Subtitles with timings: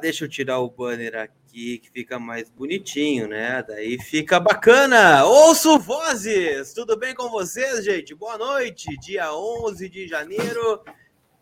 [0.00, 3.62] Deixa eu tirar o banner aqui que fica mais bonitinho, né?
[3.66, 5.24] Daí fica bacana.
[5.24, 6.72] Ouço vozes.
[6.72, 8.14] Tudo bem com vocês, gente?
[8.14, 8.88] Boa noite.
[8.98, 10.82] Dia 11 de janeiro,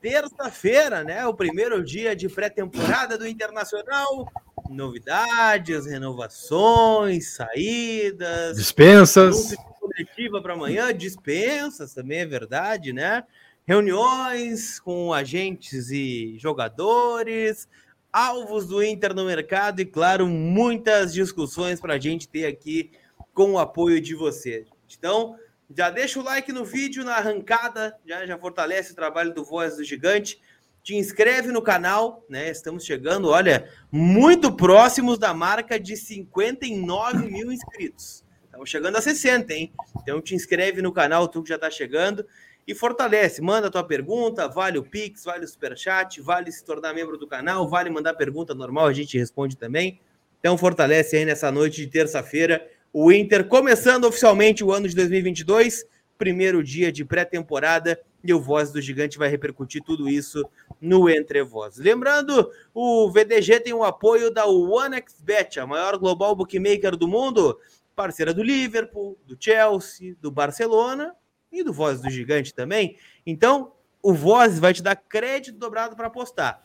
[0.00, 1.25] terça-feira, né?
[1.27, 4.27] O primeiro dia de pré-temporada do Internacional.
[4.69, 9.55] Novidades, renovações, saídas, dispensas.
[9.78, 13.22] Coletiva para amanhã, dispensas também é verdade, né?
[13.69, 17.69] reuniões com agentes e jogadores,
[18.12, 22.91] alvos do Inter no mercado e, claro, muitas discussões para a gente ter aqui
[23.34, 24.67] com o apoio de você.
[24.97, 25.37] Então,
[25.75, 29.77] já deixa o like no vídeo, na arrancada, já, já fortalece o trabalho do Voz
[29.77, 30.41] do Gigante.
[30.83, 32.50] Te inscreve no canal, né?
[32.50, 38.25] Estamos chegando, olha, muito próximos da marca de 59 mil inscritos.
[38.45, 39.72] Estamos chegando a 60, hein?
[40.00, 42.25] Então te inscreve no canal, tu que já está chegando
[42.69, 43.41] e fortalece.
[43.41, 47.67] Manda tua pergunta, vale o Pix, vale o Superchat, vale se tornar membro do canal,
[47.67, 49.99] vale mandar pergunta normal, a gente responde também.
[50.39, 55.87] Então fortalece aí nessa noite de terça-feira o Inter, começando oficialmente o ano de 2022,
[56.19, 60.45] primeiro dia de pré-temporada, e o Voz do Gigante vai repercutir tudo isso
[60.81, 61.79] no Entre Voz.
[61.79, 67.59] Lembrando, o VDG tem o apoio da OneXBet, a maior global bookmaker do mundo,
[67.95, 71.15] parceira do Liverpool, do Chelsea, do Barcelona
[71.53, 72.97] e do Voz do Gigante também.
[73.26, 73.72] Então,
[74.03, 76.62] o Voz vai te dar crédito dobrado para apostar.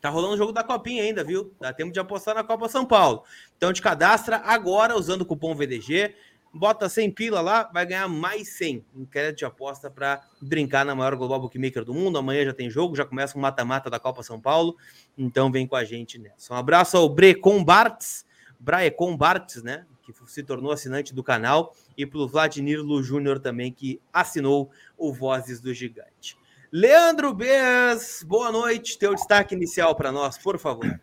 [0.00, 1.52] Tá rolando o jogo da Copinha ainda, viu?
[1.60, 3.22] Dá tempo de apostar na Copa São Paulo.
[3.56, 6.14] Então te cadastra agora usando o cupom VDG,
[6.54, 10.94] bota 100 pila lá, vai ganhar mais 100 em crédito de aposta para brincar na
[10.94, 12.16] maior global bookmaker do mundo.
[12.16, 14.74] Amanhã já tem jogo, já começa o um mata-mata da Copa São Paulo.
[15.18, 16.54] Então vem com a gente nessa.
[16.54, 18.24] Um abraço ao Brecon Bartz,
[18.58, 19.84] Braecon Bartz, né?
[20.02, 25.12] que se tornou assinante do canal, e pelo Vladimir Lu Júnior também, que assinou o
[25.12, 26.36] Vozes do Gigante.
[26.72, 28.98] Leandro Bez, boa noite.
[28.98, 31.00] Teu destaque inicial para nós, por favor.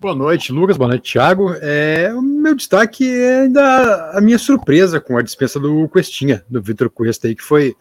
[0.00, 0.76] Boa noite, Lucas.
[0.76, 1.54] Boa noite, Thiago.
[1.60, 6.60] É, o meu destaque é ainda a minha surpresa com a dispensa do Questinha, do
[6.60, 7.74] Vitor Cuesta, aí, que foi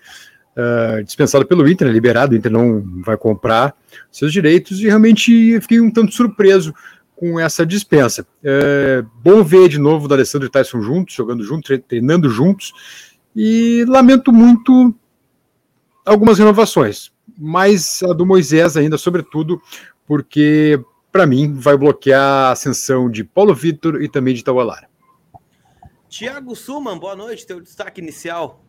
[0.55, 2.33] uh, dispensado pelo Inter, né, liberado.
[2.33, 3.75] O Inter não vai comprar
[4.11, 6.73] seus direitos e realmente fiquei um tanto surpreso
[7.15, 8.27] com essa dispensa.
[8.43, 12.73] É bom ver de novo o Alessandro e Tyson juntos, jogando juntos, treinando juntos,
[13.35, 14.93] e lamento muito
[16.05, 19.61] algumas renovações, mas a do Moisés ainda, sobretudo,
[20.05, 20.79] porque
[21.11, 24.87] para mim vai bloquear a ascensão de Paulo Vitor e também de Taualara.
[26.09, 28.64] Tiago Suman, boa noite, teu destaque inicial.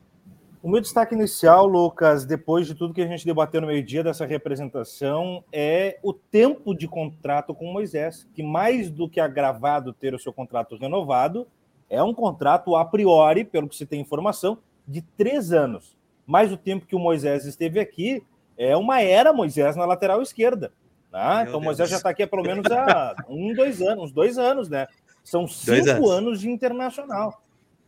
[0.66, 4.26] O meu destaque inicial, Lucas, depois de tudo que a gente debateu no meio-dia dessa
[4.26, 10.18] representação, é o tempo de contrato com Moisés, que mais do que agravado ter o
[10.18, 11.46] seu contrato renovado,
[11.88, 15.96] é um contrato a priori, pelo que se tem informação, de três anos.
[16.26, 18.20] Mais o tempo que o Moisés esteve aqui,
[18.58, 20.72] é uma era Moisés na lateral esquerda.
[21.12, 21.42] Né?
[21.42, 21.64] Então, Deus.
[21.64, 24.88] Moisés já está aqui há pelo menos há um, dois anos, uns dois anos, né?
[25.22, 26.10] São cinco anos.
[26.10, 27.40] anos de internacional.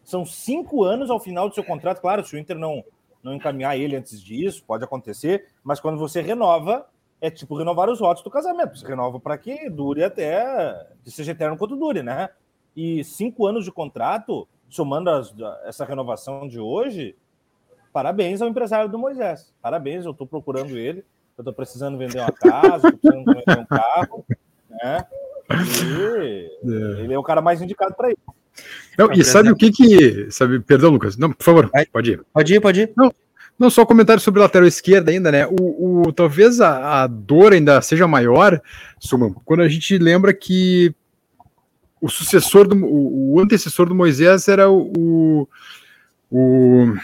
[0.08, 2.00] São cinco anos ao final do seu contrato.
[2.00, 2.82] Claro, se o Inter não,
[3.22, 6.86] não encaminhar ele antes disso, pode acontecer, mas quando você renova,
[7.20, 8.78] é tipo renovar os votos do casamento.
[8.78, 12.30] Você renova para que dure até que seja eterno quanto dure, né?
[12.74, 17.14] E cinco anos de contrato, somando as, essa renovação de hoje,
[17.92, 19.52] parabéns ao empresário do Moisés.
[19.60, 21.04] Parabéns, eu estou procurando ele.
[21.36, 24.24] Eu estou precisando vender uma casa, estou precisando vender um carro,
[24.70, 25.06] né?
[25.84, 27.00] E é.
[27.02, 28.38] ele é o cara mais indicado para isso.
[28.98, 30.26] Não, e sabe o que que.
[30.30, 31.16] Sabe, perdão, Lucas.
[31.16, 32.20] Não, por favor, pode ir.
[32.32, 32.92] Pode ir, pode ir.
[32.96, 33.14] Não,
[33.58, 35.46] não só comentário sobre lateral esquerda ainda, né?
[35.46, 38.60] O, o talvez a, a, dor ainda seja maior,
[39.00, 40.94] Suman, quando a gente lembra que
[42.00, 42.76] o sucessor do.
[42.84, 45.48] O, o antecessor do Moisés era o.
[46.30, 46.94] o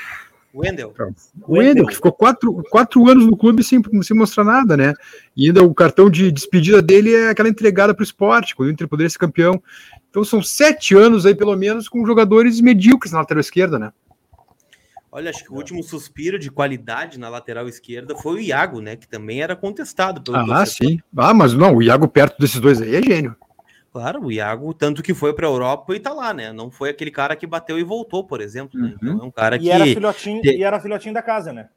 [0.55, 0.93] Wendel.
[0.95, 1.15] Então,
[1.49, 4.95] o Wendel, que ficou quatro, quatro anos no clube sem, sem mostrar nada, né?
[5.37, 8.73] E ainda o cartão de despedida dele é aquela entregada para o esporte, quando o
[8.73, 9.61] Inter poderia ser campeão.
[10.15, 13.93] Então são sete anos aí, pelo menos, com jogadores medíocres na lateral esquerda, né?
[15.11, 18.95] Olha, acho que o último suspiro de qualidade na lateral esquerda foi o Iago, né?
[18.95, 20.67] Que também era contestado pelo Ah, torcedor.
[20.93, 21.01] sim.
[21.17, 23.35] Ah, mas não, o Iago perto desses dois aí é gênio.
[23.91, 26.53] Claro, o Iago, tanto que foi para a Europa e tá lá, né?
[26.53, 28.79] Não foi aquele cara que bateu e voltou, por exemplo.
[28.79, 28.95] Né?
[28.95, 29.21] Então uhum.
[29.21, 29.71] é um cara e que.
[29.71, 31.69] Era filhotinho, e era filhotinho da casa, né?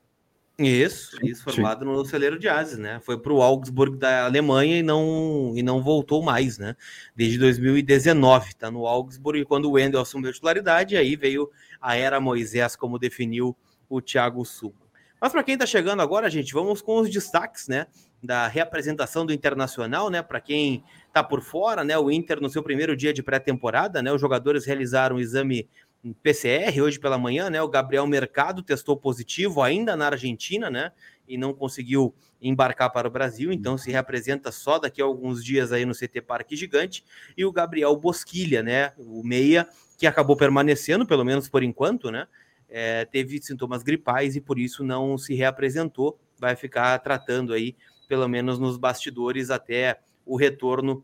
[0.60, 3.00] Isso, isso, formado no celeiro de Ases, né?
[3.02, 6.76] Foi para o Augsburg da Alemanha e não, e não voltou mais, né?
[7.16, 11.48] Desde 2019, tá no Augsburg, quando o Wendel assumiu a titularidade, aí veio
[11.80, 13.56] a era Moisés, como definiu
[13.88, 14.74] o Thiago Sul.
[15.22, 17.86] Mas para quem está chegando agora, gente, vamos com os destaques, né?
[18.22, 20.24] Da reapresentação do Internacional, né?
[20.24, 21.96] Para quem está por fora, né?
[22.00, 24.12] O Inter, no seu primeiro dia de pré-temporada, né?
[24.12, 25.70] Os jogadores realizaram o exame
[26.14, 27.62] PCR hoje pela manhã, né?
[27.62, 30.92] O Gabriel Mercado testou positivo ainda na Argentina, né?
[31.28, 35.72] E não conseguiu embarcar para o Brasil, então se representa só daqui a alguns dias
[35.72, 37.04] aí no CT Parque Gigante.
[37.36, 38.94] E o Gabriel Bosquilha, né?
[38.98, 39.68] O meia
[39.98, 42.28] que acabou permanecendo, pelo menos por enquanto, né?
[42.70, 46.20] É, teve sintomas gripais e por isso não se reapresentou.
[46.40, 47.76] Vai ficar tratando aí,
[48.08, 51.04] pelo menos nos bastidores, até o retorno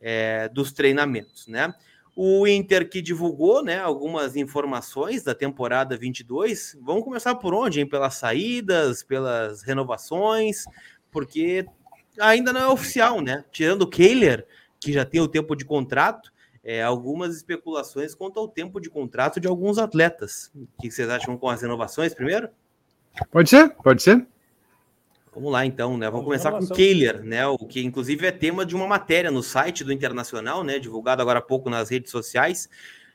[0.00, 1.74] é, dos treinamentos, né?
[2.16, 6.76] O Inter que divulgou, né, algumas informações da temporada 22.
[6.80, 7.88] Vamos começar por onde, hein?
[7.88, 10.64] Pelas saídas, pelas renovações,
[11.10, 11.66] porque
[12.20, 13.44] ainda não é oficial, né?
[13.50, 14.46] Tirando o Kehler,
[14.78, 16.32] que já tem o tempo de contrato,
[16.62, 20.50] é, algumas especulações quanto ao tempo de contrato de alguns atletas.
[20.54, 22.48] O que vocês acham com as renovações primeiro?
[23.30, 24.26] Pode ser, pode ser.
[25.34, 26.08] Vamos lá então, né?
[26.08, 27.46] Vamos começar com o Kehler, né?
[27.46, 30.78] O que inclusive é tema de uma matéria no site do Internacional, né?
[30.78, 32.68] Divulgado agora há pouco nas redes sociais.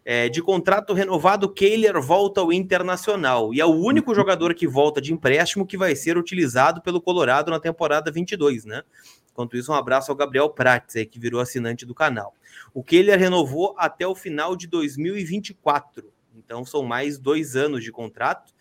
[0.03, 4.99] É, de contrato renovado, Kehler volta ao Internacional e é o único jogador que volta
[4.99, 8.83] de empréstimo que vai ser utilizado pelo Colorado na temporada 22, né?
[9.31, 12.33] Enquanto isso, um abraço ao Gabriel Prates, aí, que virou assinante do canal.
[12.73, 16.11] O Kehler renovou até o final de 2024.
[16.35, 18.53] Então são mais dois anos de contrato.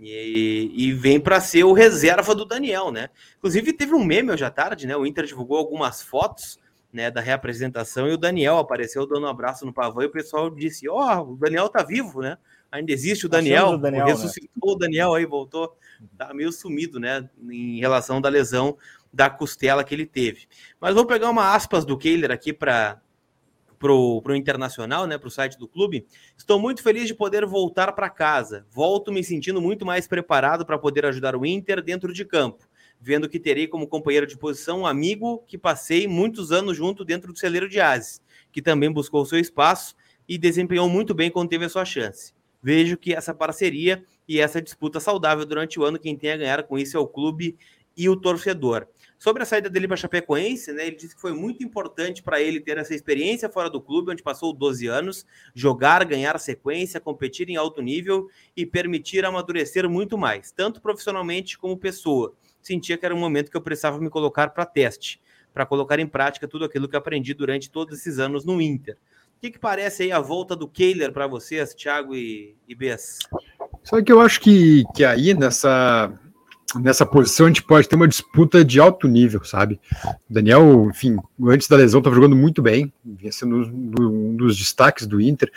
[0.00, 3.10] E, e vem para ser o reserva do Daniel, né?
[3.36, 4.96] Inclusive teve um meme hoje à tarde, né?
[4.96, 6.58] O Inter divulgou algumas fotos
[6.90, 10.48] né, da reapresentação e o Daniel apareceu dando um abraço no pavão e o pessoal
[10.48, 12.38] disse: Ó, oh, o Daniel tá vivo, né?
[12.72, 14.74] Ainda existe o Daniel, o Daniel ressuscitou né?
[14.74, 15.76] o Daniel aí, voltou,
[16.16, 17.28] tá meio sumido, né?
[17.50, 18.78] Em relação da lesão
[19.12, 20.46] da costela que ele teve.
[20.80, 23.00] Mas vou pegar uma aspas do Kehler aqui para
[23.80, 26.06] pro, pro Internacional, né, pro site do clube.
[26.36, 28.66] Estou muito feliz de poder voltar para casa.
[28.70, 32.68] Volto me sentindo muito mais preparado para poder ajudar o Inter dentro de campo,
[33.00, 37.32] vendo que terei como companheiro de posição um amigo que passei muitos anos junto dentro
[37.32, 38.22] do celeiro de Ases,
[38.52, 39.96] que também buscou seu espaço
[40.28, 42.34] e desempenhou muito bem quando teve a sua chance.
[42.62, 46.62] Vejo que essa parceria e essa disputa saudável durante o ano, quem tem a ganhar
[46.64, 47.56] com isso é o clube
[47.96, 48.86] e o torcedor.
[49.20, 52.58] Sobre a saída dele para Chapecoense, né, ele disse que foi muito importante para ele
[52.58, 57.56] ter essa experiência fora do clube, onde passou 12 anos, jogar, ganhar sequência, competir em
[57.56, 62.32] alto nível e permitir amadurecer muito mais, tanto profissionalmente como pessoa.
[62.62, 65.20] Sentia que era um momento que eu precisava me colocar para teste,
[65.52, 68.96] para colocar em prática tudo aquilo que aprendi durante todos esses anos no Inter.
[69.36, 73.18] O que, que parece aí a volta do Kehler para vocês, Thiago e, e Bess?
[73.84, 76.10] Só que eu acho que, que aí nessa
[76.76, 79.80] nessa posição a gente pode ter uma disputa de alto nível, sabe?
[80.28, 85.06] O Daniel, enfim, antes da lesão estava jogando muito bem, vinha sendo um dos destaques
[85.06, 85.50] do Inter.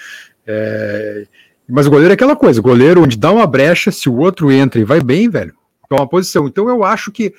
[0.46, 1.28] É...
[1.70, 4.82] Mas o goleiro é aquela coisa, goleiro onde dá uma brecha, se o outro entra
[4.82, 5.54] e vai bem, velho,
[5.90, 6.48] toma posição.
[6.48, 7.34] Então eu acho que,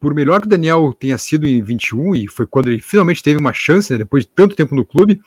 [0.00, 3.38] por melhor que o Daniel tenha sido em 21, e foi quando ele finalmente teve
[3.38, 5.20] uma chance, né, depois de tanto tempo no clube,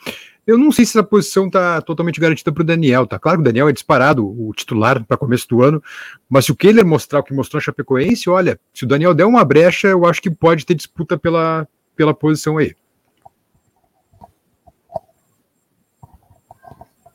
[0.45, 3.07] eu não sei se essa posição está totalmente garantida para o Daniel.
[3.07, 5.81] Tá claro que o Daniel é disparado, o titular para começo do ano,
[6.29, 9.25] mas se o Kehler mostrar o que mostrou a Chapecoense, olha, se o Daniel der
[9.25, 12.75] uma brecha, eu acho que pode ter disputa pela, pela posição aí.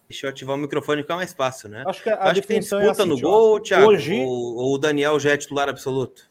[0.08, 1.84] Deixa eu ativar o microfone ficar mais fácil, né?
[1.86, 4.14] Acho que a, a acho que tem disputa é assim, no gol, Thiago, hoje...
[4.14, 6.28] ou, ou o Daniel já é titular absoluto?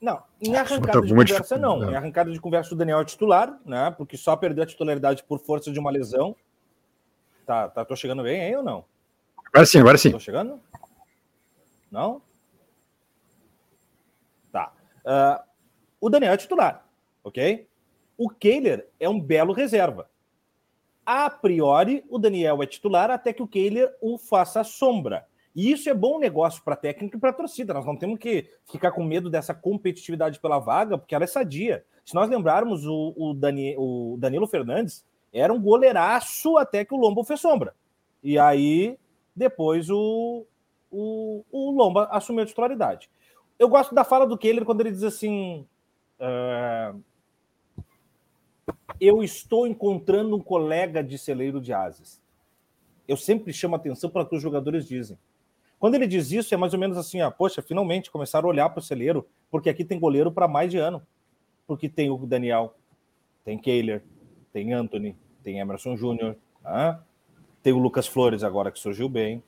[0.00, 1.90] Não, em arrancada de conversa, não.
[1.90, 3.92] Em arrancada de conversa, o Daniel é titular, né?
[3.92, 6.34] Porque só perdeu a titularidade por força de uma lesão.
[7.46, 8.84] Tá, tá, tô chegando bem aí ou não?
[9.46, 10.10] Agora sim, agora sim.
[10.10, 10.60] Tô chegando?
[11.90, 12.20] Não?
[14.50, 14.72] Tá.
[15.04, 15.42] Uh,
[16.00, 16.86] o Daniel é titular,
[17.22, 17.68] ok?
[18.18, 20.10] O Kehler é um belo reserva.
[21.06, 25.26] A priori, o Daniel é titular até que o Kehler o faça sombra.
[25.54, 27.74] E isso é bom negócio para técnico e para torcida.
[27.74, 31.84] Nós não temos que ficar com medo dessa competitividade pela vaga, porque ela é sadia.
[32.04, 36.96] Se nós lembrarmos, o, o, Dani, o Danilo Fernandes era um goleiraço até que o
[36.96, 37.74] Lomba fez sombra.
[38.22, 38.98] E aí,
[39.36, 40.46] depois, o,
[40.90, 43.10] o, o Lomba assumiu a titularidade.
[43.58, 45.66] Eu gosto da fala do Kehler quando ele diz assim:
[46.18, 46.98] uh,
[48.98, 52.20] Eu estou encontrando um colega de celeiro de ases.
[53.06, 55.18] Eu sempre chamo atenção para o que os jogadores dizem.
[55.82, 58.70] Quando ele diz isso, é mais ou menos assim: ah, poxa, finalmente começaram a olhar
[58.70, 61.02] para o celeiro, porque aqui tem goleiro para mais de ano.
[61.66, 62.76] Porque tem o Daniel,
[63.44, 64.00] tem Kehler,
[64.52, 67.00] tem Anthony, tem Emerson Júnior, né?
[67.64, 69.42] tem o Lucas Flores agora que surgiu bem.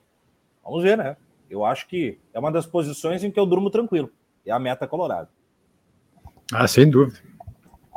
[0.64, 1.16] Vamos ver, né?
[1.48, 4.10] Eu acho que é uma das posições em que eu durmo tranquilo.
[4.44, 5.28] É a meta colorada.
[6.52, 7.20] Ah, sem dúvida.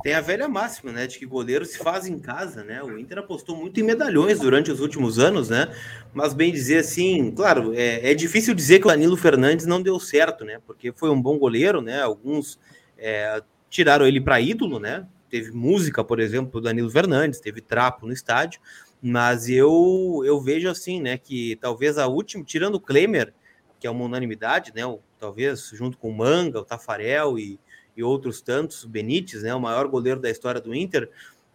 [0.04, 2.84] Tem a velha máxima, né, de que goleiro se faz em casa, né?
[2.84, 5.74] O Inter apostou muito em medalhões durante os últimos anos, né?
[6.14, 10.00] Mas bem dizer assim, claro, é, é difícil dizer que o Danilo Fernandes não deu
[10.00, 10.60] certo, né?
[10.66, 12.02] Porque foi um bom goleiro, né?
[12.02, 12.60] Alguns
[12.98, 15.06] é, tiraram ele para ídolo, né?
[15.30, 18.60] teve música, por exemplo, do Danilo Fernandes, teve trapo no estádio,
[19.02, 23.34] mas eu eu vejo assim, né, que talvez a última, tirando o Klemer,
[23.80, 27.60] que é uma unanimidade, né, o, talvez junto com o Manga, o Tafarel e,
[27.98, 31.10] e outros tantos, Benítez, né, o maior goleiro da história do Inter,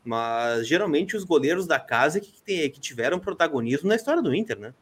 [0.04, 4.58] mas geralmente os goleiros da casa que, que, que tiveram protagonismo na história do Inter,
[4.58, 4.74] né?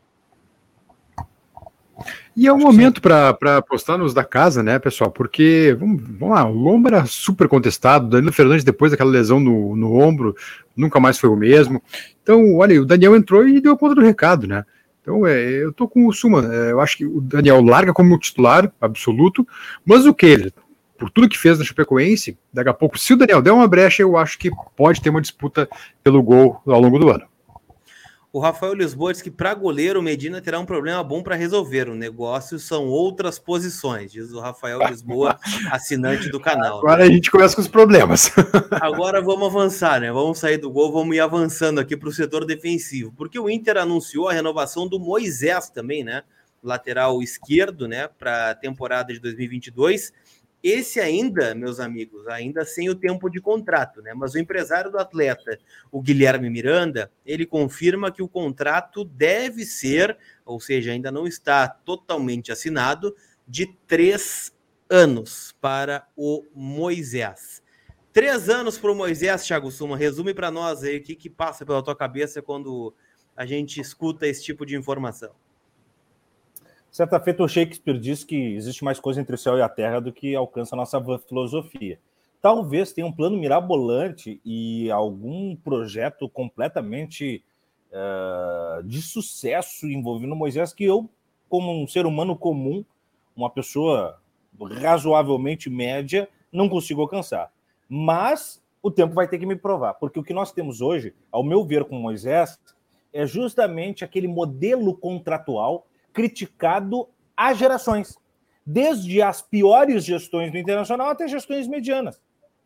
[2.35, 5.11] E é o momento para apostar nos da casa, né, pessoal?
[5.11, 9.77] Porque, vamos, vamos lá, o Lomba era super contestado, Danilo Fernandes, depois daquela lesão no,
[9.77, 10.35] no ombro,
[10.75, 11.83] nunca mais foi o mesmo.
[12.23, 14.65] Então, olha, o Daniel entrou e deu conta do recado, né?
[15.03, 16.49] Então, é, eu tô com o Suma.
[16.53, 19.47] É, eu acho que o Daniel larga como titular absoluto,
[19.85, 20.53] mas o que?
[21.01, 24.03] Por tudo que fez na Chapecoense, daqui a pouco, se o Daniel der uma brecha,
[24.03, 25.67] eu acho que pode ter uma disputa
[26.05, 27.27] pelo gol ao longo do ano.
[28.31, 31.89] O Rafael Lisboa diz que para goleiro, Medina terá um problema bom para resolver.
[31.89, 35.39] O negócio são outras posições, diz o Rafael Lisboa,
[35.73, 36.79] assinante do canal.
[36.79, 38.31] Agora a gente começa com os problemas.
[38.79, 40.13] Agora vamos avançar, né?
[40.13, 43.79] Vamos sair do gol, vamos ir avançando aqui para o setor defensivo, porque o Inter
[43.79, 46.23] anunciou a renovação do Moisés também, né?
[46.63, 48.07] Lateral esquerdo, né?
[48.07, 50.13] Para a temporada de 2022
[50.63, 54.13] esse ainda, meus amigos, ainda sem o tempo de contrato, né?
[54.15, 55.59] Mas o empresário do atleta,
[55.91, 61.67] o Guilherme Miranda, ele confirma que o contrato deve ser, ou seja, ainda não está
[61.67, 63.15] totalmente assinado,
[63.49, 64.53] de três
[64.89, 67.63] anos para o Moisés.
[68.13, 69.97] Três anos para o Moisés, Thiago Suma.
[69.97, 72.93] Resume para nós aí o que, que passa pela tua cabeça quando
[73.37, 75.31] a gente escuta esse tipo de informação.
[76.91, 80.01] Certa feita, o Shakespeare diz que existe mais coisa entre o céu e a terra
[80.01, 82.01] do que alcança a nossa filosofia.
[82.43, 87.45] Talvez tenha um plano mirabolante e algum projeto completamente
[87.93, 91.09] uh, de sucesso envolvendo Moisés que eu,
[91.49, 92.85] como um ser humano comum,
[93.37, 94.19] uma pessoa
[94.81, 97.53] razoavelmente média, não consigo alcançar.
[97.89, 101.45] Mas o tempo vai ter que me provar, porque o que nós temos hoje, ao
[101.45, 102.59] meu ver, com Moisés,
[103.13, 108.19] é justamente aquele modelo contratual criticado há gerações,
[108.65, 112.21] desde as piores gestões do Internacional até gestões medianas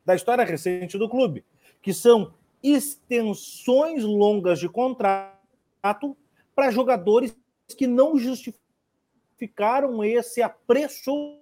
[0.05, 1.45] da história recente do clube,
[1.81, 6.17] que são extensões longas de contrato
[6.55, 7.37] para jogadores
[7.77, 11.39] que não justificaram esse apreço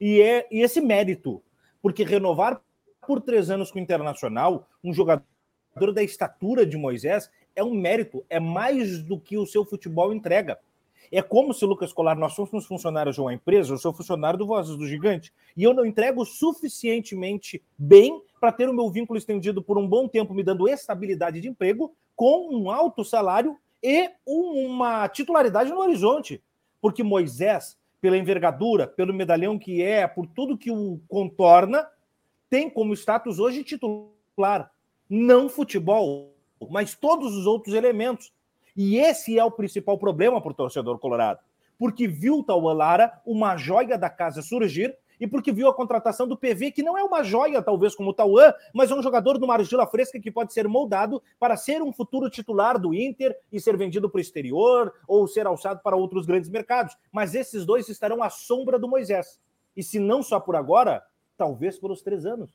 [0.00, 1.42] e, é, esse mérito,
[1.82, 2.60] porque renovar
[3.06, 5.24] por três anos com o Internacional um jogador
[5.92, 10.58] da estatura de Moisés é um mérito, é mais do que o seu futebol entrega.
[11.10, 14.46] É como se, Lucas Colar, nós fôssemos funcionários de uma empresa, eu sou funcionário do
[14.46, 19.62] Vozes do Gigante, e eu não entrego suficientemente bem para ter o meu vínculo estendido
[19.62, 25.08] por um bom tempo, me dando estabilidade de emprego, com um alto salário e uma
[25.08, 26.42] titularidade no horizonte.
[26.80, 31.86] Porque Moisés, pela envergadura, pelo medalhão que é, por tudo que o contorna,
[32.48, 34.70] tem como status hoje titular.
[35.08, 36.34] Não futebol,
[36.70, 38.32] mas todos os outros elementos.
[38.76, 41.40] E esse é o principal problema para o torcedor colorado.
[41.78, 46.36] Porque viu Tauan Lara, uma joia da casa, surgir e porque viu a contratação do
[46.36, 49.44] PV, que não é uma joia, talvez, como o Tauan, mas é um jogador de
[49.44, 53.60] uma argila fresca que pode ser moldado para ser um futuro titular do Inter e
[53.60, 56.96] ser vendido para o exterior ou ser alçado para outros grandes mercados.
[57.12, 59.40] Mas esses dois estarão à sombra do Moisés.
[59.76, 61.02] E se não só por agora,
[61.36, 62.50] talvez por os três anos.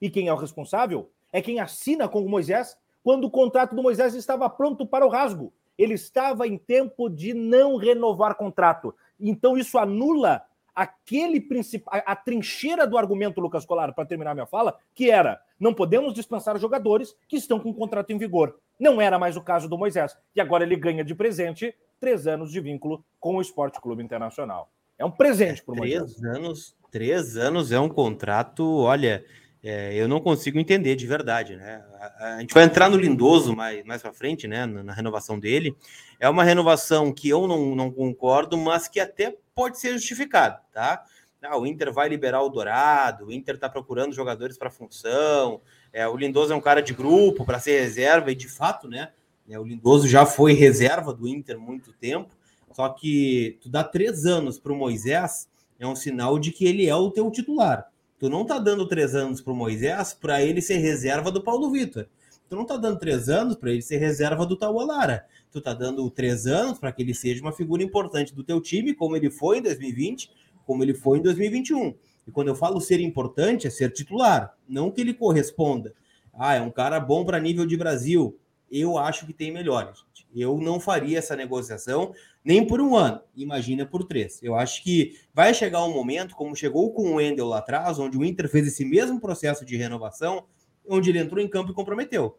[0.00, 1.10] E quem é o responsável?
[1.32, 5.08] É quem assina com o Moisés quando o contrato do Moisés estava pronto para o
[5.08, 5.52] rasgo.
[5.78, 8.92] Ele estava em tempo de não renovar contrato.
[9.20, 10.42] Então isso anula
[10.74, 15.72] aquele principal, a, trincheira do argumento Lucas Colar para terminar minha fala, que era: não
[15.72, 18.58] podemos dispensar jogadores que estão com contrato em vigor.
[18.76, 20.18] Não era mais o caso do Moisés.
[20.34, 24.68] E agora ele ganha de presente três anos de vínculo com o Esporte Clube Internacional.
[24.98, 26.16] É um presente para o Moisés.
[26.16, 29.24] Três anos, três anos é um contrato, olha
[29.68, 31.84] é, eu não consigo entender de verdade, né?
[31.98, 34.64] A, a, gente vai entrar no Lindoso mais, mais para frente, né?
[34.64, 35.76] Na, na, renovação dele.
[36.20, 41.02] É uma renovação que eu não, não concordo, mas que até pode ser justificada, tá?
[41.42, 45.60] Ah, o Inter vai liberar o Dourado, o Inter está procurando jogadores para função.
[45.92, 49.10] É, o Lindoso é um cara de grupo para ser reserva, e de fato, né?
[49.48, 52.30] É, o Lindoso já foi reserva do Inter muito tempo.
[52.72, 56.86] Só que tu dá três anos para o Moisés é um sinal de que ele
[56.86, 57.90] é o teu titular.
[58.18, 61.70] Tu não tá dando três anos para o Moisés para ele ser reserva do Paulo
[61.70, 62.06] Vitor.
[62.48, 65.26] Tu não tá dando três anos para ele ser reserva do Taualara.
[65.50, 68.94] Tu tá dando três anos para que ele seja uma figura importante do teu time,
[68.94, 70.30] como ele foi em 2020,
[70.64, 71.94] como ele foi em 2021.
[72.26, 75.92] E quando eu falo ser importante, é ser titular, não que ele corresponda.
[76.32, 78.38] Ah, é um cara bom para nível de Brasil.
[78.70, 80.05] Eu acho que tem melhores.
[80.36, 82.12] Eu não faria essa negociação
[82.44, 84.42] nem por um ano, imagina por três.
[84.42, 88.18] Eu acho que vai chegar um momento, como chegou com o Wendel lá atrás, onde
[88.18, 90.44] o Inter fez esse mesmo processo de renovação,
[90.88, 92.38] onde ele entrou em campo e comprometeu.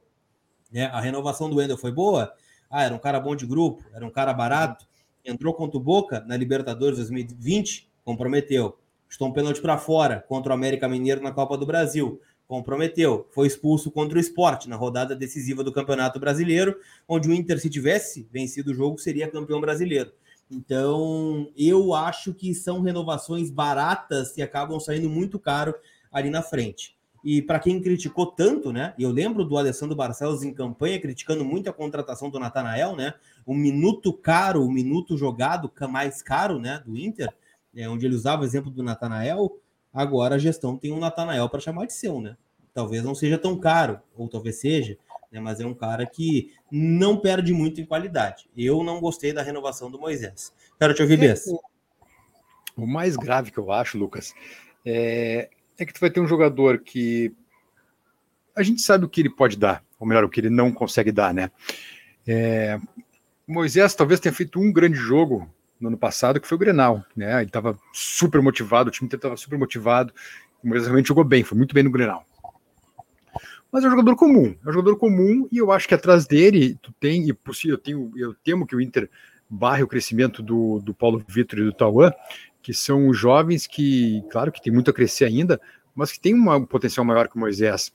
[0.74, 2.32] É, a renovação do Wendel foi boa?
[2.70, 4.88] Ah, era um cara bom de grupo, era um cara barato.
[5.25, 8.77] Entrou contra o Boca na Libertadores 2020, comprometeu.
[9.10, 12.22] Estou um pênalti para fora contra o América Mineiro na Copa do Brasil.
[12.48, 13.27] Comprometeu.
[13.32, 17.70] Foi expulso contra o esporte na rodada decisiva do Campeonato Brasileiro, onde o Inter, se
[17.70, 20.12] tivesse vencido o jogo, seria campeão brasileiro.
[20.50, 25.75] Então, eu acho que são renovações baratas e acabam saindo muito caro
[26.12, 26.96] ali na frente.
[27.24, 28.94] E para quem criticou tanto, né?
[28.98, 33.13] Eu lembro do Alessandro Barcelos em campanha criticando muito a contratação do Natanael, né?
[33.46, 36.82] O minuto caro, o minuto jogado mais caro, né?
[36.86, 37.30] Do Inter,
[37.75, 39.60] é, onde ele usava o exemplo do Natanael.
[39.98, 42.38] Agora a gestão tem um Natanael para chamar de seu, né?
[42.72, 44.96] Talvez não seja tão caro, ou talvez seja,
[45.32, 45.39] né?
[45.39, 48.48] Mas é um cara que não perde muito em qualidade.
[48.56, 50.54] Eu não gostei da renovação do Moisés.
[50.77, 51.46] Quero te ouvir, Bess.
[52.75, 54.36] O mais grave que eu acho, Lucas,
[54.86, 55.50] é,
[55.80, 57.34] é que tu vai ter um jogador que
[58.56, 61.12] a gente sabe o que ele pode dar, ou melhor, o que ele não consegue
[61.12, 61.50] dar, né?
[62.27, 62.80] É,
[63.48, 67.38] Moisés talvez tenha feito um grande jogo no ano passado, que foi o Grenal, né?
[67.38, 70.13] Ele estava super motivado, o time estava super motivado,
[70.63, 72.25] Moisés realmente jogou bem, foi muito bem no Grenal.
[73.72, 76.77] Mas é um jogador comum, é um jogador comum, e eu acho que atrás dele,
[76.81, 79.10] tu tem, e possível, eu, tenho, eu temo que o Inter
[79.50, 82.12] barre o crescimento do, do Paulo Vitor e do Tauan,
[82.62, 85.60] que são jovens que, claro, que tem muito a crescer ainda,
[85.95, 87.91] mas que tem um potencial maior que o Moisés.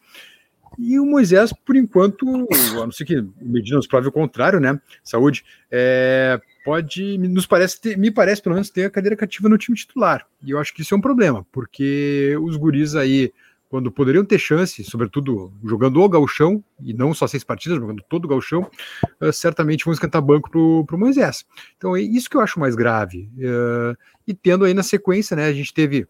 [0.79, 4.81] E o Moisés, por enquanto, a não ser que o Medina prove o contrário, né?
[5.05, 9.59] Saúde, é, pode, nos parece ter, me parece pelo menos ter a cadeira cativa no
[9.59, 10.27] time titular.
[10.43, 13.33] E eu acho que isso é um problema, porque os guris aí
[13.73, 18.27] quando poderiam ter chance, sobretudo jogando o galchão, e não só seis partidas, jogando todo
[18.27, 18.71] o galchão,
[19.19, 20.51] uh, certamente vão esquentar banco
[20.85, 21.47] para o Moisés.
[21.79, 23.31] Então é isso que eu acho mais grave.
[23.39, 23.97] Uh,
[24.29, 26.07] e tendo aí na sequência, né, a gente teve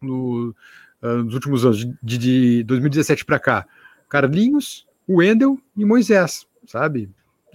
[0.00, 0.54] no,
[1.02, 3.66] uh, nos últimos anos, de, de 2017 para cá,
[4.08, 7.10] Carlinhos, Wendel e Moisés, sabe?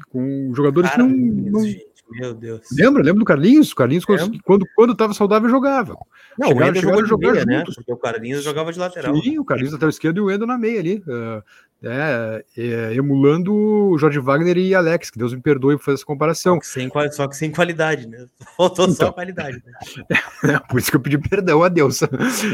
[0.09, 1.63] Com jogadores que não, não,
[2.09, 2.61] meu Deus.
[2.71, 3.01] Lembra?
[3.01, 3.71] Lembra do Carlinhos?
[3.71, 5.97] O Carlinhos, quando, quando, quando tava saudável, jogava.
[6.37, 7.63] Não, chegaram, o jogou de jogar meia, né?
[7.65, 9.15] Porque o Carlinhos jogava de lateral.
[9.15, 11.03] Sim, o Carlinhos lateral esquerdo e o Wendel na meia ali.
[11.07, 11.43] Uh,
[11.83, 16.05] é, é, emulando o Jorge Wagner e Alex, que Deus me perdoe por fazer essa
[16.05, 16.55] comparação.
[16.55, 18.25] Só que sem, só que sem qualidade, né?
[18.57, 19.61] Faltou então, só qualidade.
[19.65, 20.17] Né?
[20.45, 22.01] É, por isso que eu pedi perdão a Deus.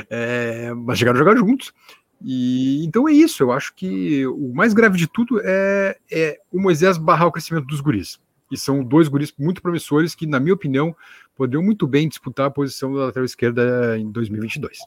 [0.10, 1.74] É, mas chegaram a jogar juntos.
[2.22, 3.44] E então é isso.
[3.44, 7.68] Eu acho que o mais grave de tudo é, é o Moisés barrar o crescimento
[7.68, 8.20] dos guris
[8.52, 10.96] e são dois guris muito promissores que, na minha opinião,
[11.36, 14.78] poderiam muito bem disputar a posição da lateral esquerda em 2022.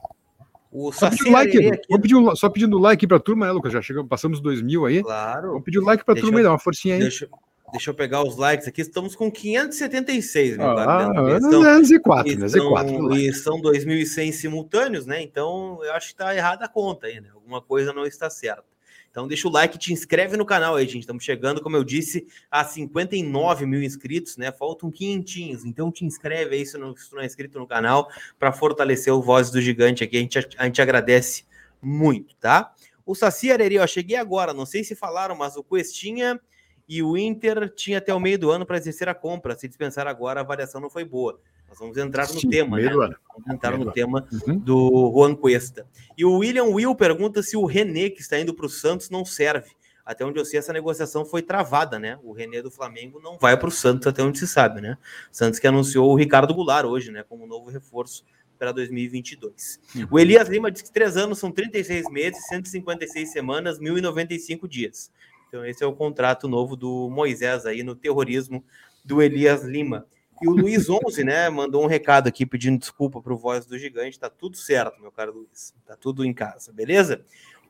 [0.70, 1.98] O só pedindo like, aqui...
[2.00, 3.72] pedir, só pedindo like para a turma, né, Lucas?
[3.72, 5.02] Já chegamos, passamos dois mil aí.
[5.02, 5.50] Claro.
[5.50, 7.00] Vamos pedir like para a turma eu, aí, dá uma forcinha aí.
[7.00, 7.28] Deixa,
[7.70, 8.80] deixa, eu pegar os likes aqui.
[8.80, 12.46] Estamos com 576, meu ah, então, e 4, né?
[12.46, 15.22] Z4, e são 2.100 simultâneos, né?
[15.22, 17.28] Então eu acho que está errada a conta aí, né?
[17.32, 18.73] Alguma coisa não está certa.
[19.14, 21.02] Então deixa o like, te inscreve no canal aí, gente.
[21.02, 24.50] Estamos chegando, como eu disse, a 59 mil inscritos, né?
[24.50, 25.64] Faltam quinhentinhos.
[25.64, 29.22] Então te inscreve aí se não, se não é inscrito no canal para fortalecer o
[29.22, 30.16] Voz do Gigante aqui.
[30.16, 31.44] A gente, a gente agradece
[31.80, 32.74] muito, tá?
[33.06, 36.40] O Saci Areri, ó, cheguei agora, não sei se falaram, mas o Questinha
[36.88, 39.56] e o Inter tinha até o meio do ano para exercer a compra.
[39.56, 41.38] Se dispensar agora, a avaliação não foi boa.
[41.74, 42.88] Nós vamos entrar no Sim, tema, né?
[42.88, 44.56] Vamos entrar no tema uhum.
[44.56, 45.84] do Juan Cuesta.
[46.16, 49.24] E o William Will pergunta se o René, que está indo para o Santos, não
[49.24, 49.72] serve.
[50.06, 52.16] Até onde eu sei, essa negociação foi travada, né?
[52.22, 54.96] O René do Flamengo não vai para o Santos, até onde se sabe, né?
[55.32, 57.24] Santos que anunciou o Ricardo Goulart hoje, né?
[57.28, 58.24] Como novo reforço
[58.56, 59.80] para 2022.
[59.96, 60.06] Uhum.
[60.12, 65.10] O Elias Lima diz que três anos são 36 meses, 156 semanas, 1.095 dias.
[65.48, 68.64] Então, esse é o contrato novo do Moisés aí no terrorismo
[69.04, 70.06] do Elias Lima.
[70.42, 73.78] E o Luiz 11, né, mandou um recado aqui pedindo desculpa para o Voz do
[73.78, 74.18] Gigante.
[74.18, 75.74] Tá tudo certo, meu caro Luiz.
[75.86, 77.24] Tá tudo em casa, beleza?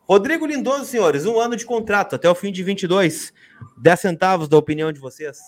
[0.07, 3.33] Rodrigo Lindoso, senhores, um ano de contrato até o fim de 22.
[3.79, 5.38] 10 centavos da opinião de vocês.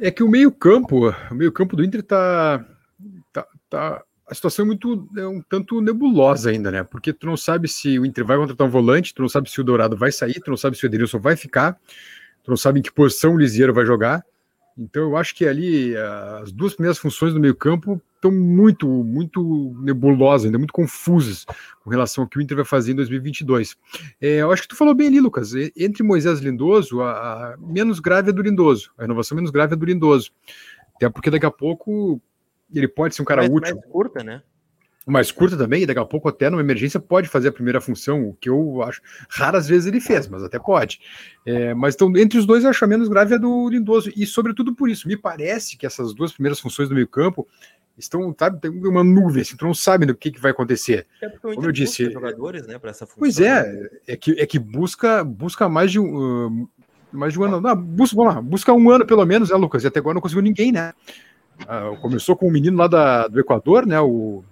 [0.00, 2.64] É que o meio-campo, o meio-campo do Inter tá,
[3.32, 6.84] tá, tá a situação é muito é um tanto nebulosa ainda, né?
[6.84, 9.60] Porque tu não sabe se o Inter vai contratar um volante, tu não sabe se
[9.60, 11.72] o Dourado vai sair, tu não sabe se o Edenilson vai ficar,
[12.44, 14.24] tu não sabe em que posição o Lisieiro vai jogar.
[14.80, 15.94] Então eu acho que ali
[16.40, 21.44] as duas primeiras funções do meio-campo estão muito, muito nebulosas, ainda muito confusas
[21.84, 23.76] com relação ao que o Inter vai fazer em 2022.
[24.20, 25.52] É, eu acho que tu falou bem ali, Lucas.
[25.76, 28.90] Entre Moisés e Lindoso, a, a menos grave é do Lindoso.
[28.96, 30.32] A renovação menos grave é do Lindoso.
[30.96, 32.20] Até porque daqui a pouco
[32.74, 33.74] ele pode ser um cara mais, útil.
[33.76, 34.42] Mais curta, né?
[35.06, 38.28] Mais curta também, e daqui a pouco até numa emergência pode fazer a primeira função,
[38.28, 41.00] o que eu acho, raras vezes ele fez, mas até pode.
[41.44, 44.26] É, mas então, entre os dois, eu acho a menos grave é do Lindoso, e
[44.26, 47.48] sobretudo por isso, me parece que essas duas primeiras funções do meio campo,
[47.98, 51.06] estão, sabe, tem uma nuvem, assim, tu não sabe do que, que vai acontecer.
[51.22, 53.20] É Como eu disse, jogadores, né, para essa função.
[53.20, 56.68] Pois é, é que, é que busca, busca mais de um, uh,
[57.12, 59.84] mais de um ano, não, busca, vamos lá, busca um ano pelo menos, né, Lucas?
[59.84, 60.92] E até agora não conseguiu ninguém, né?
[61.62, 64.00] Uh, começou com um menino lá da, do Equador, né?
[64.00, 64.42] O,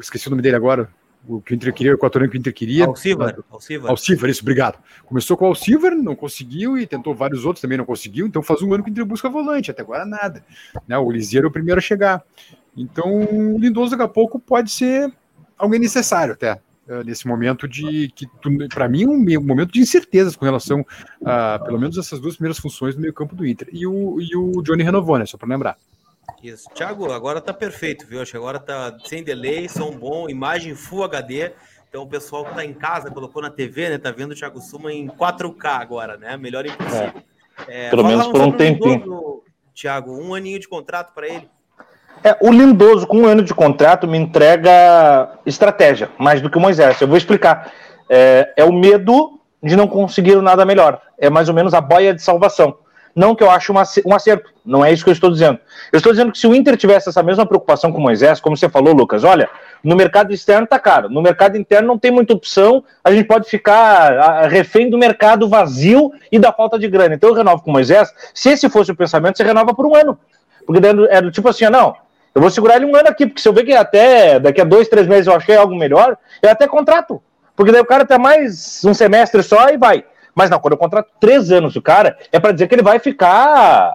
[0.00, 0.88] esqueci o nome dele agora,
[1.26, 2.86] o que o Inter queria, o equatoriano que o Inter queria.
[2.86, 3.36] Alcivar.
[3.50, 3.90] Alcivar.
[3.90, 4.78] Alcivar, isso, obrigado.
[5.06, 8.62] Começou com o Alcivar, não conseguiu, e tentou vários outros, também não conseguiu, então faz
[8.62, 10.44] um ano que o Inter busca volante, até agora nada.
[10.86, 12.22] Né, o Liseiro é o primeiro a chegar.
[12.76, 15.12] Então, o Lindoso daqui a pouco pode ser
[15.56, 18.26] alguém necessário até, eh, nesse momento de que,
[18.68, 20.84] para mim, um momento de incertezas com relação
[21.24, 23.68] a, pelo menos, essas duas primeiras funções no meio campo do Inter.
[23.72, 25.76] E o, e o Johnny renovou, né, só para lembrar.
[26.44, 26.68] Isso.
[26.74, 28.20] Thiago, agora tá perfeito, viu?
[28.20, 31.52] Acho que agora tá sem delay, som bom, imagem Full HD.
[31.88, 33.96] Então o pessoal que tá em casa, colocou na TV, né?
[33.96, 36.36] Tá vendo o Thiago Suma em 4K agora, né?
[36.36, 37.14] Melhor impossível.
[37.66, 37.86] É.
[37.86, 39.42] É, Pelo menos por um tempinho.
[39.74, 41.48] Thiago, um aninho de contrato para ele.
[42.22, 46.60] É, o Lindoso, com um ano de contrato, me entrega estratégia, mais do que o
[46.60, 47.00] Moisés.
[47.00, 47.72] Eu vou explicar.
[48.06, 51.00] É, é o medo de não conseguir nada melhor.
[51.16, 52.83] É mais ou menos a boia de salvação.
[53.14, 53.78] Não que eu ache um
[54.14, 55.58] acerto, não é isso que eu estou dizendo.
[55.92, 58.56] Eu estou dizendo que se o Inter tivesse essa mesma preocupação com o Moisés, como
[58.56, 59.48] você falou, Lucas, olha,
[59.84, 63.48] no mercado externo tá caro, no mercado interno não tem muita opção, a gente pode
[63.48, 67.14] ficar refém do mercado vazio e da falta de grana.
[67.14, 68.12] Então eu renovo com o Moisés.
[68.34, 70.18] Se esse fosse o pensamento, você renova por um ano.
[70.66, 71.94] Porque é do tipo assim, não,
[72.34, 74.64] eu vou segurar ele um ano aqui, porque se eu ver que até daqui a
[74.64, 77.22] dois, três meses eu achei algo melhor, eu até contrato.
[77.54, 80.04] Porque daí o cara tem mais um semestre só e vai.
[80.34, 82.98] Mas não, quando eu contrato três anos o cara, é para dizer que ele vai
[82.98, 83.94] ficar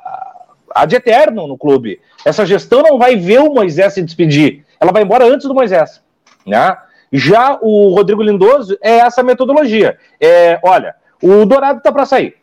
[0.74, 2.00] ad eterno no clube.
[2.24, 4.66] Essa gestão não vai ver o Moisés se despedir.
[4.80, 6.02] Ela vai embora antes do Moisés.
[6.46, 6.78] Né?
[7.12, 9.98] Já o Rodrigo Lindoso é essa metodologia.
[10.20, 12.36] É, olha, o Dourado tá para sair.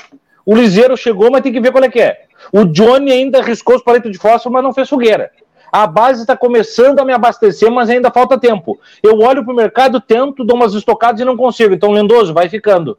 [0.45, 2.25] O Liseiro chegou, mas tem que ver qual é que é.
[2.53, 5.31] O Johnny ainda riscou os palitos de fósforo, mas não fez fogueira.
[5.73, 8.79] A base está começando a me abastecer, mas ainda falta tempo.
[9.03, 11.75] Eu olho para o mercado, tento, dou umas estocadas e não consigo.
[11.75, 12.97] Então, Lindoso, vai ficando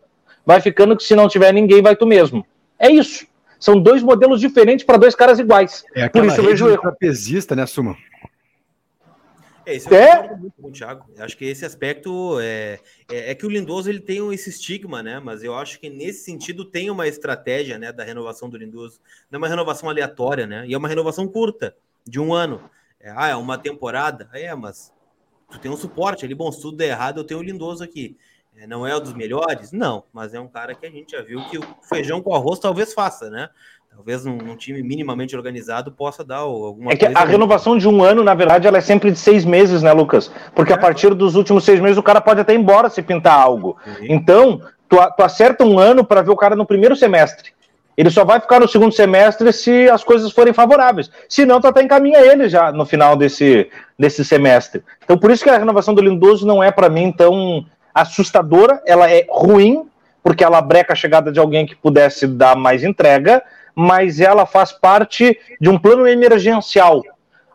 [0.47, 2.47] vai ficando que se não tiver ninguém, vai tu mesmo.
[2.79, 3.27] É isso.
[3.60, 5.83] São dois modelos diferentes para dois caras iguais.
[5.93, 6.79] É Por isso eu vejo erro.
[6.79, 7.97] trapezista, né, Suma?
[9.65, 10.38] É, isso é.
[10.38, 11.05] muito com o Thiago.
[11.19, 12.79] Acho que esse aspecto é,
[13.12, 15.19] é, é, que o Lindoso ele tem esse estigma, né?
[15.19, 19.01] Mas eu acho que nesse sentido tem uma estratégia, né, da renovação do Lindoso.
[19.29, 20.65] Não é uma renovação aleatória, né?
[20.65, 22.62] E é uma renovação curta, de um ano.
[23.01, 24.29] É, ah, é uma temporada?
[24.31, 24.93] É, mas
[25.51, 26.33] tu tem um suporte ali.
[26.33, 28.15] Bom, se tudo der errado, eu tenho o Lindoso aqui.
[28.60, 29.72] É, não é um dos melhores?
[29.72, 32.60] Não, mas é um cara que a gente já viu que o feijão com arroz
[32.60, 33.50] talvez faça, né?
[33.96, 38.04] Talvez num, num time minimamente organizado possa dar alguma é que A renovação de um
[38.04, 40.32] ano, na verdade, ela é sempre de seis meses, né, Lucas?
[40.56, 40.76] Porque é.
[40.76, 43.78] a partir dos últimos seis meses o cara pode até ir embora se pintar algo.
[43.84, 44.08] Sim.
[44.10, 47.52] Então, tu, tu acerta um ano para ver o cara no primeiro semestre.
[47.96, 51.10] Ele só vai ficar no segundo semestre se as coisas forem favoráveis.
[51.28, 53.67] Se não, tu até encaminha ele já no final desse,
[53.98, 54.84] desse semestre.
[55.04, 57.65] Então, por isso que a renovação do Lindoso não é, para mim, tão
[58.01, 59.88] assustadora, ela é ruim,
[60.23, 63.43] porque ela breca a chegada de alguém que pudesse dar mais entrega,
[63.75, 67.01] mas ela faz parte de um plano emergencial,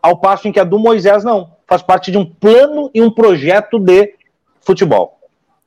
[0.01, 3.11] ao passo em que a do Moisés não, faz parte de um plano e um
[3.11, 4.15] projeto de
[4.61, 5.19] futebol.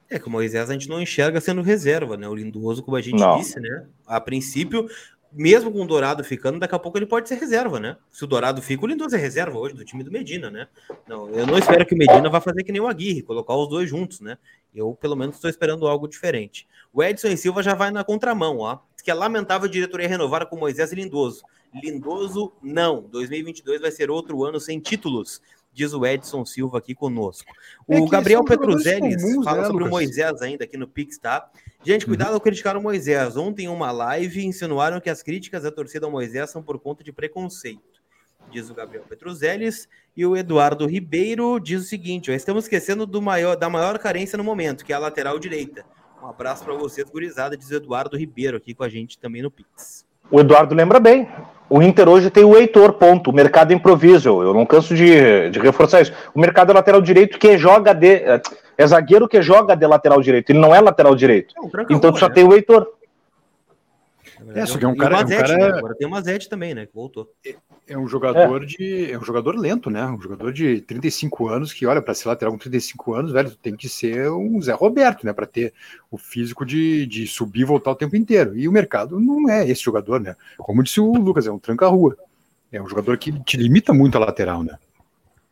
[0.09, 2.29] É que o Moisés a gente não enxerga sendo reserva, né?
[2.29, 3.39] O Lindoso, como a gente não.
[3.39, 3.87] disse, né?
[4.07, 4.89] A princípio,
[5.33, 7.97] mesmo com o Dourado ficando, daqui a pouco ele pode ser reserva, né?
[8.11, 10.69] Se o Dourado fica, o Lindoso é reserva hoje do time do Medina, né?
[11.09, 13.69] Não, eu não espero que o Medina vá fazer que nem o Aguirre, colocar os
[13.69, 14.39] dois juntos, né?
[14.77, 16.69] Eu, pelo menos, estou esperando algo diferente.
[16.93, 18.79] O Edson e Silva já vai na contramão, ó.
[18.95, 21.43] Diz que é lamentável a diretoria renovar com Moisés e Lindoso.
[21.75, 23.03] Lindoso, não.
[23.03, 25.41] 2022 vai ser outro ano sem títulos
[25.77, 27.53] diz o Edson Silva aqui conosco.
[27.87, 29.89] O é Gabriel Petruzelli fala né, sobre Lucas?
[29.89, 31.51] o Moisés ainda aqui no Pix, tá?
[31.85, 32.09] Gente, uhum.
[32.09, 32.35] cuidado uhum.
[32.37, 33.37] ao criticar o Moisés.
[33.37, 37.05] Ontem, em uma live, insinuaram que as críticas à torcida ao Moisés são por conta
[37.05, 37.96] de preconceito.
[38.57, 39.87] Diz o Gabriel Petruzeles.
[40.17, 44.39] E o Eduardo Ribeiro diz o seguinte: ó, estamos esquecendo do maior, da maior carência
[44.39, 45.85] no momento, que é a lateral direita.
[46.23, 49.51] Um abraço para vocês, gurizada, diz o Eduardo Ribeiro aqui com a gente também no
[49.51, 50.07] Pix.
[50.31, 51.29] O Eduardo lembra bem.
[51.69, 53.29] O Inter hoje tem o Heitor, ponto.
[53.29, 54.43] O mercado improviso.
[54.43, 56.15] Eu não canso de, de reforçar isso.
[56.35, 58.23] O mercado é lateral direito que joga de.
[58.79, 60.49] É zagueiro que joga de lateral direito.
[60.49, 61.55] Ele não é lateral direito.
[61.91, 62.35] Então tu só né?
[62.37, 62.91] tem o Heitor.
[64.55, 65.17] É, só que é um cara.
[65.17, 65.73] Mazete, é um cara...
[65.73, 65.79] Né?
[65.79, 66.87] Agora tem o Mazete também, né?
[66.87, 67.31] Que voltou.
[67.45, 67.57] É,
[67.89, 68.67] é um jogador é.
[68.67, 69.11] de.
[69.11, 70.05] É um jogador lento, né?
[70.07, 73.77] Um jogador de 35 anos que, olha, para ser lateral com 35 anos, velho, tem
[73.77, 75.33] que ser um Zé Roberto, né?
[75.33, 75.73] Para ter
[76.11, 78.57] o físico de, de subir e voltar o tempo inteiro.
[78.57, 80.37] E o mercado não é esse jogador, né?
[80.59, 82.17] Como disse o Lucas, é um tranca-rua.
[82.71, 84.79] É um jogador que te limita muito a lateral, né?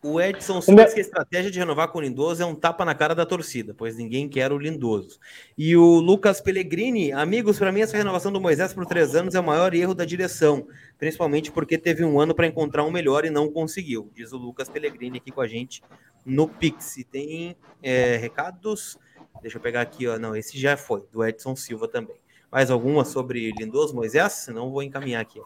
[0.04, 2.94] O Edson Silva que a estratégia de renovar com o Lindoso é um tapa na
[2.94, 5.18] cara da torcida, pois ninguém quer o Lindoso.
[5.56, 9.40] E o Lucas Pellegrini, amigos, para mim essa renovação do Moisés por três anos é
[9.40, 10.66] o maior erro da direção,
[10.98, 14.68] principalmente porque teve um ano para encontrar um melhor e não conseguiu, diz o Lucas
[14.68, 15.82] Pellegrini aqui com a gente
[16.22, 16.98] no Pix.
[16.98, 18.98] E tem é, recados,
[19.40, 22.16] deixa eu pegar aqui, ó, não, esse já foi, do Edson Silva também.
[22.52, 24.32] Mais alguma sobre Lindoso, Moisés?
[24.32, 25.40] Senão vou encaminhar aqui.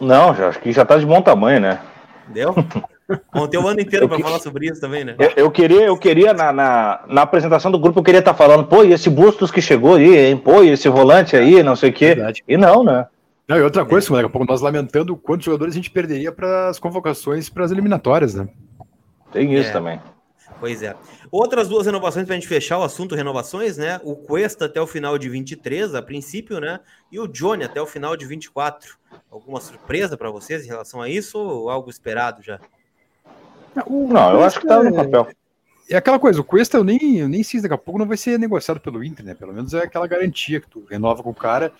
[0.00, 1.80] Não, já, acho que já está de bom tamanho, né?
[2.26, 2.54] Deu?
[3.32, 5.16] Bom, tem o ano inteiro para falar sobre isso também, né?
[5.18, 8.36] Eu, eu queria, eu queria na, na, na, apresentação do grupo, eu queria estar tá
[8.36, 10.36] falando, pô, e esse Bustos que chegou aí, hein?
[10.36, 12.14] Pô, e esse volante aí, não sei o quê.
[12.14, 12.42] Verdade.
[12.46, 13.06] E não, né?
[13.46, 14.12] Não, e outra coisa, é.
[14.12, 17.70] daqui a pouco nós lamentando quantos jogadores a gente perderia para as convocações para as
[17.70, 18.48] eliminatórias, né?
[19.32, 19.72] Tem isso é.
[19.72, 20.00] também.
[20.62, 20.94] Pois é.
[21.28, 24.00] Outras duas renovações para a gente fechar o assunto renovações, né?
[24.04, 26.78] O Cuesta até o final de 23, a princípio, né?
[27.10, 28.96] E o Johnny até o final de 24.
[29.28, 32.60] Alguma surpresa para vocês em relação a isso ou algo esperado já?
[33.74, 35.28] Não, eu acho que tá no papel.
[35.90, 38.16] É aquela coisa, o Cuesta eu nem, eu nem sei daqui a pouco não vai
[38.16, 39.34] ser negociado pelo Inter, né?
[39.34, 41.72] Pelo menos é aquela garantia que tu renova com o cara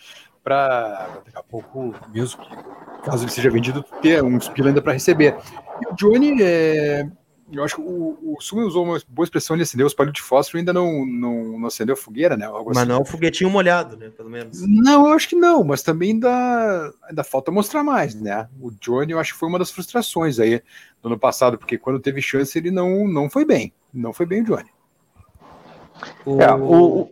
[0.43, 2.57] para daqui a pouco, mesmo que
[3.05, 5.37] caso ele seja vendido, ter uns pila ainda para receber.
[5.81, 7.09] E o Johnny, é,
[7.53, 10.23] eu acho que o, o Sumi usou uma boa expressão de acender os palhos de
[10.23, 12.47] fósforo ainda não, não, não acendeu fogueira, né?
[12.47, 12.89] Algo mas assim.
[12.89, 14.11] não é um foguetinho molhado, né?
[14.11, 14.63] Pelo menos.
[14.67, 18.49] Não, eu acho que não, mas também ainda, ainda falta mostrar mais, né?
[18.61, 20.63] O Johnny, eu acho que foi uma das frustrações aí
[21.03, 23.73] do ano passado, porque quando teve chance ele não, não foi bem.
[23.93, 24.71] Não foi bem o Johnny.
[26.25, 26.41] O...
[26.41, 27.11] É, o,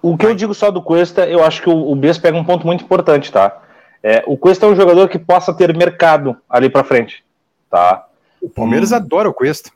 [0.00, 2.44] o que eu digo só do Cuesta, eu acho que o, o Bess pega um
[2.44, 3.62] ponto muito importante, tá?
[4.02, 7.24] É, o Cuesta é um jogador que possa ter mercado ali para frente,
[7.70, 8.06] tá?
[8.44, 8.96] O Palmeiras hum.
[8.96, 9.70] adora o Cuesta.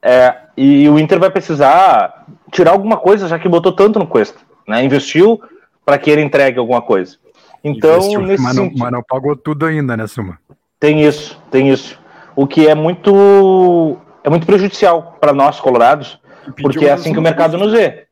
[0.00, 4.38] É, e o Inter vai precisar tirar alguma coisa, já que botou tanto no Cuesta.
[4.68, 4.84] Né?
[4.84, 5.42] Investiu
[5.84, 7.16] para que ele entregue alguma coisa.
[7.62, 10.38] Então, Investiu, nesse mas, não, mas não pagou tudo ainda, né, Suma?
[10.78, 11.98] Tem isso, tem isso.
[12.36, 16.18] O que é muito é muito prejudicial para nós, colorados,
[16.60, 18.06] porque é assim que o mercado nos vê.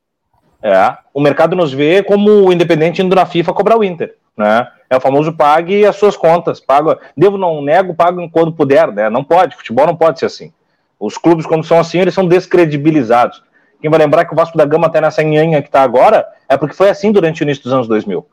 [0.62, 4.16] É, o mercado nos vê como o Independente indo na FIFA cobrar o Inter.
[4.36, 4.66] Né?
[4.88, 6.60] É o famoso pague as suas contas.
[6.60, 8.90] Pago, devo, não nego, pago quando puder.
[8.92, 9.08] Né?
[9.08, 10.52] Não pode, futebol não pode ser assim.
[10.98, 13.42] Os clubes, quando são assim, eles são descredibilizados.
[13.80, 16.56] Quem vai lembrar que o Vasco da Gama até nessa nhanha que está agora é
[16.56, 18.24] porque foi assim durante o início dos anos 2000.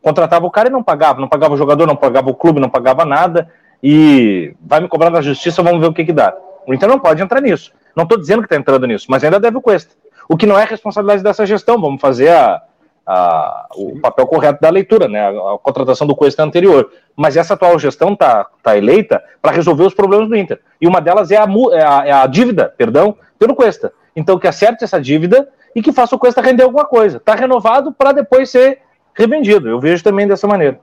[0.00, 2.70] Contratava o cara e não pagava, não pagava o jogador, não pagava o clube, não
[2.70, 3.50] pagava nada,
[3.82, 6.34] e vai me cobrar na justiça, vamos ver o que, que dá.
[6.66, 7.70] O Inter não pode entrar nisso.
[7.94, 9.94] Não estou dizendo que está entrando nisso, mas ainda deve o Cuesta.
[10.26, 12.62] O que não é responsabilidade dessa gestão, vamos fazer a,
[13.06, 15.20] a, o papel correto da leitura, né?
[15.20, 16.90] A, a contratação do Cuesta anterior.
[17.16, 20.60] Mas essa atual gestão está tá eleita para resolver os problemas do Inter.
[20.80, 23.92] E uma delas é a, é a, é a dívida, perdão, pelo Cuesta.
[24.16, 27.18] Então que acerte essa dívida e que faça o Cuesta render alguma coisa.
[27.18, 28.80] Está renovado para depois ser
[29.14, 29.68] revendido.
[29.68, 30.80] Eu vejo também dessa maneira.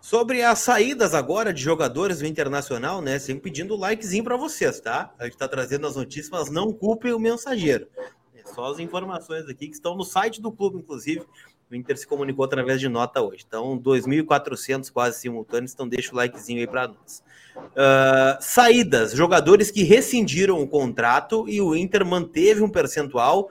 [0.00, 3.18] Sobre as saídas agora de jogadores do Internacional, né?
[3.18, 5.12] Sempre pedindo likezinho para vocês, tá?
[5.18, 7.86] A gente está trazendo as notícias, mas não culpem o mensageiro.
[8.54, 11.22] Só as informações aqui que estão no site do clube, inclusive.
[11.70, 13.44] O Inter se comunicou através de nota hoje.
[13.46, 15.72] Então, 2.400 quase simultâneos.
[15.72, 17.22] Então, deixa o likezinho aí para nós.
[17.56, 23.50] Uh, saídas: jogadores que rescindiram o contrato e o Inter manteve um percentual,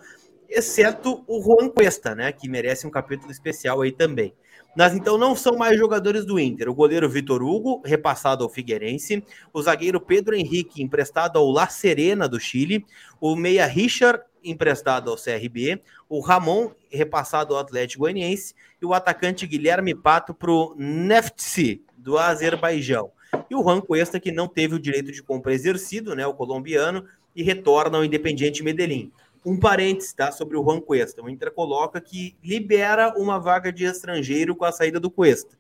[0.50, 2.32] exceto o Juan Cuesta, né?
[2.34, 4.34] Que merece um capítulo especial aí também.
[4.76, 6.70] Mas então não são mais jogadores do Inter.
[6.70, 9.24] O goleiro Vitor Hugo, repassado ao Figueirense.
[9.52, 12.86] O zagueiro Pedro Henrique, emprestado ao La Serena do Chile.
[13.20, 19.46] O meia Richard, emprestado ao CRB, o Ramon, repassado ao Atlético Goianiense, e o atacante
[19.46, 23.12] Guilherme Pato para o Neftsi, do Azerbaijão.
[23.50, 27.06] E o Juan Cuesta, que não teve o direito de compra exercido, né, o colombiano,
[27.36, 29.12] e retorna ao Independiente Medellín.
[29.46, 31.22] Um parênteses tá, sobre o Juan Cuesta.
[31.22, 35.58] O Inter coloca que libera uma vaga de estrangeiro com a saída do Cuesta.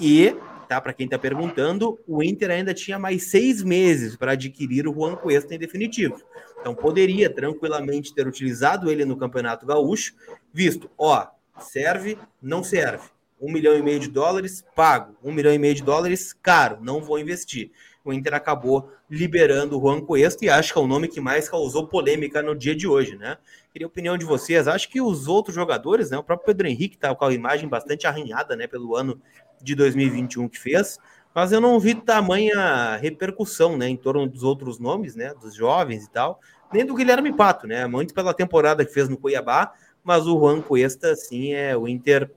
[0.00, 0.36] E
[0.72, 0.80] tá?
[0.80, 5.16] Para quem está perguntando, o Inter ainda tinha mais seis meses para adquirir o Juan
[5.16, 6.18] Cuesta em definitivo.
[6.60, 10.14] Então poderia tranquilamente ter utilizado ele no Campeonato Gaúcho,
[10.52, 11.26] visto, ó,
[11.60, 13.04] serve, não serve.
[13.40, 15.16] Um milhão e meio de dólares, pago.
[15.22, 17.72] Um milhão e meio de dólares, caro, não vou investir.
[18.04, 21.48] O Inter acabou liberando o Juan Cuesta e acho que é o nome que mais
[21.48, 23.38] causou polêmica no dia de hoje, né?
[23.72, 24.66] Queria a opinião de vocês.
[24.66, 26.18] Acho que os outros jogadores, né?
[26.18, 28.66] O próprio Pedro Henrique tá com a imagem bastante arranhada, né?
[28.66, 29.20] Pelo ano
[29.62, 30.98] de 2021 que fez,
[31.34, 36.04] mas eu não vi tamanha repercussão, né, em torno dos outros nomes, né, dos jovens
[36.04, 36.40] e tal,
[36.72, 39.72] nem do Guilherme Pato, né, muito pela temporada que fez no Cuiabá,
[40.04, 42.30] mas o Juan Cuesta, sim, é o Inter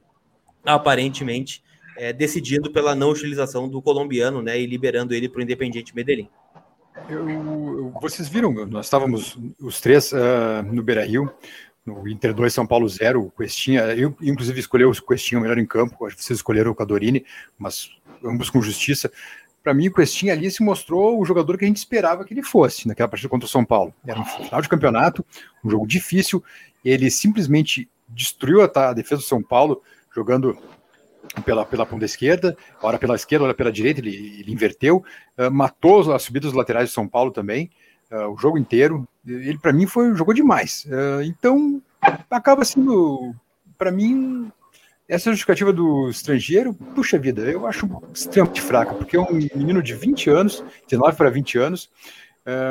[0.64, 1.64] aparentemente
[1.98, 6.30] é, decidindo pela não utilização do colombiano, né, e liberando ele para o Independiente Medellín.
[7.10, 11.32] Eu, vocês viram, nós estávamos os três uh, no Beira Rio,
[11.86, 15.66] no Inter 2, São Paulo 0, o Questinha, eu inclusive escolhi o Questinha melhor em
[15.66, 17.24] campo, acho que vocês escolheram o Cadorini,
[17.60, 17.90] mas
[18.24, 19.12] ambos com justiça.
[19.64, 22.42] para mim, o Questinha ali se mostrou o jogador que a gente esperava que ele
[22.42, 23.94] fosse naquela partida contra o São Paulo.
[24.06, 25.24] Era um final de campeonato,
[25.64, 26.44] um jogo difícil.
[26.84, 29.82] Ele simplesmente destruiu a, a defesa do São Paulo,
[30.14, 30.58] jogando
[31.44, 35.04] pela, pela ponta esquerda, hora pela esquerda, hora pela direita, ele, ele inverteu,
[35.38, 37.70] uh, matou as subidas laterais de São Paulo também,
[38.12, 39.08] uh, o jogo inteiro.
[39.26, 40.86] Ele, para mim, foi jogou demais.
[40.86, 41.82] Uh, então,
[42.30, 43.34] acaba sendo,
[43.78, 44.52] para mim,
[45.08, 49.94] essa justificativa do estrangeiro, puxa vida, eu acho extremamente fraca, porque é um menino de
[49.94, 51.92] 20 anos, 19 para 20 anos,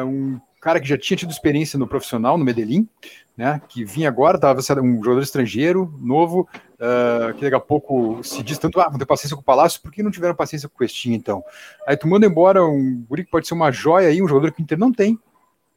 [0.04, 2.88] um cara que já tinha tido experiência no profissional, no Medellín,
[3.36, 8.42] né, que vinha agora, estava um jogador estrangeiro, novo, uh, que daqui a pouco se
[8.42, 10.76] diz tanto, ah, vão ter paciência com o Palácio, por que não tiveram paciência com
[10.76, 11.42] o Questinha, então?
[11.86, 14.60] Aí tu manda embora um guri que pode ser uma joia aí, um jogador que
[14.60, 15.18] o Inter não tem,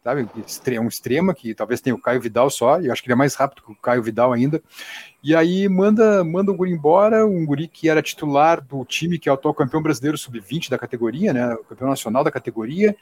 [0.03, 0.29] sabe,
[0.79, 3.17] um extrema, que talvez tenha o Caio Vidal só, e eu acho que ele é
[3.17, 4.61] mais rápido que o Caio Vidal ainda,
[5.23, 9.27] e aí manda, manda o guri embora, um guri que era titular do time que
[9.27, 12.95] é o atual campeão brasileiro sub-20 da categoria, né, o campeão nacional da categoria,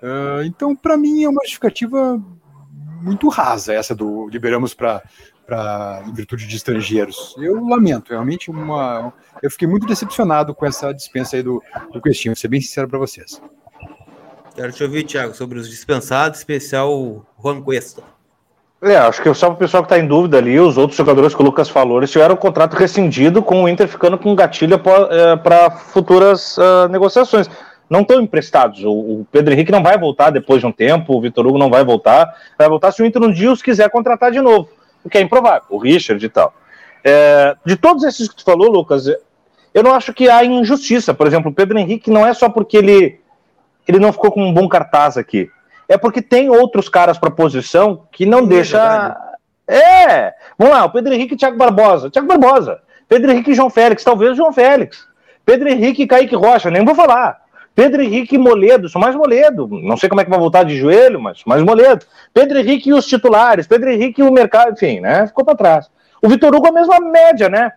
[0.00, 2.22] uh, então para mim é uma justificativa
[3.00, 5.02] muito rasa essa do liberamos para
[5.48, 7.34] para em virtude de estrangeiros.
[7.38, 9.10] Eu lamento, realmente uma.
[9.42, 12.86] Eu fiquei muito decepcionado com essa dispensa aí do, do Questinho, vou ser bem sincero
[12.86, 13.40] para vocês.
[14.54, 18.02] Quero te ouvir, Thiago, sobre os dispensados, especial Juan Cuesta.
[18.82, 21.34] É, acho que só para o pessoal que está em dúvida ali, os outros jogadores
[21.34, 24.78] que o Lucas falou, eles tiveram o contrato rescindido com o Inter ficando com gatilho
[24.78, 27.48] para é, futuras uh, negociações
[27.88, 28.84] não estão emprestados.
[28.84, 31.70] O, o, Pedro Henrique não vai voltar depois de um tempo, o Vitor Hugo não
[31.70, 32.34] vai voltar.
[32.58, 34.68] Vai voltar se o Inter um dia os quiser contratar de novo,
[35.04, 35.62] o que é improvável.
[35.70, 36.52] O Richard e tal.
[37.04, 39.06] É, de todos esses que tu falou, Lucas,
[39.72, 41.14] eu não acho que há injustiça.
[41.14, 43.20] Por exemplo, o Pedro Henrique não é só porque ele,
[43.86, 45.50] ele não ficou com um bom cartaz aqui.
[45.88, 49.16] É porque tem outros caras para posição que não Sim, deixa.
[49.66, 50.34] É, é!
[50.58, 52.10] Vamos lá, o Pedro Henrique e Thiago Barbosa.
[52.10, 52.80] Thiago Barbosa.
[53.08, 55.08] Pedro Henrique e João Félix, talvez João Félix.
[55.46, 57.40] Pedro Henrique e Kaique Rocha, nem vou falar.
[57.78, 59.68] Pedro Henrique e Moledo, sou mais Moledo.
[59.68, 62.04] Não sei como é que vai voltar de joelho, mas mais Moledo.
[62.34, 65.28] Pedro Henrique e os titulares, Pedro Henrique e o mercado, enfim, né?
[65.28, 65.88] Ficou para trás.
[66.20, 67.70] O Vitor Hugo é a mesma média, né?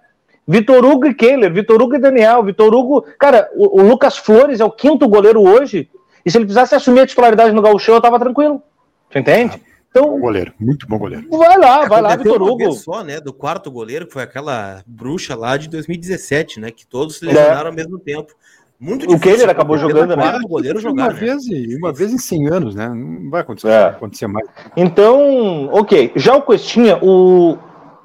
[0.47, 3.05] Vitor Hugo e Kehler, Vitor Hugo e Daniel, Vitor Hugo.
[3.19, 5.87] Cara, o, o, Lucas Flores é o quinto goleiro hoje.
[6.25, 8.59] E se ele precisasse assumir a titularidade no Gauchão, eu tava tranquilo.
[9.07, 9.61] Você entende?
[9.91, 11.27] Então, bom goleiro, muito bom goleiro.
[11.29, 12.71] Vai lá, vai lá, Vitor Hugo.
[12.71, 17.19] só, né, do quarto goleiro, que foi aquela bruxa lá de 2017, né, que todos
[17.19, 17.69] se lesionaram é.
[17.69, 18.33] ao mesmo tempo.
[18.81, 19.17] Muito difícil.
[19.17, 20.39] O que ele acabou jogando, né?
[20.43, 21.19] O goleiro jogar, uma, né?
[21.19, 21.45] vez,
[21.77, 22.89] uma vez em 100 anos, né?
[22.89, 23.83] Não vai acontecer, é.
[23.85, 24.47] acontecer mais.
[24.75, 26.11] Então, ok.
[26.15, 27.59] Já o Questinha, o,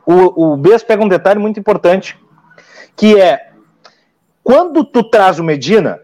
[0.04, 2.18] o, o Bes pega um detalhe muito importante,
[2.94, 3.52] que é
[4.44, 5.98] quando tu traz o Medina,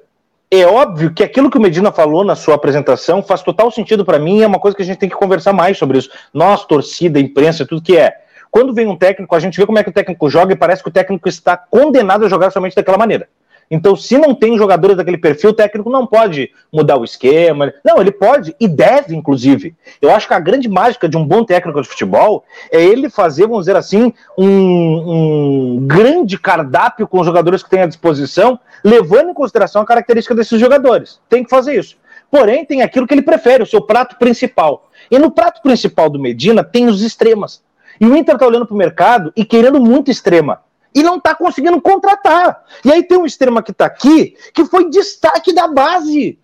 [0.51, 4.19] é óbvio que aquilo que o Medina falou na sua apresentação faz total sentido para
[4.19, 6.11] mim, é uma coisa que a gente tem que conversar mais sobre isso.
[6.33, 8.23] Nós, torcida, imprensa, tudo que é.
[8.51, 10.83] Quando vem um técnico, a gente vê como é que o técnico joga e parece
[10.83, 13.29] que o técnico está condenado a jogar somente daquela maneira.
[13.75, 17.73] Então, se não tem jogadores daquele perfil, o técnico não pode mudar o esquema.
[17.83, 19.75] Não, ele pode e deve, inclusive.
[20.01, 23.47] Eu acho que a grande mágica de um bom técnico de futebol é ele fazer,
[23.47, 29.31] vamos dizer assim, um, um grande cardápio com os jogadores que tem à disposição, levando
[29.31, 31.19] em consideração a característica desses jogadores.
[31.27, 31.97] Tem que fazer isso.
[32.31, 34.91] Porém, tem aquilo que ele prefere, o seu prato principal.
[35.11, 37.63] E no prato principal do Medina tem os extremas.
[37.99, 40.61] E o Inter está olhando para o mercado e querendo muito extrema
[40.95, 42.65] e não está conseguindo contratar.
[42.85, 46.39] E aí tem um extrema que está aqui, que foi destaque da base.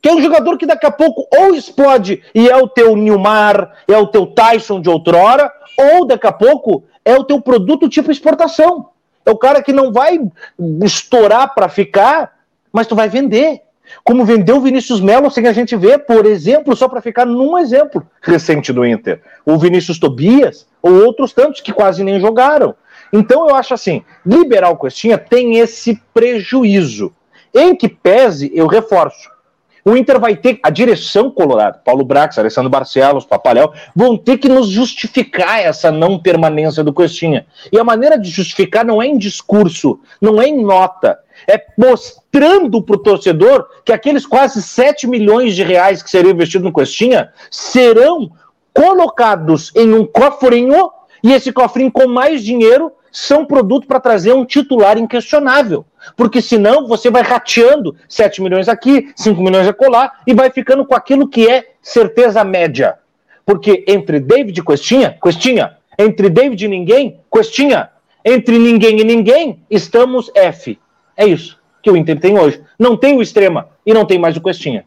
[0.00, 3.72] Que é um jogador que daqui a pouco ou explode e é o teu Nilmar,
[3.86, 8.10] é o teu Tyson de outrora, ou daqui a pouco é o teu produto tipo
[8.10, 8.90] exportação.
[9.26, 10.18] É o cara que não vai
[10.82, 12.38] estourar para ficar,
[12.72, 13.62] mas tu vai vender.
[14.04, 17.58] Como vendeu o Vinícius Melo, sem a gente ver, por exemplo, só para ficar num
[17.58, 19.20] exemplo recente do Inter.
[19.44, 22.74] O Vinícius Tobias, ou outros tantos que quase nem jogaram.
[23.12, 27.12] Então eu acho assim, liberar o Costinha tem esse prejuízo.
[27.54, 29.30] Em que pese, eu reforço.
[29.84, 34.48] O Inter vai ter, a direção colorada, Paulo Brax, Alessandro Barcelos, Papaléu, vão ter que
[34.48, 37.46] nos justificar essa não permanência do Costinha.
[37.72, 42.82] E a maneira de justificar não é em discurso, não é em nota, é mostrando
[42.82, 47.32] para o torcedor que aqueles quase 7 milhões de reais que seriam investidos no Costinha
[47.50, 48.30] serão
[48.74, 50.90] colocados em um cofrinho
[51.24, 55.84] e esse cofrinho com mais dinheiro são produto para trazer um titular inquestionável.
[56.16, 60.84] Porque senão você vai rateando 7 milhões aqui, 5 milhões a colar e vai ficando
[60.84, 62.98] com aquilo que é certeza média.
[63.44, 67.90] Porque entre David e Questinha, Questinha, entre David e ninguém, Questinha,
[68.24, 70.78] entre ninguém e ninguém, estamos F.
[71.16, 72.62] É isso que o Inter tem hoje.
[72.78, 74.84] Não tem o extrema e não tem mais o Questinha.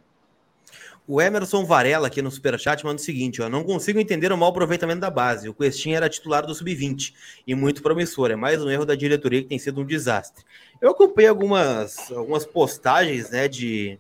[1.14, 4.47] O Emerson Varela aqui no Superchat manda o seguinte: ó, não consigo entender o mau
[4.47, 5.49] aproveitamento da base.
[5.49, 7.14] O Questinha era titular do Sub-20
[7.45, 8.32] e muito promissor.
[8.32, 10.41] É mais um erro da diretoria que tem sido um desastre.
[10.80, 13.99] Eu acompanhei algumas, algumas postagens né, de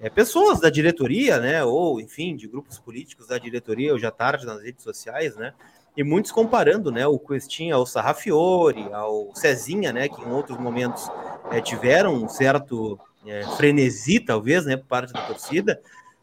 [0.00, 1.62] é, pessoas da diretoria, né?
[1.62, 5.54] Ou, enfim, de grupos políticos da diretoria, hoje à tarde nas redes sociais, né?
[5.96, 10.08] E muitos comparando né, o Questinha ao Sarrafiore, ao Cezinha, né?
[10.08, 11.08] Que em outros momentos
[11.52, 15.80] é, tiveram um certo é, frenesi, talvez, né, por parte da torcida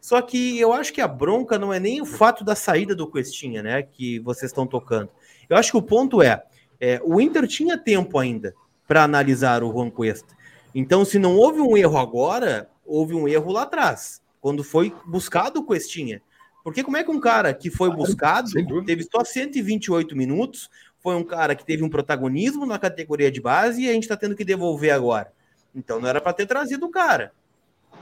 [0.07, 3.11] só que eu acho que a bronca não é nem o fato da saída do
[3.11, 3.83] Questinha, né?
[3.83, 5.09] Que vocês estão tocando.
[5.49, 6.43] Eu acho que o ponto é,
[6.79, 8.55] é o Inter tinha tempo ainda
[8.87, 10.33] para analisar o Juan Cuesta.
[10.73, 15.59] Então, se não houve um erro agora, houve um erro lá atrás, quando foi buscado
[15.59, 16.21] o Questinha.
[16.63, 18.49] Porque como é que um cara que foi buscado
[18.85, 20.69] teve só 128 minutos,
[21.03, 24.15] foi um cara que teve um protagonismo na categoria de base e a gente está
[24.15, 25.33] tendo que devolver agora.
[25.75, 27.33] Então não era para ter trazido o cara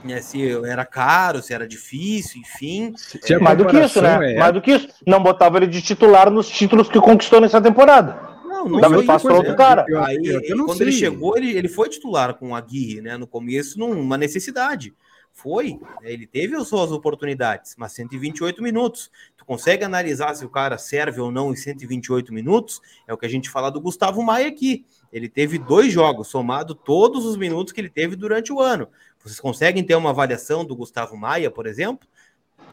[0.06, 2.94] né, se era caro, se era difícil, enfim.
[2.96, 4.34] Se é, mais do que isso, né?
[4.34, 4.38] É...
[4.38, 4.88] Mais do que isso.
[5.06, 8.18] Não botava ele de titular nos títulos que conquistou nessa temporada.
[8.44, 9.84] Não, não Dava espaço para outro cara.
[10.04, 10.86] Aí, eu, eu quando sei.
[10.86, 13.16] ele chegou, ele, ele foi titular com a Aguirre, né?
[13.16, 14.94] No começo, numa necessidade.
[15.36, 19.10] Foi, né, ele teve as suas oportunidades, mas 128 minutos.
[19.36, 22.80] Tu consegue analisar se o cara serve ou não em 128 minutos?
[23.06, 24.86] É o que a gente fala do Gustavo Maia aqui.
[25.12, 28.88] Ele teve dois jogos, somado todos os minutos que ele teve durante o ano.
[29.26, 32.08] Vocês conseguem ter uma avaliação do Gustavo Maia, por exemplo?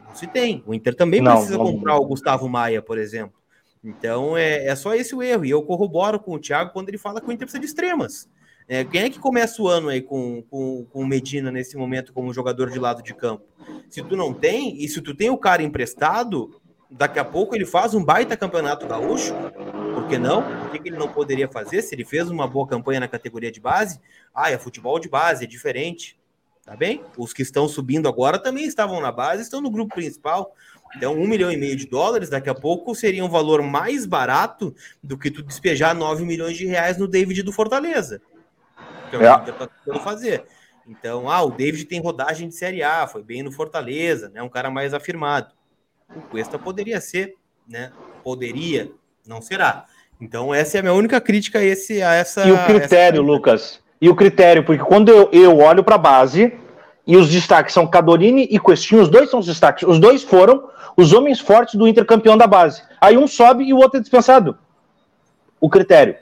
[0.06, 0.62] Não se tem.
[0.64, 2.02] O Inter também não, precisa não, comprar não.
[2.02, 3.34] o Gustavo Maia, por exemplo.
[3.82, 5.44] Então é, é só esse o erro.
[5.44, 8.30] E eu corroboro com o Thiago quando ele fala que o Inter precisa de extremas.
[8.68, 12.12] É, quem é que começa o ano aí com, com, com o Medina nesse momento
[12.12, 13.44] como jogador de lado de campo?
[13.90, 17.66] Se tu não tem, e se tu tem o cara emprestado, daqui a pouco ele
[17.66, 19.34] faz um baita campeonato gaúcho,
[19.92, 20.66] por que não?
[20.66, 23.50] O que, que ele não poderia fazer se ele fez uma boa campanha na categoria
[23.50, 24.00] de base?
[24.32, 26.16] Ah, é futebol de base, é diferente.
[26.64, 27.04] Tá bem?
[27.18, 30.54] Os que estão subindo agora também estavam na base, estão no grupo principal.
[30.96, 34.74] Então, um milhão e meio de dólares, daqui a pouco seria um valor mais barato
[35.02, 38.22] do que tu despejar 9 milhões de reais no David do Fortaleza.
[39.10, 40.44] Que é o que o Inter tá tentando fazer.
[40.86, 44.42] Então, ah, o David tem rodagem de Série A, foi bem no Fortaleza, né?
[44.42, 45.52] Um cara mais afirmado.
[46.14, 47.34] O Cuesta poderia ser,
[47.68, 47.92] né?
[48.22, 48.90] Poderia,
[49.26, 49.86] não será.
[50.20, 52.46] Então, essa é a minha única crítica a, esse, a essa.
[52.46, 53.26] E o critério, essa...
[53.26, 53.83] Lucas?
[54.00, 56.52] E o critério, porque quando eu, eu olho para a base
[57.06, 60.68] e os destaques são Cadorini e Questinho, os dois são os destaques, os dois foram
[60.96, 62.82] os homens fortes do intercampeão da base.
[63.00, 64.58] Aí um sobe e o outro é dispensado.
[65.60, 66.16] O critério.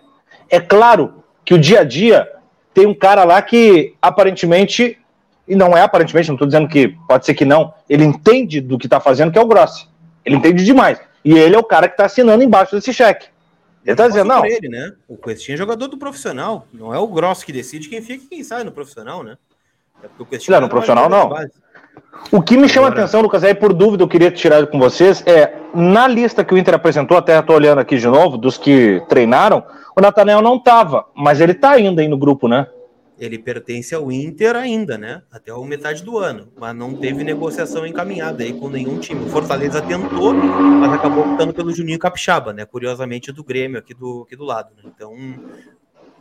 [0.49, 2.29] É claro que o dia a dia
[2.75, 4.99] tem um cara lá que aparentemente,
[5.47, 8.79] e não é aparentemente, não estou dizendo que pode ser que não, ele entende do
[8.79, 9.87] que está fazendo, que é o Grossi.
[10.25, 11.01] Ele entende demais.
[11.25, 13.27] E ele é o cara que está assinando embaixo desse cheque.
[13.85, 14.45] Ele tá dizendo, não.
[14.47, 14.93] Ele, né?
[15.09, 16.67] O Questinha é jogador do profissional.
[16.73, 19.37] Não é o Gross que decide quem fica e quem sai no profissional, né?
[20.03, 21.31] É porque o Questinha não, no profissional não.
[22.31, 23.03] O que me chama Agora...
[23.03, 26.59] atenção, Lucas, aí por dúvida eu queria tirar com vocês, é na lista que o
[26.59, 29.65] Inter apresentou, até estou olhando aqui de novo, dos que treinaram,
[29.97, 32.67] o Natanel não estava, mas ele está ainda aí no grupo, né?
[33.25, 35.23] Ele pertence ao Inter ainda, né?
[35.31, 39.25] Até a metade do ano, mas não teve negociação encaminhada aí com nenhum time.
[39.25, 42.65] O Fortaleza tentou, mas acabou optando pelo Juninho Capixaba, né?
[42.65, 44.91] Curiosamente do Grêmio aqui do, aqui do lado, né?
[44.95, 45.15] Então,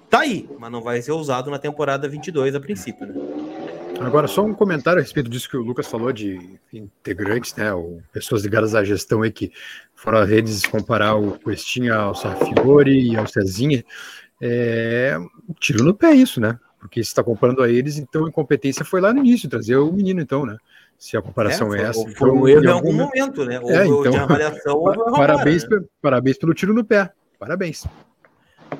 [0.09, 3.13] tá aí, mas não vai ser usado na temporada 22 a princípio, né?
[3.99, 8.01] Agora, só um comentário a respeito disso que o Lucas falou de integrantes, né, ou
[8.11, 9.51] pessoas ligadas à gestão aí que
[9.93, 13.85] foram às redes comparar o Questinha ao Sarfiori e ao Cezinha.
[14.41, 15.15] É,
[15.59, 16.59] tiro no pé isso, né?
[16.81, 19.93] Porque se está comparando a eles, então a incompetência foi lá no início, trazer o
[19.93, 20.57] menino, então, né?
[20.97, 22.01] Se a comparação é, é essa.
[22.01, 23.59] Foi então, um erro em algum momento, né?
[23.59, 24.83] Ou é, então, avaliação,
[25.15, 25.79] parabéns, né?
[26.01, 27.11] parabéns pelo tiro no pé.
[27.37, 27.85] Parabéns.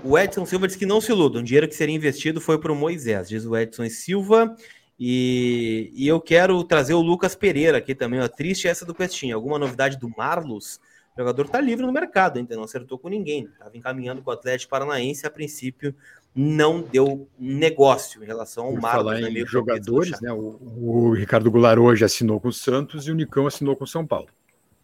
[0.03, 1.39] O Edson Silva disse que não se iluda.
[1.39, 4.55] Um dinheiro que seria investido foi para o Moisés, diz o Edson Silva.
[4.99, 8.19] E, e eu quero trazer o Lucas Pereira aqui também.
[8.19, 8.27] Ó.
[8.27, 9.35] Triste essa do Pestinha.
[9.35, 10.79] Alguma novidade do Marlos?
[11.15, 13.45] O jogador está livre no mercado, ainda não acertou com ninguém.
[13.45, 15.27] Estava encaminhando com o Atlético Paranaense.
[15.27, 15.93] A princípio,
[16.33, 18.91] não deu negócio em relação ao Marcos.
[18.91, 20.31] Falar né, em jogadores, né?
[20.31, 23.87] O, o, Ricardo Goulart hoje assinou com o Santos e o Nicão assinou com o
[23.87, 24.27] São Paulo.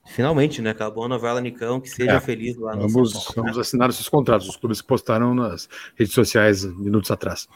[0.06, 0.72] Finalmente, né?
[0.72, 3.36] Acabou a novela Nicão, que seja é, feliz lá no vamos, São Paulo.
[3.36, 7.48] Vamos assinar esses contratos, os clubes que postaram nas redes sociais minutos atrás.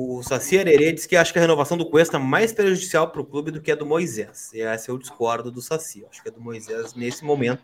[0.00, 3.20] O Saci Arerê diz que acha que a renovação do Cuesta é mais prejudicial para
[3.20, 4.52] o clube do que a do Moisés.
[4.54, 6.06] E essa eu discordo do Saci.
[6.08, 7.62] Acho que a do Moisés, nesse momento,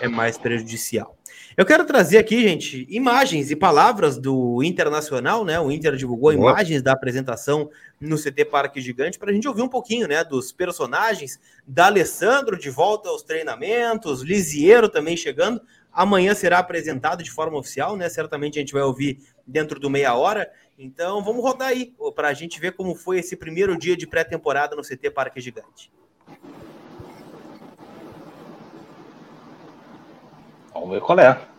[0.00, 1.16] é mais prejudicial.
[1.56, 5.60] Eu quero trazer aqui, gente, imagens e palavras do Internacional, né?
[5.60, 6.50] O Inter divulgou Boa.
[6.50, 7.70] imagens da apresentação
[8.00, 10.24] no CT Parque Gigante para a gente ouvir um pouquinho, né?
[10.24, 15.60] Dos personagens, da Alessandro de volta aos treinamentos, Lisiero também chegando.
[15.96, 18.06] Amanhã será apresentado de forma oficial, né?
[18.10, 20.52] Certamente a gente vai ouvir dentro do meia hora.
[20.78, 24.76] Então vamos rodar aí para a gente ver como foi esse primeiro dia de pré-temporada
[24.76, 25.90] no CT Parque Gigante.
[30.74, 31.55] Vamos ver qual é.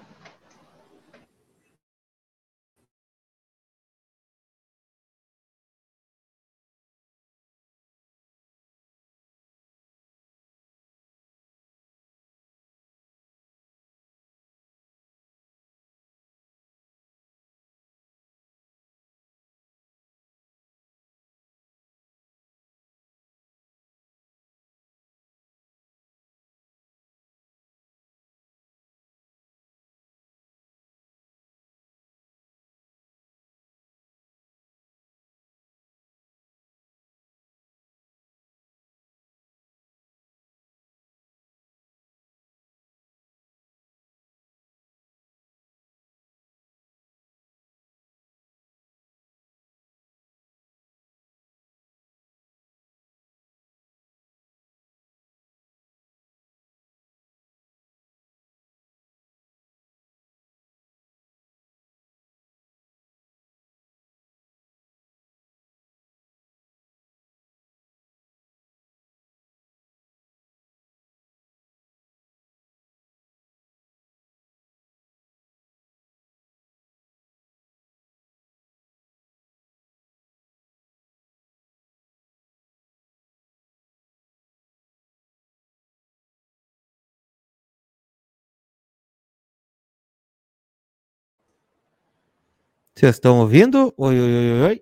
[92.98, 93.94] Vocês estão ouvindo?
[93.96, 94.82] Oi, oi, oi, oi.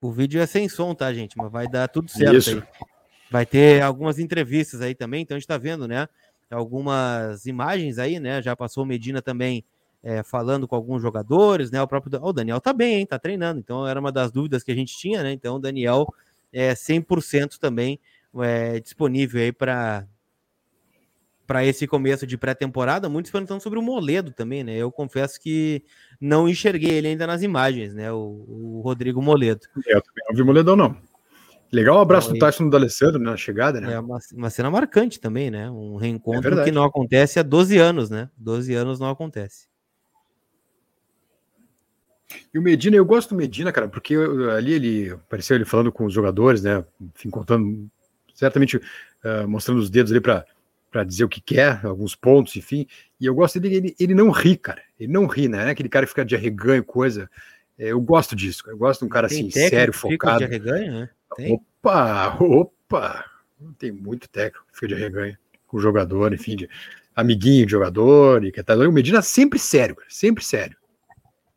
[0.00, 1.36] O vídeo é sem som, tá, gente?
[1.36, 2.50] Mas vai dar tudo certo Isso.
[2.50, 2.62] aí.
[3.28, 6.08] Vai ter algumas entrevistas aí também, então a gente tá vendo, né?
[6.48, 8.40] Algumas imagens aí, né?
[8.40, 9.64] Já passou o Medina também
[10.04, 11.82] é, falando com alguns jogadores, né?
[11.82, 13.06] O próprio o Daniel tá bem, hein?
[13.06, 13.58] Tá treinando.
[13.58, 15.32] Então era uma das dúvidas que a gente tinha, né?
[15.32, 16.06] Então o Daniel
[16.52, 17.98] é 100% também
[18.36, 20.06] é, disponível aí para
[21.46, 24.76] para esse começo de pré-temporada, muitos perguntando sobre o Moledo também, né?
[24.76, 25.82] Eu confesso que
[26.20, 28.10] não enxerguei ele ainda nas imagens, né?
[28.12, 29.66] O, o Rodrigo Moledo.
[29.86, 30.96] Eu também não vi Moledão, não.
[31.72, 33.94] Legal o abraço Então, do Tyson do Alessandro na chegada, né?
[33.94, 35.70] É uma, uma cena marcante também, né?
[35.70, 36.70] Um reencontro verdade.
[36.70, 38.28] que não acontece há 12 anos, né?
[38.36, 39.68] 12 anos não acontece.
[42.52, 45.92] E o Medina, eu gosto do Medina, cara, porque eu- ali ele apareceu ele falando
[45.92, 46.84] com os jogadores, né?
[47.14, 47.88] Enfim, contando,
[48.34, 48.80] certamente
[49.24, 50.44] ah, mostrando os dedos ali para
[50.96, 52.86] para dizer o que quer, alguns pontos, enfim.
[53.20, 54.80] E eu gosto dele, ele, ele não ri, cara.
[54.98, 55.68] Ele não ri, né?
[55.68, 57.28] É aquele cara que fica de arreganho, coisa.
[57.78, 58.74] É, eu gosto disso, cara.
[58.74, 60.38] eu gosto de um cara Tem assim, sério, que fica focado.
[60.38, 61.10] de arreganho, né?
[61.36, 61.52] Tem.
[61.52, 63.24] Opa, opa!
[63.78, 65.36] Tem muito técnico que fica de arreganho
[65.66, 66.70] com o jogador, enfim, de
[67.14, 68.74] amiguinho de jogador, e que tá.
[68.74, 70.78] O Medina sempre sério, cara, sempre sério.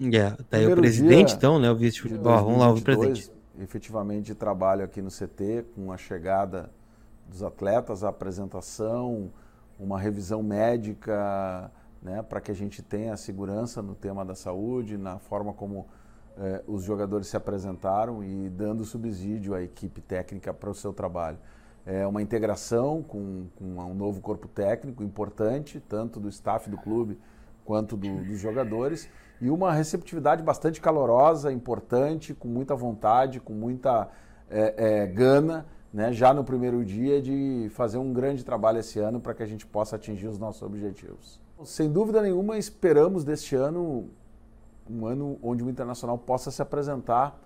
[0.02, 1.72] É, tá aí o presidente, dia então, né?
[1.72, 3.32] O vice de Ó, vamos lá, o 2022, presidente.
[3.58, 6.70] efetivamente de trabalho aqui no CT, com a chegada
[7.30, 9.32] dos atletas, a apresentação,
[9.80, 11.71] uma revisão médica,
[12.01, 15.88] né, para que a gente tenha segurança no tema da saúde, na forma como
[16.38, 21.38] eh, os jogadores se apresentaram e dando subsídio à equipe técnica para o seu trabalho.
[21.86, 27.17] É uma integração com, com um novo corpo técnico importante, tanto do staff do clube
[27.65, 29.09] quanto do- dos jogadores,
[29.41, 34.09] e uma receptividade bastante calorosa, importante, com muita vontade, com muita
[34.49, 39.20] eh, eh, gana, né, já no primeiro dia, de fazer um grande trabalho esse ano
[39.20, 41.42] para que a gente possa atingir os nossos objetivos.
[41.64, 44.10] Sem dúvida nenhuma, esperamos deste ano
[44.90, 47.40] um ano onde o Internacional possa se apresentar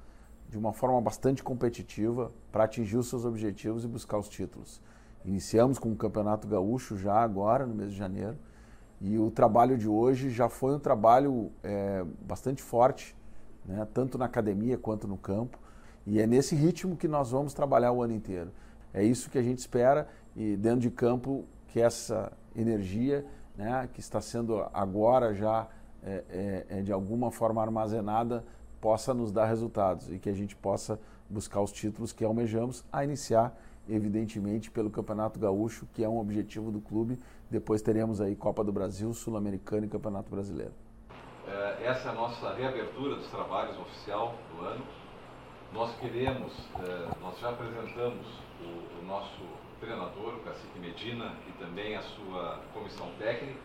[0.49, 4.79] de uma forma bastante competitiva para atingir os seus objetivos e buscar os títulos.
[5.25, 8.37] Iniciamos com o Campeonato Gaúcho já agora, no mês de janeiro,
[9.01, 13.15] e o trabalho de hoje já foi um trabalho eh, bastante forte,
[13.65, 15.57] né, tanto na academia quanto no campo,
[16.05, 18.51] e é nesse ritmo que nós vamos trabalhar o ano inteiro.
[18.93, 23.25] É isso que a gente espera e dentro de campo que essa energia,
[23.55, 25.67] né, que está sendo agora já
[26.03, 28.43] é, é, é de alguma forma armazenada,
[28.79, 30.99] possa nos dar resultados e que a gente possa
[31.29, 36.69] buscar os títulos que almejamos, a iniciar, evidentemente, pelo Campeonato Gaúcho, que é um objetivo
[36.69, 37.17] do clube.
[37.49, 40.73] Depois teremos aí Copa do Brasil, Sul-Americano e Campeonato Brasileiro.
[41.47, 44.83] Eh, Essa é a nossa reabertura dos trabalhos oficial do ano.
[45.73, 46.53] Nós queremos,
[46.87, 48.27] eh, nós já apresentamos
[48.61, 49.41] o, o nosso
[49.79, 53.59] treinador, o Cacique Medina, e também a sua comissão técnica.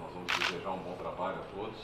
[0.00, 1.78] Nós vamos desejar um bom trabalho a todos.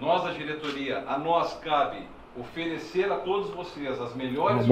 [0.00, 4.68] Nós, a diretoria, a nós cabe oferecer a todos vocês as melhores Um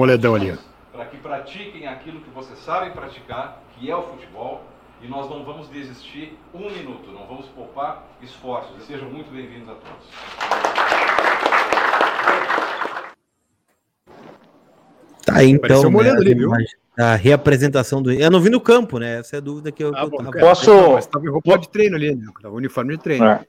[0.91, 4.63] para que pratiquem aquilo que vocês sabem praticar, que é o futebol,
[5.01, 8.83] e nós não vamos desistir um minuto, não vamos poupar esforços.
[8.83, 10.07] Sejam muito bem-vindos a todos.
[15.37, 15.89] Aí, então.
[15.89, 16.47] Né, ali, viu?
[16.47, 18.11] imagens- A reapresentação do.
[18.11, 19.19] Eu não vi no campo, né?
[19.19, 20.31] Essa é a dúvida que eu, ah, eu tava.
[20.31, 20.91] Posso.
[20.93, 22.25] Mas tava em roupa de treino ali, né?
[22.41, 23.25] Tava uniforme de treino.
[23.25, 23.39] É.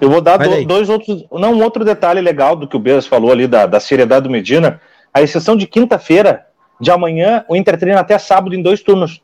[0.00, 1.24] Eu vou dar do, dois outros.
[1.32, 4.30] Não, um outro detalhe legal do que o Bezos falou ali, da, da seriedade do
[4.30, 4.80] Medina.
[5.12, 6.46] A exceção de quinta-feira,
[6.80, 9.20] de amanhã, o Inter treina até sábado em dois turnos.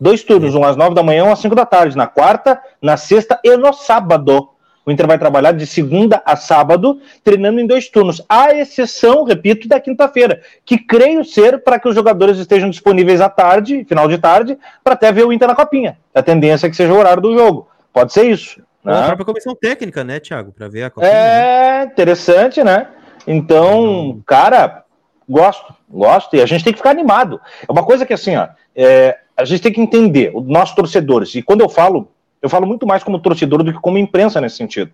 [0.00, 1.96] Dois turnos, um às nove da manhã, um às cinco da tarde.
[1.96, 4.48] Na quarta, na sexta e no sábado.
[4.84, 9.68] O Inter vai trabalhar de segunda a sábado, treinando em dois turnos, à exceção, repito,
[9.68, 14.18] da quinta-feira, que creio ser para que os jogadores estejam disponíveis à tarde, final de
[14.18, 15.96] tarde, para até ver o Inter na copinha.
[16.12, 17.68] A tendência é que seja o horário do jogo.
[17.92, 18.60] Pode ser isso.
[18.82, 18.92] Né?
[18.92, 21.12] a própria comissão técnica, né, Thiago, para ver a copinha.
[21.12, 21.84] É né?
[21.84, 22.88] interessante, né?
[23.24, 24.82] Então, cara,
[25.28, 27.40] gosto, gosto, e a gente tem que ficar animado.
[27.68, 31.32] É uma coisa que, assim, ó, é, a gente tem que entender, os nossos torcedores,
[31.36, 32.08] e quando eu falo
[32.42, 34.90] eu falo muito mais como torcedor do que como imprensa nesse sentido.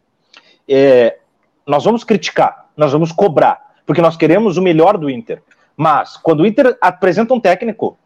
[0.69, 1.19] É,
[1.67, 5.43] nós vamos criticar, nós vamos cobrar, porque nós queremos o melhor do Inter.
[5.77, 7.99] Mas quando o Inter apresenta um técnico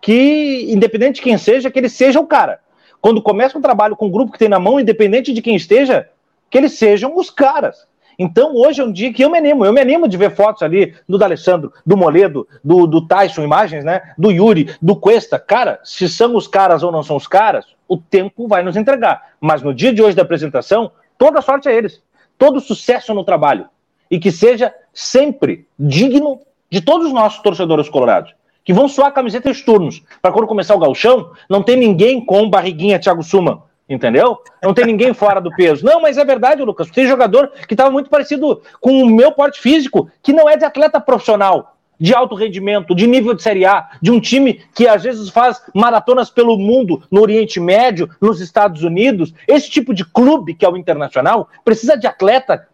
[0.00, 2.60] que, independente de quem seja, que ele seja o cara.
[3.00, 6.08] Quando começa um trabalho com o grupo que tem na mão, independente de quem esteja,
[6.50, 7.88] que eles sejam os caras.
[8.18, 9.64] Então, hoje é um dia que eu me animo.
[9.64, 13.82] Eu me animo de ver fotos ali do D'Alessandro, do Moledo, do, do Tyson, imagens,
[13.82, 14.12] né?
[14.18, 15.38] Do Yuri, do Cuesta.
[15.38, 19.32] Cara, se são os caras ou não são os caras, o tempo vai nos entregar.
[19.40, 22.00] Mas no dia de hoje da apresentação, toda sorte a eles.
[22.38, 23.66] Todo sucesso no trabalho.
[24.08, 28.32] E que seja sempre digno de todos os nossos torcedores colorados.
[28.64, 30.04] Que vão suar a camiseta em turnos.
[30.22, 34.38] Para quando começar o galchão, não tem ninguém com barriguinha Thiago Suman entendeu?
[34.62, 35.84] Não tem ninguém fora do peso.
[35.84, 36.88] Não, mas é verdade, Lucas.
[36.92, 40.64] Tem jogador que estava muito parecido com o meu porte físico, que não é de
[40.64, 45.02] atleta profissional, de alto rendimento, de nível de Série A, de um time que às
[45.02, 49.34] vezes faz maratonas pelo mundo, no Oriente Médio, nos Estados Unidos.
[49.46, 52.66] Esse tipo de clube, que é o internacional, precisa de atleta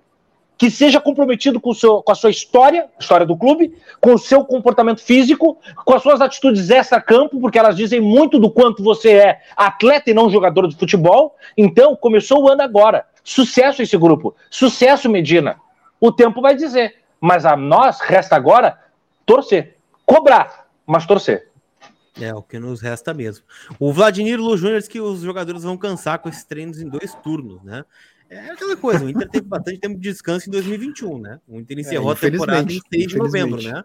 [0.59, 4.45] que seja comprometido com, seu, com a sua história, história do clube, com o seu
[4.45, 9.41] comportamento físico, com as suas atitudes extra-campo, porque elas dizem muito do quanto você é
[9.55, 11.37] atleta e não jogador de futebol.
[11.59, 13.05] Então, começou o ano agora.
[13.23, 14.35] Sucesso esse grupo.
[14.49, 15.57] Sucesso, Medina.
[16.01, 16.95] O tempo vai dizer.
[17.21, 18.79] Mas a nós resta agora
[19.27, 19.77] torcer.
[20.07, 21.51] Cobrar, mas torcer.
[22.19, 23.45] É, o que nos resta mesmo.
[23.79, 27.15] O Vladimir Lu Júnior diz que os jogadores vão cansar com esses treinos em dois
[27.17, 27.85] turnos, né?
[28.29, 31.41] É aquela coisa, o Inter teve bastante tempo de descanso em 2021, né?
[31.47, 33.85] O Inter encerrou é, a temporada em 6 de novembro, né?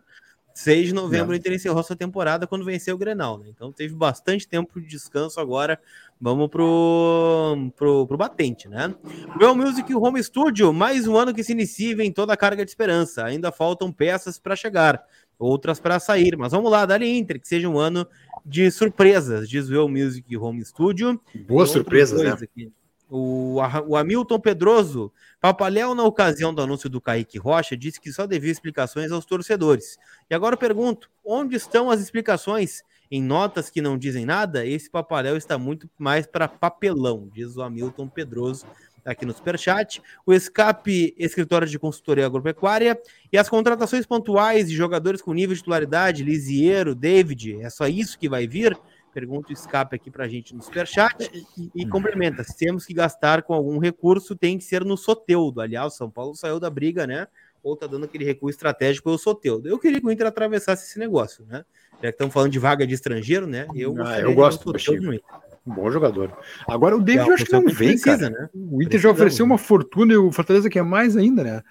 [0.54, 1.34] 6 de novembro Não.
[1.34, 3.48] o Inter encerrou sua temporada quando venceu o Grenal, né?
[3.50, 5.80] Então teve bastante tempo de descanso agora.
[6.20, 8.94] Vamos pro, pro, pro batente, né?
[9.40, 12.66] Real Music Home Studio, mais um ano que se inicia e vem toda a carga
[12.66, 13.26] de esperança.
[13.26, 15.04] Ainda faltam peças para chegar,
[15.42, 16.38] outras para sair.
[16.38, 18.08] Mas vamos lá, dali Inter, que seja um ano
[18.46, 21.20] de surpresas, diz o Music Home Studio.
[21.48, 22.32] Boas surpresas, né?
[22.32, 22.72] Aqui.
[23.10, 25.12] O, o Hamilton Pedroso,
[25.42, 29.98] Papaléu, na ocasião do anúncio do Kaique Rocha, disse que só devia explicações aos torcedores.
[30.30, 32.84] E agora eu pergunto: onde estão as explicações?
[33.14, 37.62] Em notas que não dizem nada, esse Papaléu está muito mais para papelão, diz o
[37.62, 38.66] Hamilton Pedroso
[39.06, 40.02] aqui no Superchat.
[40.26, 43.00] O Escape, escritório de consultoria agropecuária.
[43.32, 48.18] E as contratações pontuais de jogadores com nível de titularidade, Lisiero, David, é só isso
[48.18, 48.78] que vai vir?
[49.14, 52.44] Pergunta o escape aqui para a gente no superchat e, e complementa.
[52.44, 55.60] Se temos que gastar com algum recurso, tem que ser no Soteudo.
[55.60, 57.28] Aliás, São Paulo saiu da briga, né?
[57.62, 59.68] Ou tá dando aquele recurso estratégico pelo Soteudo.
[59.68, 61.66] Eu queria que o Inter atravessasse esse negócio, né?
[61.96, 63.68] Já que estamos falando de vaga de estrangeiro, né?
[63.76, 65.20] Eu, ah, eu gosto do Soteudo
[65.66, 66.36] um bom jogador.
[66.68, 68.30] Agora o David é, eu acho que não vem, precisa, cara.
[68.30, 68.50] Né?
[68.54, 71.62] O Inter já ofereceu uma fortuna e o Fortaleza quer mais ainda, né?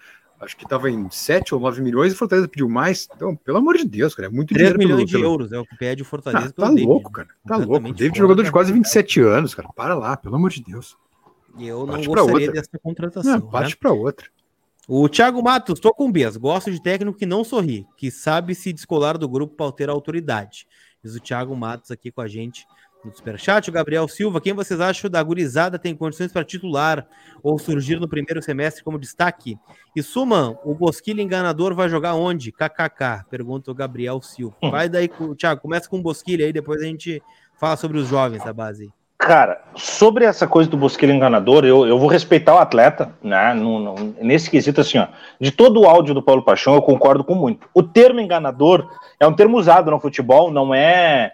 [0.41, 3.07] acho que estava em 7 ou 9 milhões e o Fortaleza pediu mais.
[3.15, 4.79] Então, pelo amor de Deus, cara, é muito 3 dinheiro.
[4.79, 6.47] 3 milhões pelo, de euros é o que pede o Fortaleza.
[6.57, 7.29] Ah, tá louco, cara.
[7.47, 7.93] Tá louco.
[7.93, 9.69] David é jogador de quase 27 anos, cara.
[9.77, 10.97] Para lá, pelo amor de Deus.
[11.59, 12.53] E eu não gostaria outra.
[12.53, 13.33] dessa contratação.
[13.33, 13.77] Não, parte né?
[13.79, 14.27] para outra.
[14.89, 16.37] O Thiago Matos, tô com Bias.
[16.37, 20.67] Gosto de técnico que não sorri, que sabe se descolar do grupo para ter autoridade.
[21.03, 22.67] Diz o Thiago Matos aqui com a gente
[23.05, 27.07] no Superchat, o Gabriel Silva, quem vocês acham da gurizada tem condições para titular
[27.43, 29.57] ou surgir no primeiro semestre como destaque?
[29.97, 32.53] E Suman, o Bosquilha enganador vai jogar onde?
[32.53, 34.57] KKK, pergunta o Gabriel Silva.
[34.63, 34.71] Hum.
[34.71, 37.23] Vai daí, Thiago, começa com o Bosquilha aí, depois a gente
[37.59, 38.93] fala sobre os jovens da base.
[39.21, 43.53] Cara, sobre essa coisa do Bosquilha enganador, eu, eu vou respeitar o atleta, né?
[43.53, 45.09] No, no, nesse quesito, assim, ó.
[45.39, 47.69] De todo o áudio do Paulo Paixão, eu concordo com muito.
[47.75, 48.91] O termo enganador
[49.21, 51.33] é um termo usado no futebol, não é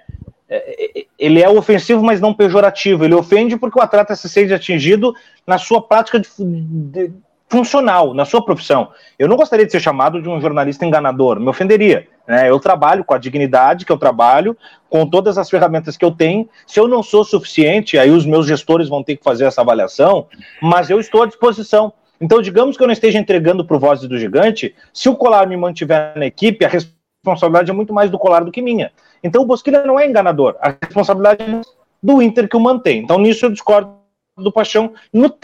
[1.19, 3.05] ele é ofensivo, mas não pejorativo.
[3.05, 5.15] Ele ofende porque o atleta se sente atingido
[5.47, 7.13] na sua prática de, de,
[7.49, 8.91] funcional, na sua profissão.
[9.19, 12.07] Eu não gostaria de ser chamado de um jornalista enganador, me ofenderia.
[12.27, 12.51] Né?
[12.51, 14.57] Eu trabalho com a dignidade que eu trabalho,
[14.89, 16.49] com todas as ferramentas que eu tenho.
[16.67, 20.27] Se eu não sou suficiente, aí os meus gestores vão ter que fazer essa avaliação,
[20.61, 21.93] mas eu estou à disposição.
[22.21, 25.47] Então, digamos que eu não esteja entregando para o Voz do Gigante, se o Colar
[25.47, 26.96] me mantiver na equipe, a responsabilidade
[27.33, 28.93] é muito mais do Colar do que minha.
[29.23, 30.57] Então o Bosquilha não é enganador.
[30.61, 31.61] A responsabilidade é
[32.03, 33.03] do Inter que o mantém.
[33.03, 33.95] Então nisso eu discordo
[34.37, 35.35] do Paixão no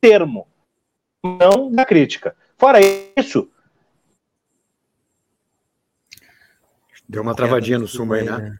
[0.00, 0.46] termo,
[1.22, 2.36] não na crítica.
[2.58, 2.78] Fora
[3.16, 3.48] isso.
[7.08, 8.58] Deu uma travadinha no sumo aí, né?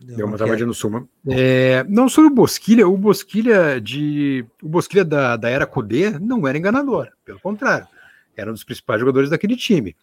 [0.00, 1.08] Deu, Deu uma travadinha no Suma.
[1.26, 4.44] É, não sobre o Bosquilha, o Bosquilha de.
[4.62, 7.88] O Bosquilha da, da era Cudê não era enganador, pelo contrário,
[8.36, 9.96] era um dos principais jogadores daquele time.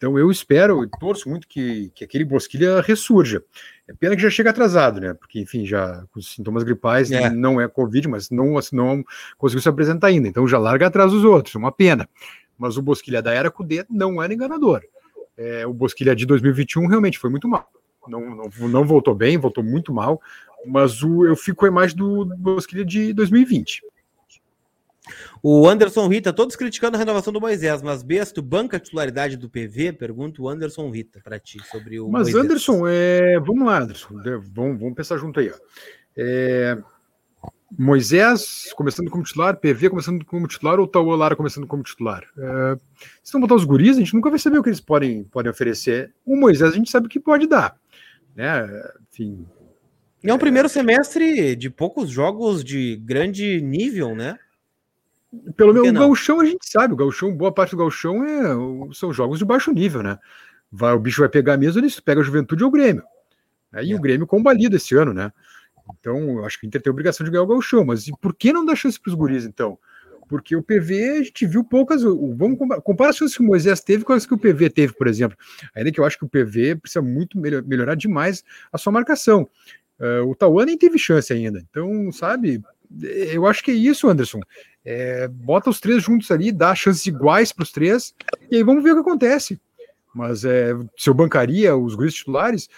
[0.00, 3.44] Então eu espero e torço muito que, que aquele Bosquilha ressurja.
[3.86, 5.12] É pena que já chega atrasado, né?
[5.12, 7.28] Porque, enfim, já com sintomas gripais, é.
[7.28, 9.04] não é Covid, mas não, não
[9.36, 10.26] conseguiu se apresentar ainda.
[10.26, 12.08] Então já larga atrás dos outros, é uma pena.
[12.56, 14.82] Mas o Bosquilha da era Cudê não era enganador.
[15.36, 17.70] É, o Bosquilha de 2021 realmente foi muito mal
[18.08, 20.20] não, não, não voltou bem, voltou muito mal,
[20.66, 23.82] mas o, eu fico com a imagem do, do Bosquilha de 2020.
[25.42, 29.48] O Anderson Rita, todos criticando a renovação do Moisés, mas Besto banca a titularidade do
[29.48, 29.92] PV?
[29.92, 32.08] Pergunta o Anderson Rita para ti sobre o.
[32.08, 32.44] Mas Moisés.
[32.44, 33.38] Anderson, é...
[33.40, 34.08] vamos lá, Anderson,
[34.52, 35.50] vamos, vamos pensar junto aí.
[35.50, 35.56] Ó.
[36.16, 36.78] É...
[37.78, 42.24] Moisés começando como titular, PV começando como titular ou Tauan Lara começando como titular?
[42.36, 42.76] É...
[43.22, 45.50] Se não botar os guris, a gente nunca vai saber o que eles podem, podem
[45.50, 46.12] oferecer.
[46.26, 47.78] O Moisés a gente sabe o que pode dar
[48.34, 48.66] né?
[49.10, 49.46] Enfim.
[50.22, 54.38] É um primeiro semestre de poucos jogos de grande nível, né?
[55.56, 59.12] Pelo menos o gauchão a gente sabe, o gauchão, boa parte do gauchão é, são
[59.12, 60.18] jogos de baixo nível, né?
[60.72, 63.02] Vai, o bicho vai pegar mesmo, ele pega a Juventude ou o Grêmio.
[63.72, 63.84] Né?
[63.84, 63.94] E é.
[63.94, 65.32] o Grêmio combalido esse ano, né?
[65.98, 68.34] Então, eu acho que o Inter tem a obrigação de ganhar o gauchão, mas por
[68.34, 69.78] que não dar chance para os guris, então?
[70.28, 72.04] Porque o PV a gente viu poucas.
[72.04, 75.08] Vamos comparar, as coisas que o Moisés teve com as que o PV teve, por
[75.08, 75.36] exemplo.
[75.74, 79.48] Ainda que eu acho que o PV precisa muito melhor, melhorar demais a sua marcação.
[79.98, 81.60] Uh, o Tauan nem teve chance ainda.
[81.68, 82.62] Então, sabe,
[83.02, 84.40] eu acho que é isso, Anderson.
[84.84, 88.14] É, bota os três juntos ali, dá chances iguais para os três,
[88.50, 89.60] e aí vamos ver o que acontece.
[90.14, 92.68] Mas é, se eu bancaria os guris titulares,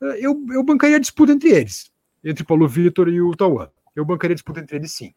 [0.00, 1.90] eu, eu bancaria a disputa entre eles,
[2.24, 3.68] entre Paulo Vitor e o Tauan.
[3.94, 5.12] Eu bancaria a disputa entre eles sim.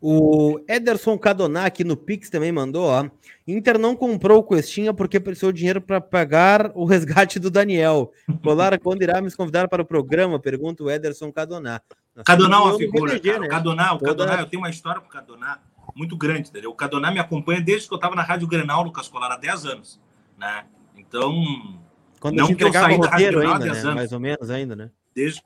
[0.00, 1.18] O Ederson
[1.64, 3.08] aqui no Pix também mandou, ó.
[3.46, 8.12] Inter não comprou o Questinha porque precisou de dinheiro para pagar o resgate do Daniel.
[8.42, 10.38] Colara, quando irá me convidar para o programa?
[10.38, 11.80] Pergunta o Ederson Cadoná.
[12.24, 13.48] Cadoná é uma figura, BTG, né?
[13.48, 14.24] Cadoná, o Toda...
[14.24, 15.58] Cadoná, eu tenho uma história com o Cadoná
[15.94, 16.70] muito grande, entendeu?
[16.70, 19.66] O Cadoná me acompanha desde que eu estava na Rádio Grenal, Lucas Colar, há 10
[19.66, 20.00] anos,
[20.38, 20.64] né?
[20.96, 21.78] Então,
[22.20, 23.80] quando não que eu saí da Rádio Grenal há 10 né?
[23.80, 23.94] anos.
[23.94, 24.90] Mais ou menos ainda, né?
[25.14, 25.42] Desde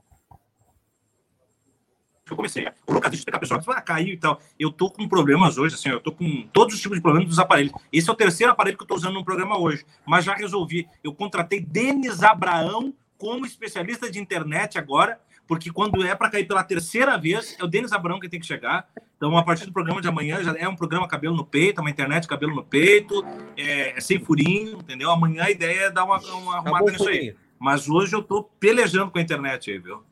[2.32, 2.66] eu comecei.
[2.86, 4.40] O Lucas, deixa eu explicar, pessoal, ah, caiu e tal.
[4.58, 7.38] Eu tô com problemas hoje, assim, eu tô com todos os tipos de problemas dos
[7.38, 7.72] aparelhos.
[7.92, 10.88] Esse é o terceiro aparelho que eu tô usando no programa hoje, mas já resolvi.
[11.02, 15.20] Eu contratei Denis Abraão como especialista de internet agora,
[15.50, 18.46] porque quando é para cair pela terceira vez, é o Denis Abraão que tem que
[18.46, 18.88] chegar.
[19.16, 21.90] Então, a partir do programa de amanhã, já é um programa cabelo no peito, uma
[21.90, 23.26] internet cabelo no peito,
[23.56, 25.10] é, é sem furinho, entendeu?
[25.10, 27.34] Amanhã a ideia é dar uma, uma arrumada nisso aí.
[27.58, 30.04] Mas hoje eu tô pelejando com a internet aí, viu?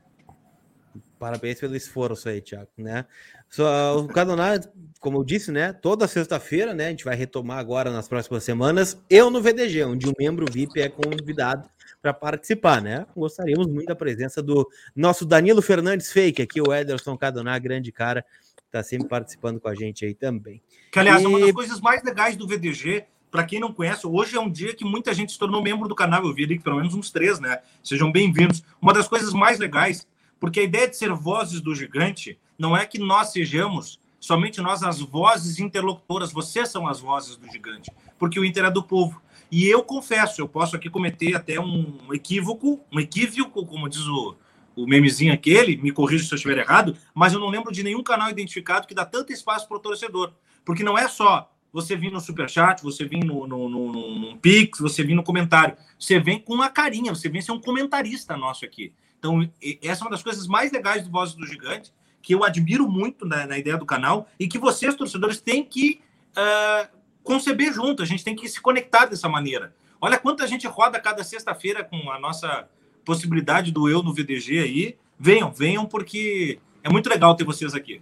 [1.20, 3.07] Parabéns pelo esforço aí, Thiago, né?
[3.49, 4.59] Só, o Cadoná,
[4.99, 5.72] como eu disse, né?
[5.72, 6.89] Toda sexta-feira, né?
[6.89, 9.01] A gente vai retomar agora nas próximas semanas.
[9.09, 11.70] Eu no VDG, onde um membro VIP é convidado
[12.01, 13.07] para participar, né?
[13.16, 18.24] Gostaríamos muito da presença do nosso Danilo Fernandes Fake, aqui o Ederson Cadoná, grande cara,
[18.66, 20.62] está sempre participando com a gente aí também.
[20.92, 21.26] Que, aliás, e...
[21.26, 24.74] uma das coisas mais legais do VDG para quem não conhece, hoje é um dia
[24.74, 26.24] que muita gente se tornou membro do canal.
[26.24, 27.61] Eu vi ali que pelo menos uns três, né?
[27.84, 28.62] Sejam bem-vindos.
[28.80, 30.07] Uma das coisas mais legais
[30.40, 34.82] porque a ideia de ser vozes do gigante não é que nós sejamos somente nós
[34.82, 39.20] as vozes interlocutoras, vocês são as vozes do gigante, porque o Inter é do povo.
[39.51, 44.36] E eu confesso, eu posso aqui cometer até um equívoco, um equívoco, como diz o,
[44.76, 48.03] o memezinho aquele, me corrija se eu estiver errado, mas eu não lembro de nenhum
[48.03, 50.32] canal identificado que dá tanto espaço para o torcedor.
[50.64, 54.38] Porque não é só você vir no superchat, você vir no, no, no, no, no
[54.38, 55.76] Pix, você vir no comentário.
[55.99, 58.92] Você vem com uma carinha, você vem ser um comentarista nosso aqui.
[59.18, 59.49] Então,
[59.82, 61.92] essa é uma das coisas mais legais do Vozes do Gigante,
[62.22, 66.01] que eu admiro muito na, na ideia do canal e que vocês, torcedores, têm que
[66.36, 66.97] uh,
[67.28, 68.02] conceber junto.
[68.02, 69.74] A gente tem que se conectar dessa maneira.
[70.00, 72.66] Olha quanta gente roda cada sexta-feira com a nossa
[73.04, 74.96] possibilidade do Eu no VDG aí.
[75.20, 78.00] Venham, venham, porque é muito legal ter vocês aqui.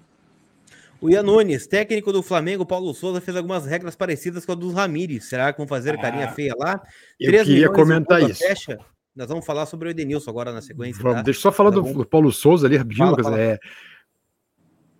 [1.01, 4.73] O Ian Nunes, técnico do Flamengo, Paulo Souza, fez algumas regras parecidas com a dos
[4.73, 5.25] Ramires.
[5.25, 6.81] Será que vão fazer ah, carinha feia lá?
[7.21, 8.43] Eu queria comentar isso.
[8.43, 8.79] Fecha.
[9.15, 11.03] Nós vamos falar sobre o Edenilson agora na sequência.
[11.03, 11.23] Vamos, tá?
[11.23, 13.41] Deixa eu só falar do, Paulo Souza ali rapidinho, fala, fala.
[13.41, 13.59] É...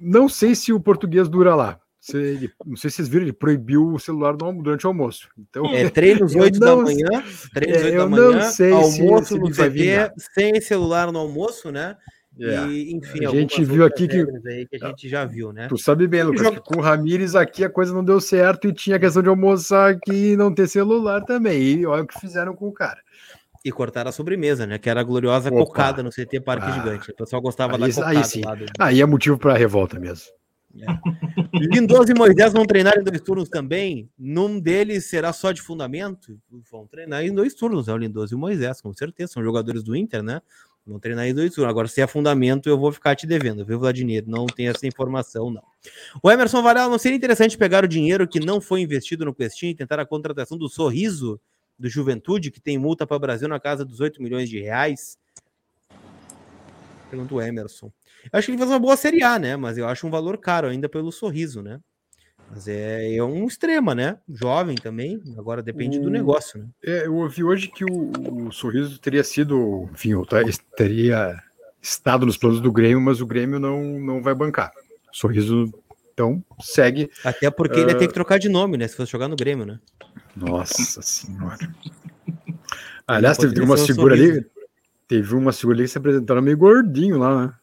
[0.01, 1.79] Não sei se o português dura lá.
[2.07, 5.29] Se ele, não sei se vocês viram, ele proibiu o celular no, durante o almoço.
[5.37, 7.09] Então, é, treinos 8 não, da manhã,
[7.53, 11.73] treinos é, 8 da manhã, não sei almoço se, no CT, sem celular no almoço,
[11.73, 11.97] né?
[12.39, 12.65] É.
[12.69, 15.67] E, enfim, a gente viu aqui que, que a gente já viu, né?
[15.67, 18.73] Tu sabe bem, Lucas, que com o Ramires aqui a coisa não deu certo e
[18.73, 21.81] tinha a questão de almoçar aqui e não ter celular também.
[21.81, 23.01] E olha o que fizeram com o cara.
[23.65, 24.79] E cortaram a sobremesa, né?
[24.79, 25.59] Que era a gloriosa Opa.
[25.59, 26.71] cocada no CT Parque Ah.
[26.73, 27.11] Gigante.
[27.11, 28.43] O pessoal gostava Aí- da aí cocada sim.
[28.45, 30.27] lá do- Aí é motivo para revolta mesmo.
[31.53, 34.09] Lindoso e Moisés vão treinar em dois turnos também.
[34.19, 36.39] Num deles será só de fundamento.
[36.71, 39.33] Vão treinar em dois turnos, é o Lindoso e o Moisés, com certeza.
[39.33, 40.41] São jogadores do Inter, né?
[40.87, 41.71] Vão treinar em dois turnos.
[41.71, 44.25] Agora, se é fundamento, eu vou ficar te devendo, viu, Vladimir?
[44.27, 45.63] Não tem essa informação, não.
[46.23, 49.73] O Emerson Varela, não seria interessante pegar o dinheiro que não foi investido no Questinho
[49.73, 51.41] e tentar a contratação do Sorriso
[51.79, 55.19] do Juventude, que tem multa para o Brasil na casa dos 8 milhões de reais?
[57.11, 57.91] Pergunta o Emerson.
[58.33, 59.57] Eu acho que ele faz uma boa Série A, né?
[59.57, 61.79] Mas eu acho um valor caro ainda pelo sorriso, né?
[62.51, 64.19] Mas é, é um extrema, né?
[64.29, 65.21] Jovem também.
[65.37, 66.67] Agora depende do O- negócio, né?
[66.85, 68.13] É, eu ouvi hoje que o,
[68.47, 70.11] o Sorriso teria sido, enfim,
[70.77, 71.37] teria
[71.83, 74.71] estado nos planos do Grêmio, mas o Grêmio não, não vai bancar.
[75.13, 75.73] O Sorriso,
[76.15, 77.11] então, segue.
[77.25, 77.99] Até porque ele ia Ah.
[77.99, 78.87] ter que trocar de nome, né?
[78.87, 79.81] Se fosse jogar no Grêmio, né?
[80.37, 81.59] Nossa Senhora.
[83.07, 84.39] Aliás, teve uma um figura Sorriso.
[84.39, 84.47] ali,
[85.09, 87.55] teve uma figura ali que se apresentaram meio gordinho lá, né?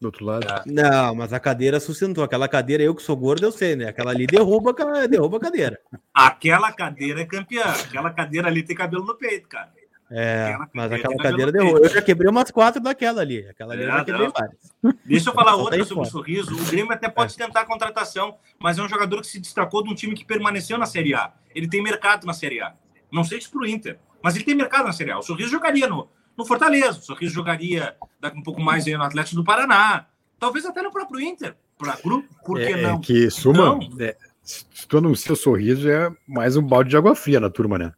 [0.00, 0.46] Do outro lado.
[0.66, 2.22] Não, mas a cadeira sustentou.
[2.22, 3.88] Aquela cadeira, eu que sou gordo, eu sei, né?
[3.88, 4.74] Aquela ali derruba,
[5.08, 5.80] derruba a cadeira.
[6.12, 7.64] Aquela cadeira é campeã.
[7.64, 9.72] Aquela cadeira ali tem cabelo no peito, cara.
[10.08, 11.78] É, Aquela mas aquela cadeira derruba.
[11.80, 13.48] Eu já quebrei umas quatro daquela ali.
[13.48, 14.32] Aquela ali eu É, já quebrei não.
[14.32, 14.72] várias.
[15.04, 16.10] Deixa eu falar outra sobre o.
[16.10, 16.54] Sorriso.
[16.54, 19.90] O Grêmio até pode tentar a contratação, mas é um jogador que se destacou de
[19.90, 21.32] um time que permaneceu na Série A.
[21.54, 22.74] Ele tem mercado na Série A.
[23.10, 25.18] Não sei se para o Inter, mas ele tem mercado na Série A.
[25.18, 29.02] O Sorriso jogaria no, no Fortaleza, o Sorriso jogaria daqui um pouco mais aí no
[29.02, 30.06] Atlético do Paraná.
[30.38, 31.56] Talvez até no próprio Inter.
[31.78, 33.00] Para grupo, por que é, não?
[33.00, 33.80] que suma, Não.
[34.00, 37.76] é, se tu anuncia o Sorriso, é mais um balde de água fria na turma,
[37.78, 37.92] né?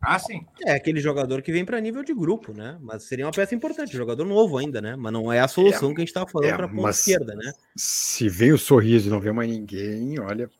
[0.00, 0.44] Ah, sim.
[0.66, 2.76] É aquele jogador que vem para nível de grupo, né?
[2.80, 4.96] Mas seria uma peça importante, jogador novo ainda, né?
[4.96, 7.36] Mas não é a solução que a gente tava falando é, para ponta mas- esquerda,
[7.36, 7.52] né?
[7.76, 10.50] Se vem o Sorriso e não vem mais ninguém, olha,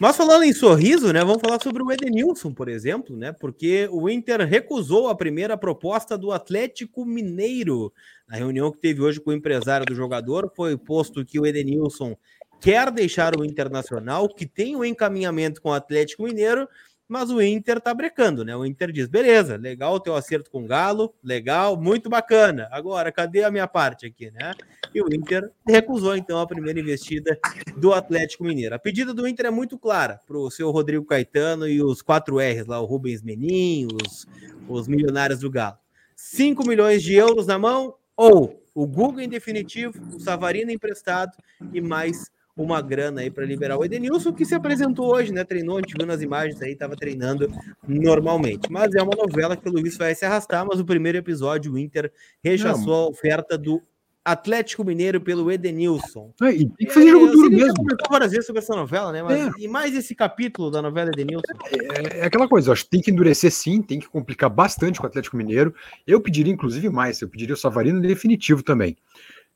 [0.00, 1.20] Mas falando em sorriso, né?
[1.24, 3.32] Vamos falar sobre o Edenilson, por exemplo, né?
[3.32, 7.92] Porque o Inter recusou a primeira proposta do Atlético Mineiro.
[8.28, 12.16] Na reunião que teve hoje com o empresário do jogador, foi posto que o Edenilson
[12.60, 16.68] quer deixar o Internacional, que tem um encaminhamento com o Atlético Mineiro,
[17.08, 18.56] mas o Inter tá brecando, né?
[18.56, 22.68] O Inter diz: beleza, legal o teu acerto com o Galo, legal, muito bacana.
[22.72, 24.54] Agora, cadê a minha parte aqui, né?
[24.94, 27.38] E o Inter recusou, então, a primeira investida
[27.76, 28.74] do Atlético Mineiro.
[28.74, 32.38] A pedida do Inter é muito clara para o seu Rodrigo Caetano e os 4
[32.38, 34.26] R's lá, o Rubens Menin, os,
[34.68, 35.76] os milionários do Galo.
[36.16, 41.32] 5 milhões de euros na mão ou o Google em definitivo, o Savarino emprestado
[41.72, 45.44] e mais uma grana aí para liberar o Edenilson, que se apresentou hoje, né?
[45.44, 47.50] Treinou, a gente viu nas imagens aí, estava treinando
[47.86, 48.72] normalmente.
[48.72, 51.78] Mas é uma novela que pelo visto vai se arrastar, mas o primeiro episódio, o
[51.78, 52.10] Inter
[52.42, 53.82] rechaçou a oferta do
[54.26, 56.32] Atlético Mineiro pelo Edenilson.
[56.42, 57.76] E tem que fazer jogo Eu duro mesmo.
[57.76, 59.22] comentou várias vezes sobre essa novela, né?
[59.22, 59.50] Mas, É.
[59.60, 61.42] E mais esse capítulo da novela Edenilson.
[61.70, 65.04] É, é aquela coisa, acho que tem que endurecer sim, tem que complicar bastante com
[65.04, 65.72] o Atlético Mineiro.
[66.04, 68.96] Eu pediria, inclusive, mais, eu pediria o Savarino definitivo também.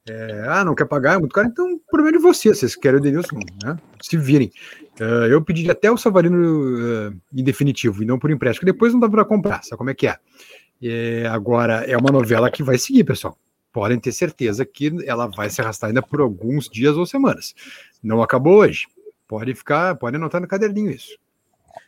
[0.09, 2.99] É, ah, não quer pagar, é muito caro, então o problema de vocês, vocês querem
[2.99, 3.77] o Denilson, né?
[4.01, 4.51] Se virem.
[4.99, 9.01] É, eu pediria até o Savarino é, em definitivo e não por empréstimo, depois não
[9.01, 10.17] dá para comprar, sabe como é que é?
[10.83, 13.37] É, Agora, é uma novela que vai seguir, pessoal.
[13.73, 17.55] Podem ter certeza que ela vai se arrastar ainda por alguns dias ou semanas.
[18.03, 18.87] Não acabou hoje.
[19.29, 21.17] Pode ficar, pode anotar no caderninho isso.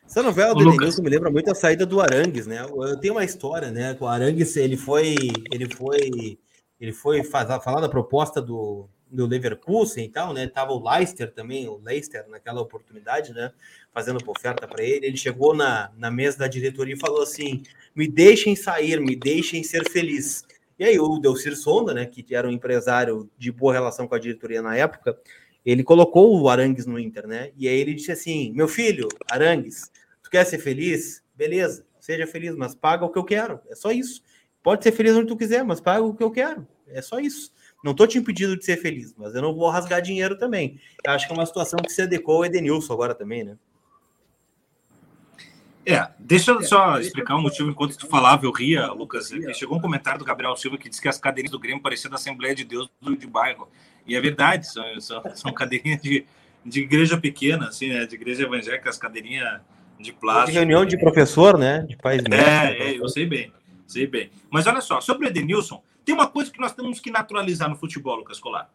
[0.06, 0.68] Essa novela do.
[0.68, 2.64] Edenilson me lembra muito a saída do Arangues, né?
[2.64, 3.96] Eu tenho uma história, né?
[3.98, 5.16] O Arangues, ele foi,
[5.50, 6.38] ele foi,
[6.82, 10.48] ele foi falar da proposta do, do Leverkusen e tal, né?
[10.48, 13.52] Tava o Leicester também, o Leicester naquela oportunidade, né?
[13.92, 15.06] Fazendo oferta para ele.
[15.06, 17.62] Ele chegou na, na mesa da diretoria e falou assim:
[17.94, 20.44] me deixem sair, me deixem ser feliz.
[20.76, 24.18] E aí o Delcir Sonda, né, que era um empresário de boa relação com a
[24.18, 25.16] diretoria na época,
[25.64, 27.52] ele colocou o Arangues no Inter, né?
[27.56, 29.88] E aí ele disse assim: meu filho, Arangues,
[30.20, 31.22] tu quer ser feliz?
[31.32, 33.60] Beleza, seja feliz, mas paga o que eu quero.
[33.70, 34.20] É só isso.
[34.62, 36.66] Pode ser feliz onde tu quiser, mas paga o que eu quero.
[36.94, 37.52] É só isso.
[37.82, 40.80] Não tô te impedindo de ser feliz, mas eu não vou rasgar dinheiro também.
[41.04, 43.56] Eu acho que é uma situação que se adequou ao Edenilson agora também, né?
[45.84, 49.32] É, deixa eu só explicar o motivo enquanto tu falava, eu ria, Lucas.
[49.32, 52.08] é Chegou um comentário do Gabriel Silva que disse que as cadeirinhas do Grêmio pareciam
[52.08, 53.68] da Assembleia de Deus do, de bairro.
[54.06, 56.24] E é verdade, são, são, são cadeirinhas de,
[56.64, 58.06] de igreja pequena, assim, né?
[58.06, 59.60] De igreja evangélica, as cadeirinhas
[59.98, 60.56] de De plástico.
[60.56, 61.80] reunião de professor, né?
[61.80, 62.22] De pais.
[62.30, 63.52] É, é, eu sei bem,
[63.84, 64.30] sei bem.
[64.50, 67.76] Mas olha só, sobre o Edenilson, tem uma coisa que nós temos que naturalizar no
[67.76, 68.70] futebol, Lucas Colar.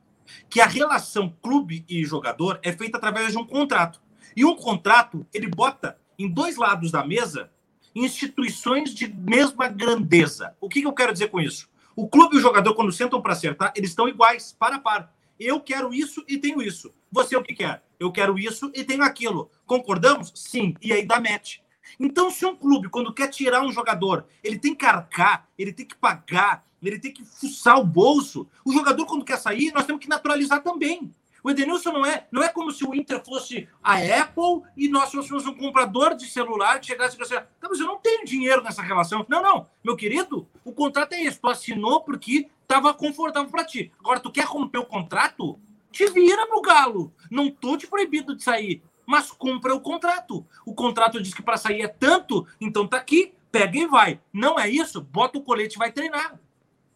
[0.49, 4.01] Que a relação clube e jogador é feita através de um contrato.
[4.35, 7.49] E um contrato, ele bota em dois lados da mesa
[7.95, 10.55] instituições de mesma grandeza.
[10.61, 11.69] O que, que eu quero dizer com isso?
[11.95, 15.11] O clube e o jogador, quando sentam para acertar, eles estão iguais, para a par.
[15.39, 16.93] Eu quero isso e tenho isso.
[17.11, 17.83] Você o que quer?
[17.99, 19.49] Eu quero isso e tenho aquilo.
[19.65, 20.31] Concordamos?
[20.35, 20.75] Sim.
[20.81, 21.57] E aí dá match.
[21.99, 25.85] Então, se um clube, quando quer tirar um jogador, ele tem que arcar, ele tem
[25.85, 30.01] que pagar, ele tem que fuçar o bolso, o jogador, quando quer sair, nós temos
[30.01, 31.11] que naturalizar também.
[31.43, 35.11] O Edenilson não é, não é como se o Inter fosse a Apple e nós
[35.11, 38.61] fôssemos um comprador de celular que chegasse e dissesse, tá, mas eu não tenho dinheiro
[38.61, 39.25] nessa relação.
[39.29, 41.39] Não, não, meu querido, o contrato é esse.
[41.39, 43.91] Tu assinou porque estava confortável para ti.
[43.99, 45.57] Agora, tu quer romper o contrato?
[45.89, 47.13] Te vira, meu galo.
[47.31, 50.45] Não tô te proibido de sair, mas cumpra o contrato.
[50.65, 54.19] O contrato diz que para sair é tanto, então tá aqui, pega e vai.
[54.33, 55.01] Não é isso?
[55.01, 56.37] Bota o colete e vai treinar.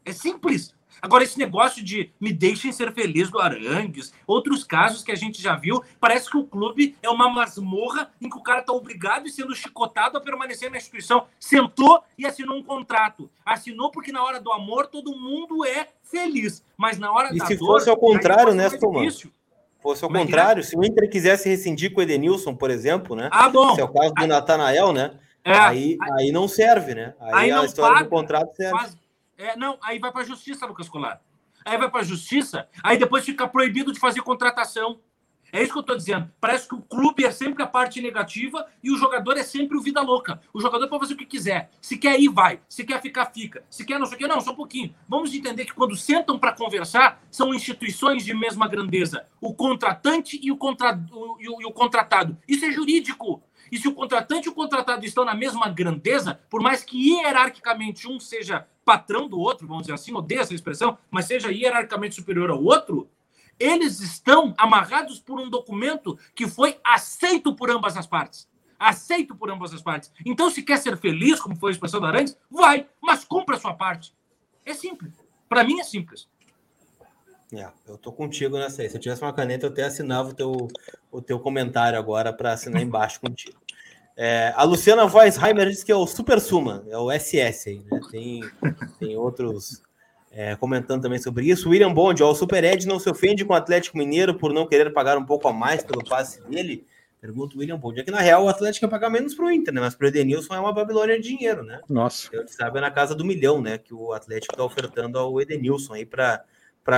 [0.03, 0.76] É simples.
[1.01, 5.41] Agora, esse negócio de me deixem ser feliz do Arangues, outros casos que a gente
[5.41, 9.26] já viu, parece que o clube é uma masmorra em que o cara está obrigado
[9.26, 11.26] e sendo chicotado a permanecer na instituição.
[11.39, 13.32] Sentou e assinou um contrato.
[13.43, 17.45] Assinou porque na hora do amor todo mundo é feliz, mas na hora e da
[17.47, 19.26] se dor, fosse ao contrário, né, Tomás?
[19.82, 20.36] Fosse ao Como é que é?
[20.36, 23.30] contrário, se o Inter quisesse rescindir com o Edenilson, por exemplo, né?
[23.32, 23.74] Ah, bom.
[23.76, 25.14] Se é o caso do Natanael, né?
[25.44, 27.16] É, aí, aí não serve, né?
[27.20, 28.78] Aí, Aí a não história paga, do contrato serve.
[28.78, 28.98] Faz-
[29.38, 31.20] é, não, aí vai para a justiça, Lucas Colar.
[31.66, 35.00] Aí vai para a justiça, aí depois fica proibido de fazer contratação.
[35.54, 36.32] É isso que eu estou dizendo.
[36.39, 39.82] Parece que o clube é sempre a parte negativa e o jogador é sempre o
[39.82, 40.41] vida louca.
[40.54, 41.70] O jogador pode fazer o que quiser.
[41.82, 42.62] Se quer ir, vai.
[42.70, 43.64] Se quer ficar, fica.
[43.70, 44.95] Se quer não sei o que, não, só um pouquinho.
[45.10, 49.26] Vamos entender que quando sentam para conversar, são instituições de mesma grandeza.
[49.41, 50.97] O contratante e o, contra...
[51.39, 52.38] e o- e o contratado.
[52.47, 53.43] Isso é jurídico.
[53.72, 58.08] E se o contratante e o contratado estão na mesma grandeza, por mais que hierarquicamente
[58.08, 62.49] um seja patrão do outro, vamos dizer assim, odeio essa expressão, mas seja hierarquicamente superior
[62.49, 63.10] ao outro,
[63.62, 68.49] eles estão amarrados por um documento que foi aceito por ambas as partes.
[68.80, 70.12] Aceito por ambas as partes.
[70.26, 73.59] Então, se quer ser feliz, como foi a expressão da Arantes, vai, mas cumpra a
[73.59, 74.14] sua parte.
[74.66, 75.14] É simples.
[75.47, 76.28] Para mim é simples.
[77.53, 78.89] É, eu tô contigo nessa aí.
[78.89, 80.68] Se eu tivesse uma caneta, eu até assinava o teu,
[81.12, 83.59] o teu comentário agora para assinar embaixo contigo.
[84.16, 87.99] É, a Luciana Weisheimer disse que é o Super Suma, é o SS aí, né?
[88.09, 88.41] Tem,
[88.99, 89.82] tem outros
[90.32, 91.70] é, comentando também sobre isso.
[91.70, 94.66] William Bond, ó, o Super Ed não se ofende com o Atlético Mineiro por não
[94.66, 96.86] querer pagar um pouco a mais pelo passe dele?
[97.20, 98.00] Pergunta o William Bond.
[98.00, 99.82] É que na real o Atlético quer pagar menos pro Inter, né?
[99.82, 101.80] Mas pro Edenilson é uma Babilônia de dinheiro, né?
[101.88, 102.30] Nossa.
[102.34, 103.78] Eu sabe é na casa do milhão, né?
[103.78, 106.44] Que o Atlético está ofertando ao Edenilson aí para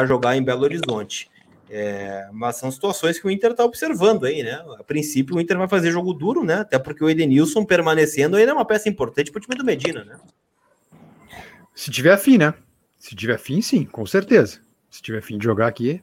[0.05, 1.29] jogar em Belo Horizonte.
[1.69, 4.63] É, mas são situações que o Inter está observando aí, né?
[4.79, 6.59] A princípio, o Inter vai fazer jogo duro, né?
[6.59, 10.05] Até porque o Edenilson permanecendo ainda é uma peça importante para o time do Medina,
[10.05, 10.17] né?
[11.73, 12.53] Se tiver fim, né?
[13.03, 14.61] Se tiver fim, sim, com certeza.
[14.89, 16.01] Se tiver fim de jogar aqui,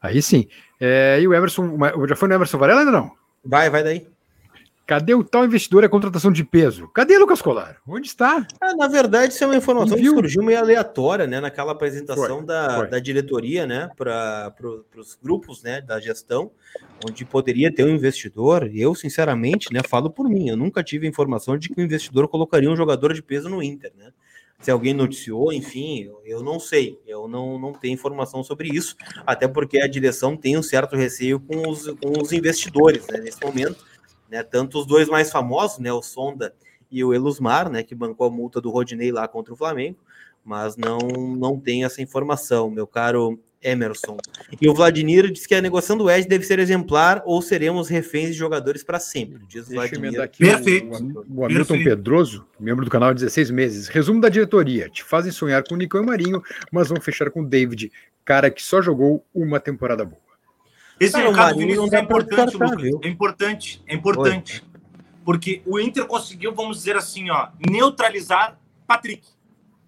[0.00, 0.48] aí sim.
[0.80, 1.76] É, e o Emerson,
[2.08, 3.12] já foi no Emerson Varela ainda não?
[3.44, 4.06] Vai, vai daí.
[4.86, 6.88] Cadê o tal investidor e a contratação de peso?
[6.88, 7.76] Cadê Lucas Colar?
[7.86, 8.46] Onde está?
[8.62, 11.38] Ah, na verdade, isso é uma informação que surgiu meio aleatória, né?
[11.38, 12.86] Naquela apresentação Foi, da, foi.
[12.88, 13.90] da diretoria, né?
[13.94, 15.82] Para pro, os grupos, né?
[15.82, 16.50] Da gestão,
[17.06, 18.70] onde poderia ter um investidor.
[18.72, 19.82] E eu, sinceramente, né?
[19.86, 20.48] Falo por mim.
[20.48, 23.92] Eu nunca tive informação de que o investidor colocaria um jogador de peso no Inter,
[23.98, 24.12] né?
[24.62, 26.98] Se alguém noticiou, enfim, eu, não sei.
[27.06, 28.96] Eu não, não tenho informação sobre isso.
[29.26, 33.18] Até porque a direção tem um certo receio com os, com os investidores, né?
[33.18, 33.84] Nesse momento
[34.32, 34.42] né?
[34.42, 35.92] Tanto os dois mais famosos, né?
[35.92, 36.54] O Sonda
[36.90, 37.82] e o Elusmar, né?
[37.82, 39.98] Que bancou a multa do Rodinei lá contra o Flamengo,
[40.42, 40.98] mas não
[41.36, 44.16] não tem essa informação, meu caro Emerson.
[44.60, 48.28] E o Vladimir diz que a negociação do Ed deve ser exemplar ou seremos reféns
[48.28, 49.40] de jogadores para sempre.
[49.46, 50.20] Diz o Deixa Vladimir.
[50.20, 50.86] aqui Perfeito.
[50.86, 51.84] o, o, o Hamilton Perfeito.
[51.84, 53.88] Pedroso, membro do canal há 16 meses.
[53.88, 57.42] Resumo da diretoria: te fazem sonhar com o Nicão e Marinho, mas vão fechar com
[57.42, 57.90] o David,
[58.24, 60.20] cara que só jogou uma temporada boa.
[61.00, 62.82] Esse Cara, o recado, Vinícius, não é pra importante, descartar, Lucas.
[62.82, 63.00] viu?
[63.02, 64.64] É importante, é importante.
[65.24, 69.26] Porque o Inter conseguiu, vamos dizer assim, ó, neutralizar Patrick.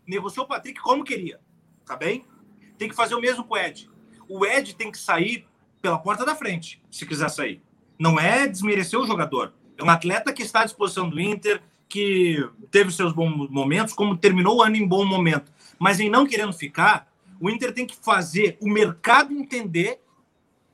[0.07, 1.39] Negociou o Patrick como queria,
[1.87, 2.25] tá bem?
[2.79, 3.91] Tem que fazer o mesmo com o Ed.
[4.29, 5.47] O Ed tem que sair
[5.81, 7.62] pela porta da frente, se quiser sair.
[7.99, 9.53] Não é desmerecer o jogador.
[9.77, 14.16] É um atleta que está à disposição do Inter, que teve seus bons momentos, como
[14.16, 15.53] terminou o ano em bom momento.
[15.79, 17.09] Mas em não querendo ficar,
[17.41, 20.01] o Inter tem que fazer o mercado entender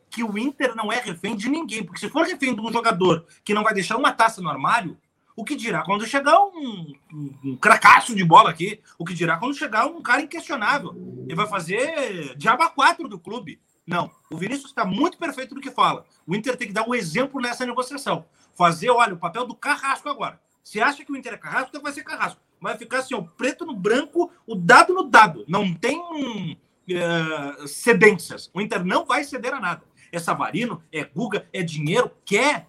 [0.09, 1.85] que o Inter não é refém de ninguém.
[1.85, 4.97] Porque se for refém de um jogador que não vai deixar uma taça no armário,
[5.37, 8.81] o que dirá quando chegar um, um, um cracaço de bola aqui?
[8.99, 10.95] O que dirá quando chegar um cara inquestionável?
[11.27, 13.61] Ele vai fazer diaba 4 do clube.
[13.87, 16.05] Não, o Vinícius está muito perfeito no que fala.
[16.27, 18.25] O Inter tem que dar o exemplo nessa negociação.
[18.55, 20.41] Fazer, olha, o papel do carrasco agora.
[20.63, 22.41] Se acha que o Inter é carrasco, então vai ser carrasco.
[22.61, 25.45] Vai ficar assim, o preto no branco, o dado no dado.
[25.49, 26.57] Não tem
[26.89, 28.51] eh, cedências.
[28.53, 29.83] O Inter não vai ceder a nada.
[30.13, 32.69] É Savarino, é Guga, é dinheiro, quer,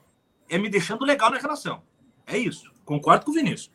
[0.49, 1.84] é me deixando legal na relação.
[2.28, 2.72] É isso.
[2.86, 3.72] Concordo com o Vinícius.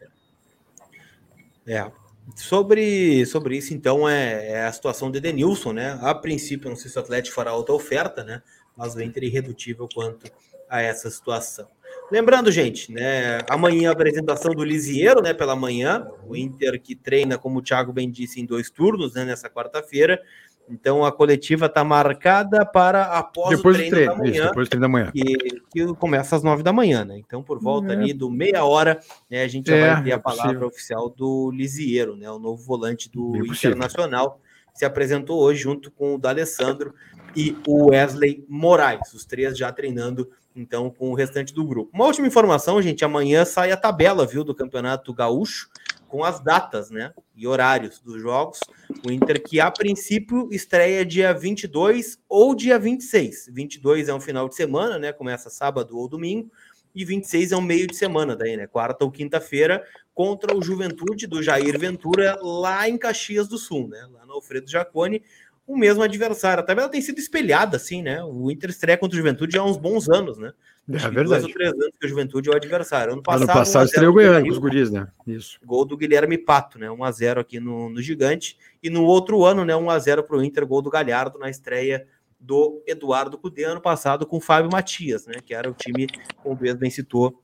[1.66, 1.90] É.
[2.34, 5.98] Sobre, sobre isso, então, é, é a situação de Denilson, né?
[6.02, 8.42] A princípio, não sei se o Atlético fará outra oferta, né?
[8.76, 10.30] Mas o Inter é irredutível quanto
[10.68, 11.68] a essa situação.
[12.10, 17.36] Lembrando, gente, né, amanhã a apresentação do Lisieiro, né, pela manhã, o Inter que treina,
[17.36, 20.22] como o Thiago bem disse, em dois turnos, né, nessa quarta-feira.
[20.68, 24.66] Então a coletiva está marcada para após depois o treino, treino da manhã, isso, depois
[24.66, 25.12] do treino da manhã.
[25.12, 27.16] que, que começa às nove da manhã, né?
[27.18, 27.96] Então, por volta É.
[27.96, 29.00] ali do meia hora,
[29.30, 32.30] né, a gente já É, vai ter é a palavra oficial do Lisieiro, né?
[32.30, 33.36] O novo volante do.
[33.46, 34.40] Internacional.
[34.74, 36.92] Se apresentou hoje junto com o D'Alessandro
[37.34, 41.90] e o Wesley Moraes, os três já treinando então com o restante do grupo.
[41.94, 45.68] Uma última informação, gente, amanhã sai a tabela, viu, do Campeonato Gaúcho
[46.08, 48.60] com as datas, né, e horários dos jogos.
[49.06, 53.50] O Inter que a princípio estreia dia 22 ou dia 26.
[53.52, 56.50] 22 é um final de semana, né, começa sábado ou domingo,
[56.94, 59.84] e 26 é um meio de semana daí, né, quarta ou quinta-feira
[60.14, 64.70] contra o Juventude do Jair Ventura lá em Caxias do Sul, né, lá no Alfredo
[64.70, 65.22] Jaconi,
[65.66, 66.62] o mesmo adversário.
[66.62, 68.22] A tabela tem sido espelhada assim, né?
[68.22, 70.52] O Inter estreia contra o Juventude há uns bons anos, né?
[70.88, 71.24] É verdade.
[71.24, 73.12] Dois ou três anos que o Juventude é o adversário.
[73.12, 75.08] Ano Ano passado, passado 1 a 0 estreou ganhando com os guris, né?
[75.26, 75.58] Isso.
[75.64, 76.86] Gol do Guilherme Pato, né?
[76.86, 78.56] 1x0 aqui no, no Gigante.
[78.82, 79.74] E no outro ano, né?
[79.74, 82.06] 1x0 para o Inter, gol do Galhardo na estreia
[82.38, 85.34] do Eduardo Cudê, ano passado com o Fábio Matias, né?
[85.44, 86.06] Que era o time,
[86.42, 87.42] como o bem citou,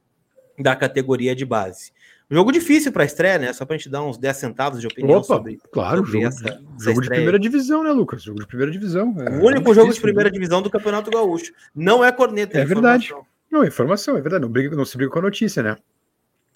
[0.59, 1.91] da categoria de base.
[2.31, 3.53] Um jogo difícil para a estreia, né?
[3.53, 6.27] Só para a gente dar uns 10 centavos de opinião Opa, sobre, claro, sobre jogo,
[6.27, 7.09] essa, essa jogo de estreia.
[7.09, 8.23] primeira divisão, né, Lucas?
[8.23, 9.15] Jogo de primeira divisão.
[9.19, 10.33] é O único jogo de difícil, primeira né?
[10.33, 11.53] divisão do Campeonato Gaúcho.
[11.75, 12.59] Não é corneta.
[12.59, 13.07] É verdade.
[13.07, 13.32] informação.
[13.53, 14.43] Não, informação, é verdade.
[14.43, 15.77] Não, briga, não se briga com a notícia, né?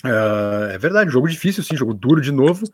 [0.02, 2.64] Ah, é verdade, jogo difícil, sim, jogo duro de novo.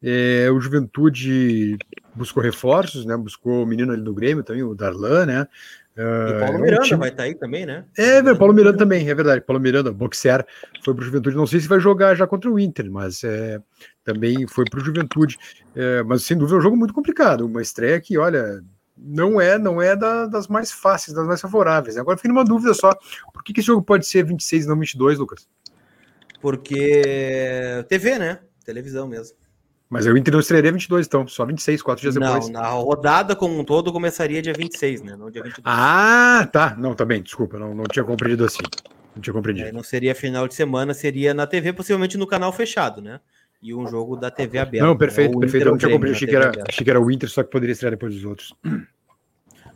[0.00, 1.76] É, o Juventude
[2.14, 3.16] buscou reforços, né?
[3.16, 5.46] Buscou o menino ali do Grêmio também, o Darlan, né?
[5.96, 7.84] E Ah, Paulo é Miranda time- vai estar aí também, né?
[7.98, 9.40] É, velho, Paulo Miranda também, é verdade.
[9.42, 10.46] Paulo Miranda, boxear,
[10.84, 11.36] foi pro Juventude.
[11.36, 13.60] Não sei se vai jogar já contra o Inter, mas é,
[14.04, 15.36] também foi pro Juventude.
[15.74, 17.44] É, mas sem dúvida é um jogo muito complicado.
[17.46, 18.62] Uma estreia que, olha,
[19.04, 21.96] não é não é da- das mais fáceis, das mais favoráveis.
[21.96, 22.92] Agora fica numa dúvida só:
[23.32, 25.48] por que, que esse jogo pode ser 26 e não 22, Lucas?
[26.40, 28.40] Porque TV, né?
[28.64, 29.36] Televisão mesmo.
[29.88, 32.48] Mas o Inter não estrearia 22, então, só 26, quatro dias Não, depois.
[32.48, 35.16] na rodada como um todo começaria dia 26, né?
[35.16, 35.62] Não dia 22.
[35.64, 36.74] Ah, tá.
[36.78, 38.62] Não, tá bem, desculpa, não, não tinha compreendido assim.
[39.14, 39.70] Não tinha compreendido.
[39.70, 43.20] não seria final de semana, seria na TV, possivelmente no canal fechado, né?
[43.62, 44.86] E um jogo da TV aberta.
[44.86, 44.98] Não, né?
[44.98, 45.66] perfeito, o perfeito.
[45.66, 47.72] Eu não tinha compreendido, achei que, era, achei que era o Inter, só que poderia
[47.72, 48.54] estrear depois dos outros.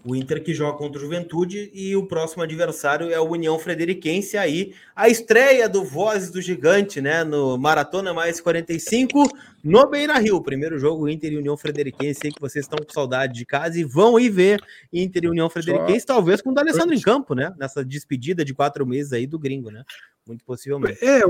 [0.07, 4.39] O Inter que joga contra o Juventude e o próximo adversário é o União Frederiquense.
[4.39, 7.25] Aí a estreia do Vozes do Gigante, né?
[7.25, 9.29] No Maratona Mais 45,
[9.65, 10.41] no Beira Rio.
[10.41, 12.21] Primeiro jogo Inter e União Frederiquense.
[12.21, 15.51] Sei que vocês estão com saudade de casa e vão aí ver Inter e União
[15.51, 17.53] Frederiquense, talvez com o D'Alessandro em campo, né?
[17.59, 19.83] Nessa despedida de quatro meses aí do gringo, né?
[20.25, 21.05] Muito possivelmente.
[21.05, 21.23] É,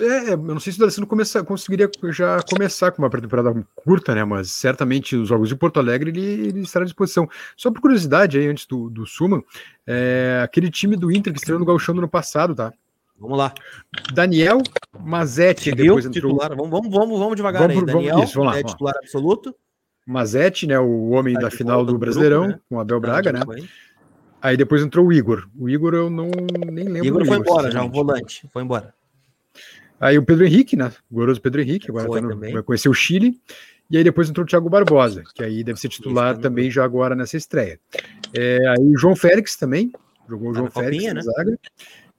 [0.00, 4.24] é, eu não sei se o D'Alessandro conseguiria já começar com uma pré-temporada curta, né?
[4.24, 7.28] Mas certamente os jogos de Porto Alegre ele, ele estará à disposição.
[7.56, 9.42] Só por curiosidade aí, antes do, do Suman,
[9.86, 12.72] é, aquele time do Inter que estreou no Gauchão do ano passado, tá?
[13.18, 13.52] Vamos lá.
[14.12, 14.60] Daniel
[14.98, 16.56] Mazetti, depois entrou Titular.
[16.56, 17.80] Vamos, vamos, vamos, vamos devagar Vamos aí.
[17.84, 19.54] por- vamos- Daniel isso, vamos lá, é titular absoluto.
[20.06, 20.78] Mazetti, né?
[20.78, 22.60] O homem Tá da final do no Brasileirão, grupo, né?
[22.68, 23.40] com o Abel Tá, Braga, né?
[23.40, 23.68] tudo bem.
[24.42, 25.48] Aí depois entrou o Igor.
[25.58, 26.30] O Igor eu não
[26.70, 27.06] nem lembro.
[27.06, 28.46] Igor foi embora já, um volante.
[28.52, 28.92] Foi embora.
[30.04, 30.92] Aí o Pedro Henrique, né?
[31.10, 33.40] O glorioso Pedro Henrique, agora tá no- vai conhecer o Chile.
[33.90, 37.14] E aí depois entrou o Thiago Barbosa, que aí deve ser titular também já agora
[37.14, 37.78] nessa estreia.
[38.32, 39.92] É, aí o João Félix também,
[40.28, 41.20] jogou o Tá João Félix copinha, né?
[41.22, 41.58] zaga.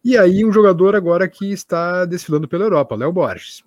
[0.04, 3.64] E aí um jogador agora que está desfilando pela Europa, Léo Borges.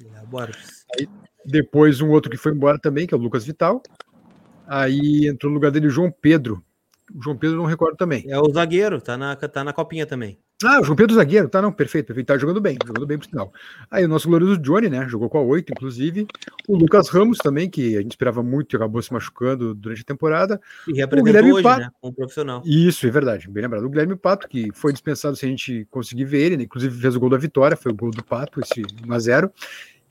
[0.00, 0.84] Léo Borges.
[1.44, 3.82] Depois um outro que foi embora também, que é o Lucas Vital.
[4.66, 6.64] Aí entrou no lugar dele o João Pedro.
[7.14, 8.24] O João Pedro não recordo também.
[8.28, 10.38] É o zagueiro, tá na, tá na copinha também.
[10.64, 13.28] Ah, o João Pedro zagueiro, tá, não, perfeito, perfeito, tá jogando bem, jogando bem pro
[13.28, 13.52] sinal.
[13.90, 16.26] Aí o nosso glorioso Johnny, né, jogou com a 8, inclusive.
[16.66, 20.04] O Lucas Ramos também, que a gente esperava muito e acabou se machucando durante a
[20.04, 20.60] temporada.
[20.88, 21.80] E representou Guilherme hoje, Pato.
[21.80, 21.90] né?
[22.00, 22.62] Como profissional.
[22.64, 23.84] Isso, é verdade, bem lembrado.
[23.84, 27.14] O Guilherme Pato, que foi dispensado se a gente conseguir ver ele, né, inclusive fez
[27.14, 29.50] o gol da vitória, foi o gol do Pato, esse 1x0.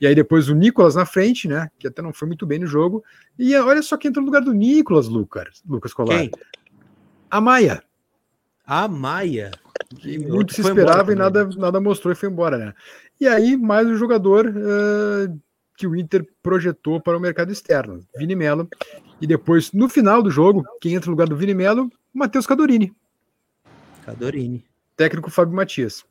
[0.00, 2.66] E aí depois o Nicolas na frente, né, que até não foi muito bem no
[2.66, 3.02] jogo.
[3.38, 6.18] E olha só quem entrou no lugar do Nicolas, Lucas, Lucas Colar.
[6.18, 6.30] Quem?
[7.30, 7.82] A Maia.
[8.66, 9.50] A Maia.
[9.92, 12.74] outro muito se esperava e nada, nada mostrou e foi embora, né?
[13.20, 15.32] E aí, mais um jogador eh,
[15.76, 18.68] que o Inter projetou para o mercado externo, Vini Melo.
[19.20, 21.90] E depois, no final do jogo, quem entra no lugar do Vini Melo?
[22.12, 22.94] Matheus Cadorini,
[24.04, 24.64] Cadorini.
[24.96, 26.04] técnico Fábio Matias.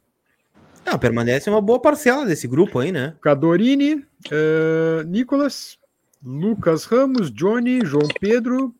[0.85, 3.15] Ah, permanece uma boa parcela desse grupo aí, né?
[3.21, 5.77] Cadorini, eh, Nicolas,
[6.23, 8.73] Lucas Ramos, Johnny, João Pedro,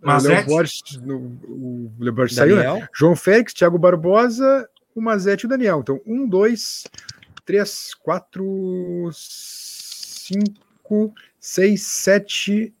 [0.00, 0.48] Mazete.
[0.48, 2.88] Borges, no- o Léo Borges saiu, né?
[2.94, 5.80] João Félix, Thiago Barbosa, o Mazete e o Daniel.
[5.80, 6.84] Então, um, dois,
[7.44, 12.72] três, quatro, cinco, seis, sete,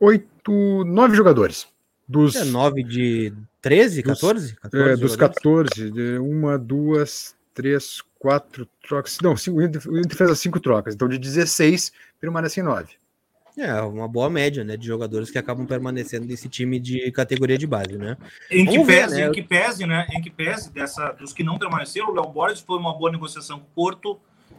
[0.00, 1.66] oito, nove jogadores.
[2.06, 3.32] Dos, É 9 de
[3.62, 4.56] 13, Dos- 14?
[4.64, 5.16] é, dos jogadores?
[5.16, 9.18] 14, de uma, duas, três, quatro trocas.
[9.22, 9.62] Não, cinco, o
[9.98, 10.94] Inter fez as cinco trocas.
[10.94, 12.92] Então, de 16, permanecem nove.
[13.56, 17.66] É, uma boa média, né, de jogadores que acabam permanecendo nesse time de categoria de
[17.68, 18.16] base, né?
[18.50, 19.26] Em que Vamos ver, pese, né?
[19.28, 20.06] em que pese, né?
[20.10, 23.60] Em que pese dessa, dos que não permaneceram, o Léo Borges foi uma boa negociação
[23.60, 24.18] com o Porto,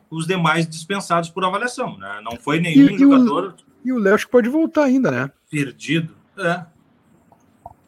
[0.10, 2.22] os demais dispensados por avaliação, né?
[2.24, 5.32] Não foi nenhum E- jogador E o Léo acho que pode voltar ainda, né?
[5.52, 6.16] perdido.
[6.38, 6.66] É.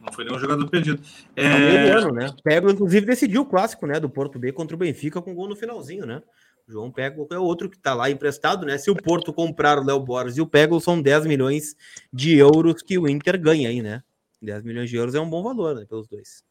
[0.02, 1.02] Não foi nenhum jogador perdido.
[1.36, 1.44] É...
[1.46, 2.30] É, ano, né?
[2.44, 5.56] Pego, inclusive, decidiu o clássico, né, do Porto B contra o Benfica com gol no
[5.56, 6.22] finalzinho, né?
[6.68, 8.78] João Pego é outro que tá lá emprestado, né?
[8.78, 11.76] Se o Porto comprar o Léo Borges e o Pego, são 10 milhões
[12.12, 14.04] de euros que o Inter ganha aí, né?
[14.42, 16.44] 10 milhões de euros é um bom valor, né, pelos dois.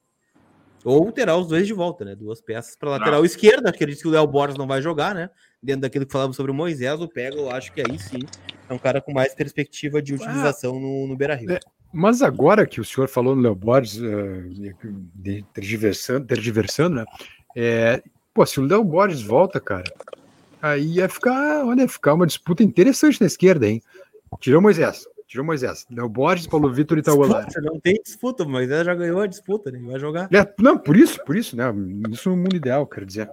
[0.84, 2.14] Ou terá os dois de volta, né?
[2.14, 3.70] Duas peças para lateral esquerda.
[3.70, 5.28] Acredito que o Léo Borges não vai jogar, né?
[5.62, 8.20] Dentro daquilo que falamos sobre o Moisés, o Pego, eu acho que aí sim
[8.68, 11.52] é um cara com mais perspectiva de utilização no, no Beira Rio.
[11.52, 11.60] É.
[11.92, 14.00] Mas agora que o senhor falou no Léo Borges,
[15.14, 17.04] de- tergiversando, tergiversando, né?
[17.56, 18.02] É,
[18.36, 19.90] pô, se o Léo Borges volta, cara,
[20.60, 23.82] aí ia ficar, olha, ia ficar uma disputa interessante na esquerda, hein?
[24.38, 25.86] Tirou Moisés, tirou Moisés.
[25.90, 27.00] Léo Borges, Paulo Vitor e.
[27.02, 29.80] Disputa, não tem disputa, mas já ganhou a disputa, né?
[29.82, 30.28] Vai jogar.
[30.30, 31.64] É, não, por isso, por isso, né?
[32.10, 33.30] Isso no mundo ideal, quero dizer.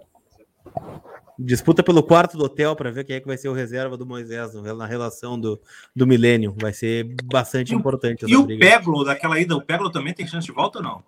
[1.38, 4.06] Disputa pelo quarto do hotel para ver quem é que vai ser o reserva do
[4.06, 5.60] Moisés na relação do,
[5.94, 6.56] do milênio.
[6.58, 10.26] Vai ser bastante E o- importante E o Peglo daquela ida, o Peglo também tem
[10.26, 11.04] chance de volta ou não?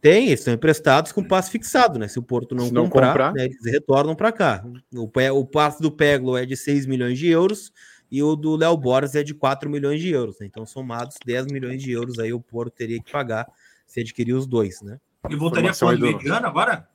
[0.00, 2.08] Tem, eles estão emprestados com passe fixado, né?
[2.08, 3.32] Se o Porto não, não comprar, comprar.
[3.34, 4.64] né, eles retornam para cá.
[4.94, 7.70] O, o passe do Peglo é de 6 milhões de euros
[8.10, 10.38] e o do Léo Borges é de 4 milhões de euros.
[10.40, 10.46] Né?
[10.46, 13.46] Então, somados 10 milhões de euros aí o Porto teria que pagar
[13.86, 14.98] se adquirir os dois, né?
[15.28, 15.98] E voltaria aí quando?
[15.98, 16.88] do- Mediano agora?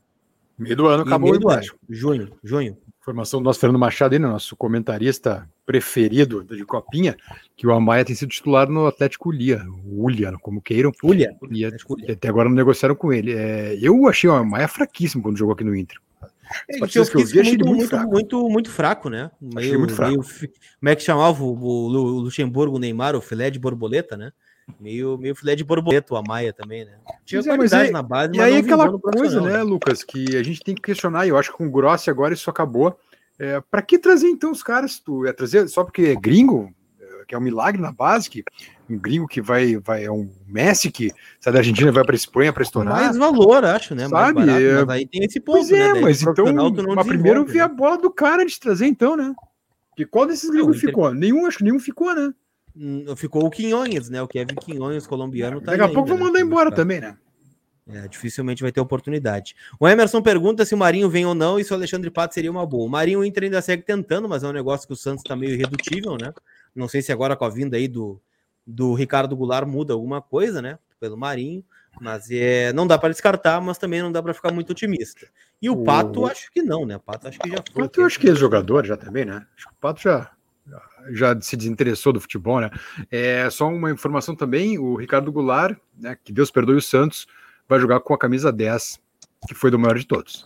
[0.57, 2.77] Meio do ano acabou meio o do ano, junho, junho.
[3.05, 7.15] Informação do nosso Fernando Machado, aí, né, nosso comentarista preferido de Copinha,
[7.55, 11.37] que o Amaya tem sido titular no Atlético Ulia, Ulia, como queiram, Ulha.
[11.51, 13.31] e, e até agora não negociaram com ele.
[13.31, 15.99] É, eu achei o Amaya fraquíssimo quando jogou aqui no Inter.
[16.67, 18.11] Ele um eu vi, achei físico ele muito, muito muito, fraco.
[18.11, 19.29] muito, muito fraco, né?
[19.39, 20.11] Meio, muito fraco.
[20.11, 21.87] meio como é que chamava o, o
[22.21, 24.31] Luxemburgo, o Neymar, o filé de borboleta, né?
[24.79, 26.93] Meio, meio filé de borboleta, o Amaia também, né?
[27.23, 29.45] Tinha Pois é, mas qualidade aí- na base, E mas aí não aquela coisa, profissional,
[29.49, 32.09] né, Lucas, que a gente tem que questionar, e eu acho que com o Grossi
[32.09, 32.97] agora isso acabou.
[33.37, 34.99] É, para que trazer então os caras?
[34.99, 38.43] Tu é trazer só porque é gringo, é, que é um milagre na base, que
[38.89, 42.15] um gringo que vai, vai é um Messi que sai da Argentina e vai para
[42.15, 42.93] Espanha para estourar.
[42.93, 44.07] Mais valor, acho, né?
[44.07, 46.01] Mais Sabe, barato, é- mas aí tem esse ponto, Pois é, né?
[46.01, 47.73] Mas pro então, profissional tu não mas primeiro eu vi a né?
[47.75, 49.33] bola do cara de trazer então, né?
[49.95, 51.13] Que qual desses gringos Inter- ficou?
[51.13, 52.33] Nenhum, acho que nenhum ficou, né?
[52.75, 54.21] Hum, Ficou o Quinhões, né?
[54.21, 56.23] O Kevin Quinhões, colombiano, tá Daqui a pouco ainda, vão né?
[56.25, 56.75] mandar embora Tá.
[56.77, 57.17] também, né?
[57.87, 59.55] É, dificilmente vai ter oportunidade.
[59.79, 62.49] O Emerson pergunta se o Marinho vem ou não e se o Alexandre Pato seria
[62.49, 62.85] uma boa.
[62.87, 65.35] O Marinho o Inter ainda segue tentando, mas é um negócio que o Santos está
[65.35, 66.33] meio irredutível, né?
[66.75, 68.19] Não sei se agora com a vinda aí do,
[68.65, 70.79] do Ricardo Goulart muda alguma coisa, né?
[70.99, 71.63] Pelo Marinho,
[72.01, 75.27] mas é, não dá para descartar, mas também não dá para ficar muito otimista.
[75.61, 76.95] E o O- Pato, acho que não, né?
[76.95, 77.83] O Pato acho que já O foi.
[77.83, 79.45] Pato eu acho que é jogador já também, né?
[79.55, 80.31] Acho que o Pato já,
[81.11, 82.69] já se desinteressou do futebol, né?
[83.11, 87.27] É só uma informação também, o Ricardo Goulart, né, que Deus perdoe o Santos,
[87.67, 88.99] vai jogar com a camisa 10,
[89.47, 90.45] que foi do maior de todos.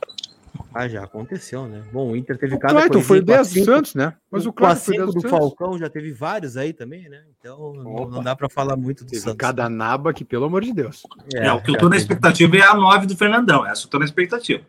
[0.73, 1.84] Ah, já aconteceu, né?
[1.91, 4.14] Bom, o Inter teve O cada Clayton foi coisinha com a 10 do Santos, né?
[4.31, 5.30] Mas o com a Clayton foi 10 cinco do.
[5.30, 7.23] Falcão já teve vários aí também, né?
[7.40, 8.15] Então não, Opa.
[8.15, 9.38] não dá para falar muito do Teve Santos.
[9.38, 11.03] cada naba que, pelo amor de Deus.
[11.34, 13.65] É, o que eu tô na expectativa é a 9 do Fernandão.
[13.65, 14.64] Essa eu tô na expectativa.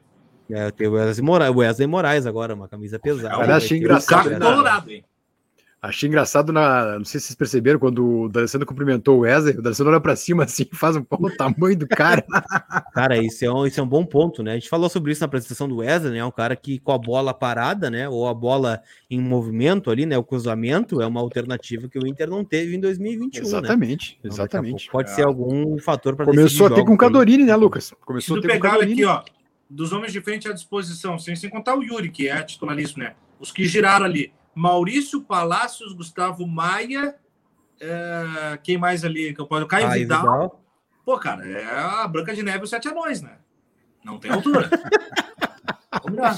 [0.51, 3.31] É, tem o Wesley Moraes, Wesley Moraes agora, uma camisa pesada.
[3.31, 4.39] Cara, Vai achei engraçado, né?
[4.39, 5.05] colorado, hein?
[5.82, 6.98] Achei engraçado na.
[6.98, 10.15] Não sei se vocês perceberam, quando o D'Alessandro cumprimentou o Wesley, o D'Alessandro olha pra
[10.15, 12.23] cima assim e faz um pau o tamanho do cara.
[12.93, 14.52] Cara, isso é, um, isso é um bom ponto, né?
[14.52, 16.19] A gente falou sobre isso na apresentação do Wesley, né?
[16.19, 18.09] É um cara que com a bola parada, né?
[18.09, 20.19] Ou a bola em movimento ali, né?
[20.19, 23.48] O cruzamento é uma alternativa que o Inter não teve em 2021, né?
[23.48, 24.90] exatamente, Então, a exatamente.
[24.90, 27.94] pouco Pode ser algum fator para Começou a ter com o Cadorini, né, Lucas?
[28.05, 28.93] Começou a ter com o Cadorini.
[28.93, 29.23] aqui, ó,
[29.69, 33.15] dos homens de frente à disposição, sem, sem contar o Yuri, que é titularista, né?
[33.39, 34.32] Os que giraram ali.
[34.61, 37.16] Maurício Palácios, Gustavo Maia,
[37.81, 39.66] é, quem mais ali que eu posso?
[39.66, 40.20] Caio Aí, Vidal.
[40.20, 40.65] Vidal.
[41.03, 43.39] Pô, cara, é a Branca de Neve e os Sete Anões, né?
[44.05, 44.69] Não tem altura.
[46.05, 46.37] Vamos lá.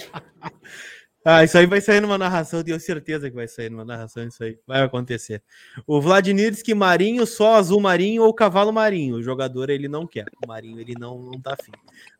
[1.24, 4.26] Ah, isso aí vai sair numa narração, eu tenho certeza que vai sair numa narração
[4.26, 4.58] isso aí.
[4.66, 5.40] Vai acontecer.
[5.86, 9.16] O Vladimir diz que Marinho, só azul marinho ou cavalo marinho.
[9.16, 10.26] O jogador ele não quer.
[10.44, 11.70] O Marinho ele não, não tá afim.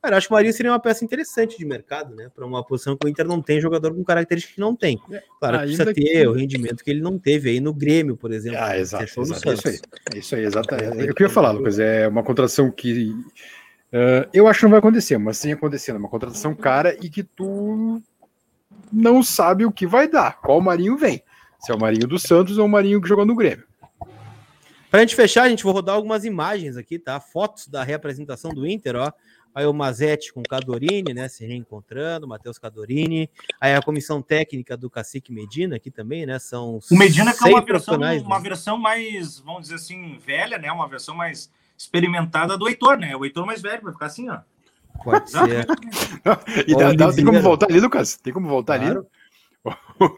[0.00, 2.30] Cara, eu acho que o Marinho seria uma peça interessante de mercado, né?
[2.32, 4.96] Para uma posição que o Inter não tem jogador com características que não tem.
[5.40, 8.16] Claro que precisa Ainda ter que- o rendimento que ele não teve aí no Grêmio,
[8.16, 8.60] por exemplo.
[8.60, 8.78] Ah, né?
[8.78, 9.80] exato, exato, é isso aí.
[10.14, 10.74] É isso aí, exato.
[10.76, 13.12] É, eu queria falar, Lucas, é uma contratação que
[13.90, 15.96] eh, eu acho que não vai acontecer, mas sim acontecendo.
[15.96, 18.00] É uma contratação cara e que tu
[18.92, 20.40] não sabe o que vai dar.
[20.40, 21.22] Qual Marinho vem?
[21.60, 23.64] Se é o Marinho do Santos ou o Marinho que jogou no Grêmio.
[24.90, 27.18] Pra gente fechar, a gente vai rodar algumas imagens aqui, tá?
[27.18, 29.10] Fotos da reapresentação do Inter, ó.
[29.54, 31.28] Aí o Mazetti com o Cadorini, né?
[31.28, 33.30] Se reencontrando, Matheus Cadorini.
[33.60, 36.38] Aí a comissão técnica do Cacique Medina aqui também, né?
[36.38, 38.42] São O Medina que é uma versão, profissionais, uma né?
[38.42, 40.70] versão mais, vamos dizer assim, velha, né?
[40.72, 43.14] Uma versão mais experimentada do Heitor, né?
[43.16, 44.40] O Heitor mais velho, vai ficar assim, ó.
[45.04, 45.66] Pode ser.
[46.66, 48.16] E dá- o dá- tem como voltar ali, Lucas?
[48.16, 49.06] Tem como voltar Claro.
[49.64, 50.08] ali?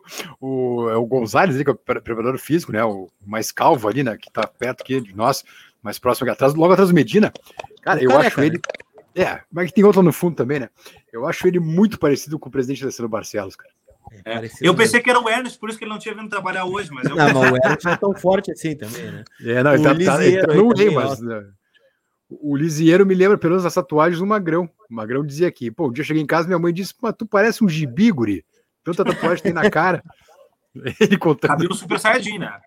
[0.41, 2.83] O, é o Gonzalez, ali, que é o pre- preparador físico, né?
[2.85, 4.17] O mais calvo ali, né?
[4.17, 5.45] Que tá perto aqui de nós,
[5.83, 7.33] mais próximo aqui atrás, logo atrás do Medina.
[7.83, 8.61] Cara, O eu careca, acho ele.
[9.15, 10.69] É, mas tem outro no fundo também, né?
[11.13, 13.73] Eu acho ele muito parecido com o presidente da Selo Barcelos, cara.
[14.25, 14.35] É.
[14.35, 16.65] parecido Eu pensei que era o Ernest, por isso que ele não tinha vindo trabalhar
[16.65, 17.15] hoje, mas eu...
[17.17, 19.25] Não, mas o Ernst não é tão forte assim também, né?
[19.43, 21.21] É, não, O ele tá, tá, ele tá no também, rei, mas.
[21.21, 21.45] né,
[22.43, 24.69] o Lisieiro me lembra pelo menos das tatuagens do Magrão.
[24.91, 27.15] O Magrão dizia aqui, pô, um dia eu cheguei em casa minha mãe disse, mas
[27.17, 28.45] tu parece um gibi, guri.
[28.83, 30.03] Tanta tatuagem tem na cara.
[31.01, 31.51] Ele contando.
[31.51, 32.61] Cabelo super saiyajin, né?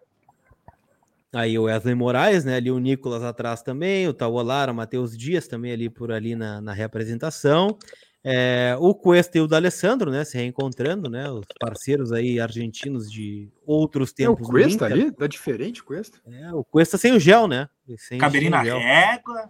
[1.34, 2.56] Aí o Wesley Moraes, né?
[2.56, 6.61] Ali o Nicolas atrás também, o Tauolara, o Matheus Dias também ali por ali na,
[6.61, 7.77] na representação.
[8.23, 10.23] É, o Cuesta e o D'Alessandro, né?
[10.26, 11.30] Se reencontrando, né?
[11.30, 14.48] Os parceiros aí argentinos de outros É o tempos.
[14.49, 15.11] Cuesta ali?
[15.11, 16.19] Tá diferente o Cuesta?
[16.26, 17.69] É, o Cuesta sem o gel, né?
[17.98, 19.49] Sem, Cabelinho na régua.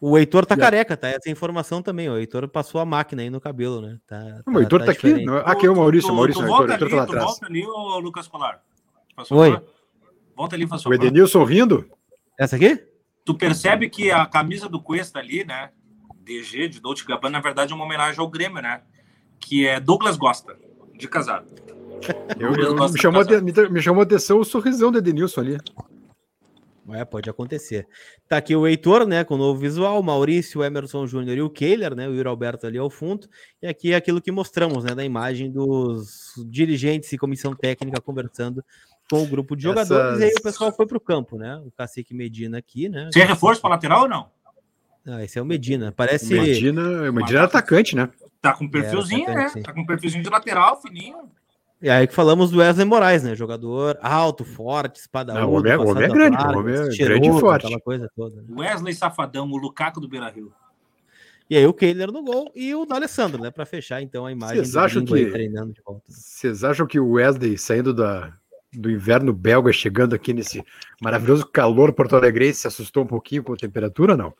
[0.00, 1.08] O Heitor tá careca, tá?
[1.08, 2.08] Essa informação também.
[2.08, 3.98] O Heitor passou a máquina aí no cabelo, né?
[4.06, 5.02] Tá, Não, o Heitor tá, aqui.
[5.08, 5.26] diferente.
[5.26, 7.06] Não, aqui é o Maurício, Tu- o Maurício, tu o Heitor, Heitor ali, tá lá
[7.06, 7.24] tu atrás.
[7.26, 8.62] volta ali, ô Lucas Colar.
[9.14, 9.50] Faz Oi.
[9.52, 9.68] favor.
[10.34, 10.94] Volta ali, faz O.
[10.94, 11.86] Edenilson rindo?
[12.38, 12.82] Essa aqui?
[13.26, 15.68] Tu percebe que a camisa do Cuesta ali, né?
[16.22, 18.80] DG, de Dolce Gabbana, na verdade é uma homenagem ao Grêmio, né?
[19.38, 20.56] Que é Douglas Gosta,
[20.96, 21.46] de casado.
[22.38, 25.40] Eu, eu- me, de chamou, a- me, me chamou a atenção o sorrisão do Edenilson
[25.42, 25.58] ali.
[26.94, 27.86] É, pode acontecer.
[28.28, 31.42] Tá aqui o Heitor, né, com o novo visual, o Maurício, o Emerson Júnior e
[31.42, 33.28] o Kehler, né, o Yuri Alberto ali ao fundo.
[33.62, 38.64] E aqui é aquilo que mostramos, né, da imagem dos dirigentes e comissão técnica conversando
[39.10, 39.90] com o grupo de jogadores.
[40.12, 41.56] Essas- E aí o pessoal foi para o campo, né?
[41.66, 43.08] O Cacique Medina aqui, né?
[43.12, 44.30] Você é reforço para lateral ou não?
[45.06, 45.88] Ah, esse é o Medina.
[45.88, 46.32] O Parece.
[46.32, 48.08] Medina, o Medina era atacante, né?
[48.40, 49.48] Tá com perfilzinho, Era né?
[49.48, 49.62] sim.
[49.62, 51.16] Tá com perfilzinho de lateral, fininho.
[51.82, 53.34] E aí que falamos do Wesley Moraes, né?
[53.34, 56.88] Jogador alto, forte, espada Não, o homem é- o homem é grande, o homem é
[56.96, 57.64] grande e forte.
[57.66, 58.36] Aquela coisa toda.
[58.42, 58.48] né?
[58.50, 60.52] Wesley Safadão, o Lukaku do Beira Rio.
[61.48, 63.50] E aí o Kehler no gol e o D'Alessandro, né?
[63.50, 66.02] Para fechar então a imagem Vocês acham que- treinando de volta.
[66.08, 68.32] Vocês acham que o Wesley saindo da,
[68.72, 70.62] do inverno belga, chegando aqui nesse
[71.00, 74.34] maravilhoso calor porto-alegrense, se assustou um pouquinho com a temperatura ou não?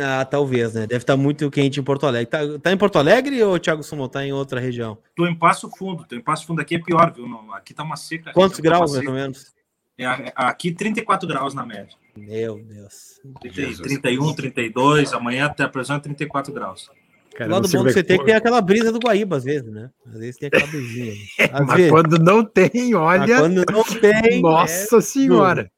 [0.00, 0.86] Ah, talvez, né?
[0.86, 2.26] Deve estar muito quente em Porto Alegre.
[2.30, 4.98] Tá, tá em Porto Alegre ou o Thiago Sumo tá em outra região?
[5.16, 6.04] Tô em Passo Fundo.
[6.04, 7.26] Tô em Passo Fundo aqui é pior, viu?
[7.26, 8.32] Não, aqui tá uma seca.
[8.32, 9.52] Quantos tá graus, mais ou menos?
[9.98, 10.06] É,
[10.36, 11.96] aqui 34 graus na média.
[12.16, 13.20] Meu Deus.
[13.40, 15.12] 30, 31, 32.
[15.12, 16.88] Amanhã a previsão é 34 graus.
[17.36, 18.98] Cara, o lado não sei bom do é CT é que- tem aquela brisa do
[18.98, 19.90] Guaíba, às vezes, né?
[20.06, 21.14] Às vezes tem aquela brisinha.
[21.66, 21.90] Mas vezes.
[21.90, 23.38] quando não tem, Mas olha.
[23.38, 25.70] quando não tem, Nossa senhora!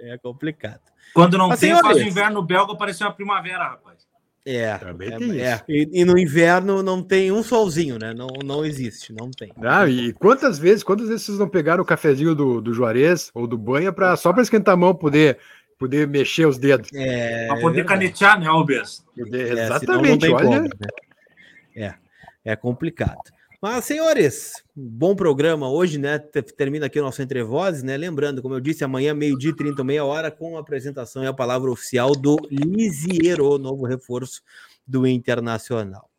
[0.00, 0.80] é, é complicado.
[1.14, 3.98] Quando não Mas, tem, faz o inverno belga parecer uma primavera, rapaz.
[4.46, 5.54] É, Também é, tem é.
[5.54, 5.64] isso.
[5.68, 8.12] E, e no inverno não tem um solzinho, né?
[8.12, 9.50] Não, não existe, não tem.
[9.62, 13.46] Ah, e quantas vezes, quantas vezes vocês não pegaram o cafezinho do, do Juarez ou
[13.46, 15.38] do Banha pra, só para esquentar a mão, poder,
[15.78, 16.90] poder mexer os dedos?
[16.92, 18.00] É, Pra poder verdade.
[18.00, 19.02] canetear, né, Albers?
[19.16, 20.44] Poder- É, senão não exatamente, tem olha.
[20.44, 20.68] como, né?
[21.76, 21.94] É,
[22.44, 23.16] é complicado.
[23.64, 26.18] Mas, senhores, bom programa hoje, né?
[26.18, 27.96] Te- Termina aqui o nosso Entre Vozes, né?
[27.96, 31.32] Lembrando, como eu disse, amanhã, meio-dia e 30, meia hora, com a apresentação e a
[31.32, 34.42] palavra oficial do Lisiero, novo reforço
[34.86, 36.10] do Internacional.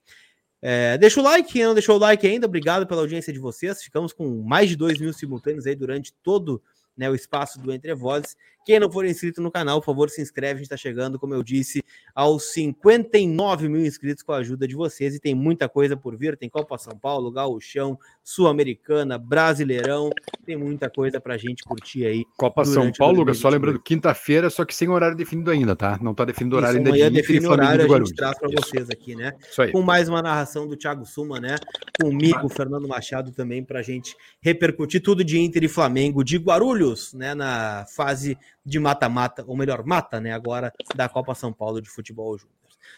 [0.59, 3.83] É, deixa o like, quem não deixou o like ainda, obrigado pela audiência de vocês.
[3.83, 6.59] Ficamos com mais de 2 mil simultâneos aí durante todo
[6.97, 8.35] né, o espaço do Entre Vozes.
[8.65, 10.53] Quem não for inscrito no canal, por favor, se inscreve.
[10.53, 11.83] A gente está chegando, como eu disse,
[12.15, 15.15] aos 59 mil inscritos com a ajuda de vocês.
[15.15, 16.35] E tem muita coisa por vir.
[16.35, 20.09] Tem Copa São Paulo, Gauchão, Sul-Americana, Brasileirão.
[20.43, 22.25] Tem muita coisa para a gente curtir aí.
[22.37, 23.37] Copa São Paulo, 2022.
[23.37, 25.99] só lembrando, quinta-feira, só que sem horário definido ainda, tá?
[26.01, 28.49] Não tá definido horário Isso, ainda amanhã e define o horário, a gente traz para
[28.49, 29.31] vocês aqui, né?
[29.47, 29.71] Isso aí.
[29.71, 31.55] com mais uma narração do Thiago Suma, né?
[32.01, 37.13] Comigo, Fernando Machado também, para a gente repercutir tudo de Inter e Flamengo de Guarulhos,
[37.13, 37.35] né?
[37.35, 40.33] Na fase de mata-mata, ou melhor, mata, né?
[40.33, 42.55] Agora da Copa São Paulo de Futebol Júnior.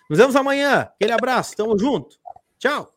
[0.10, 0.82] Nos vemos amanhã.
[0.82, 2.18] Aquele abraço, tamo junto.
[2.58, 2.94] Tchau.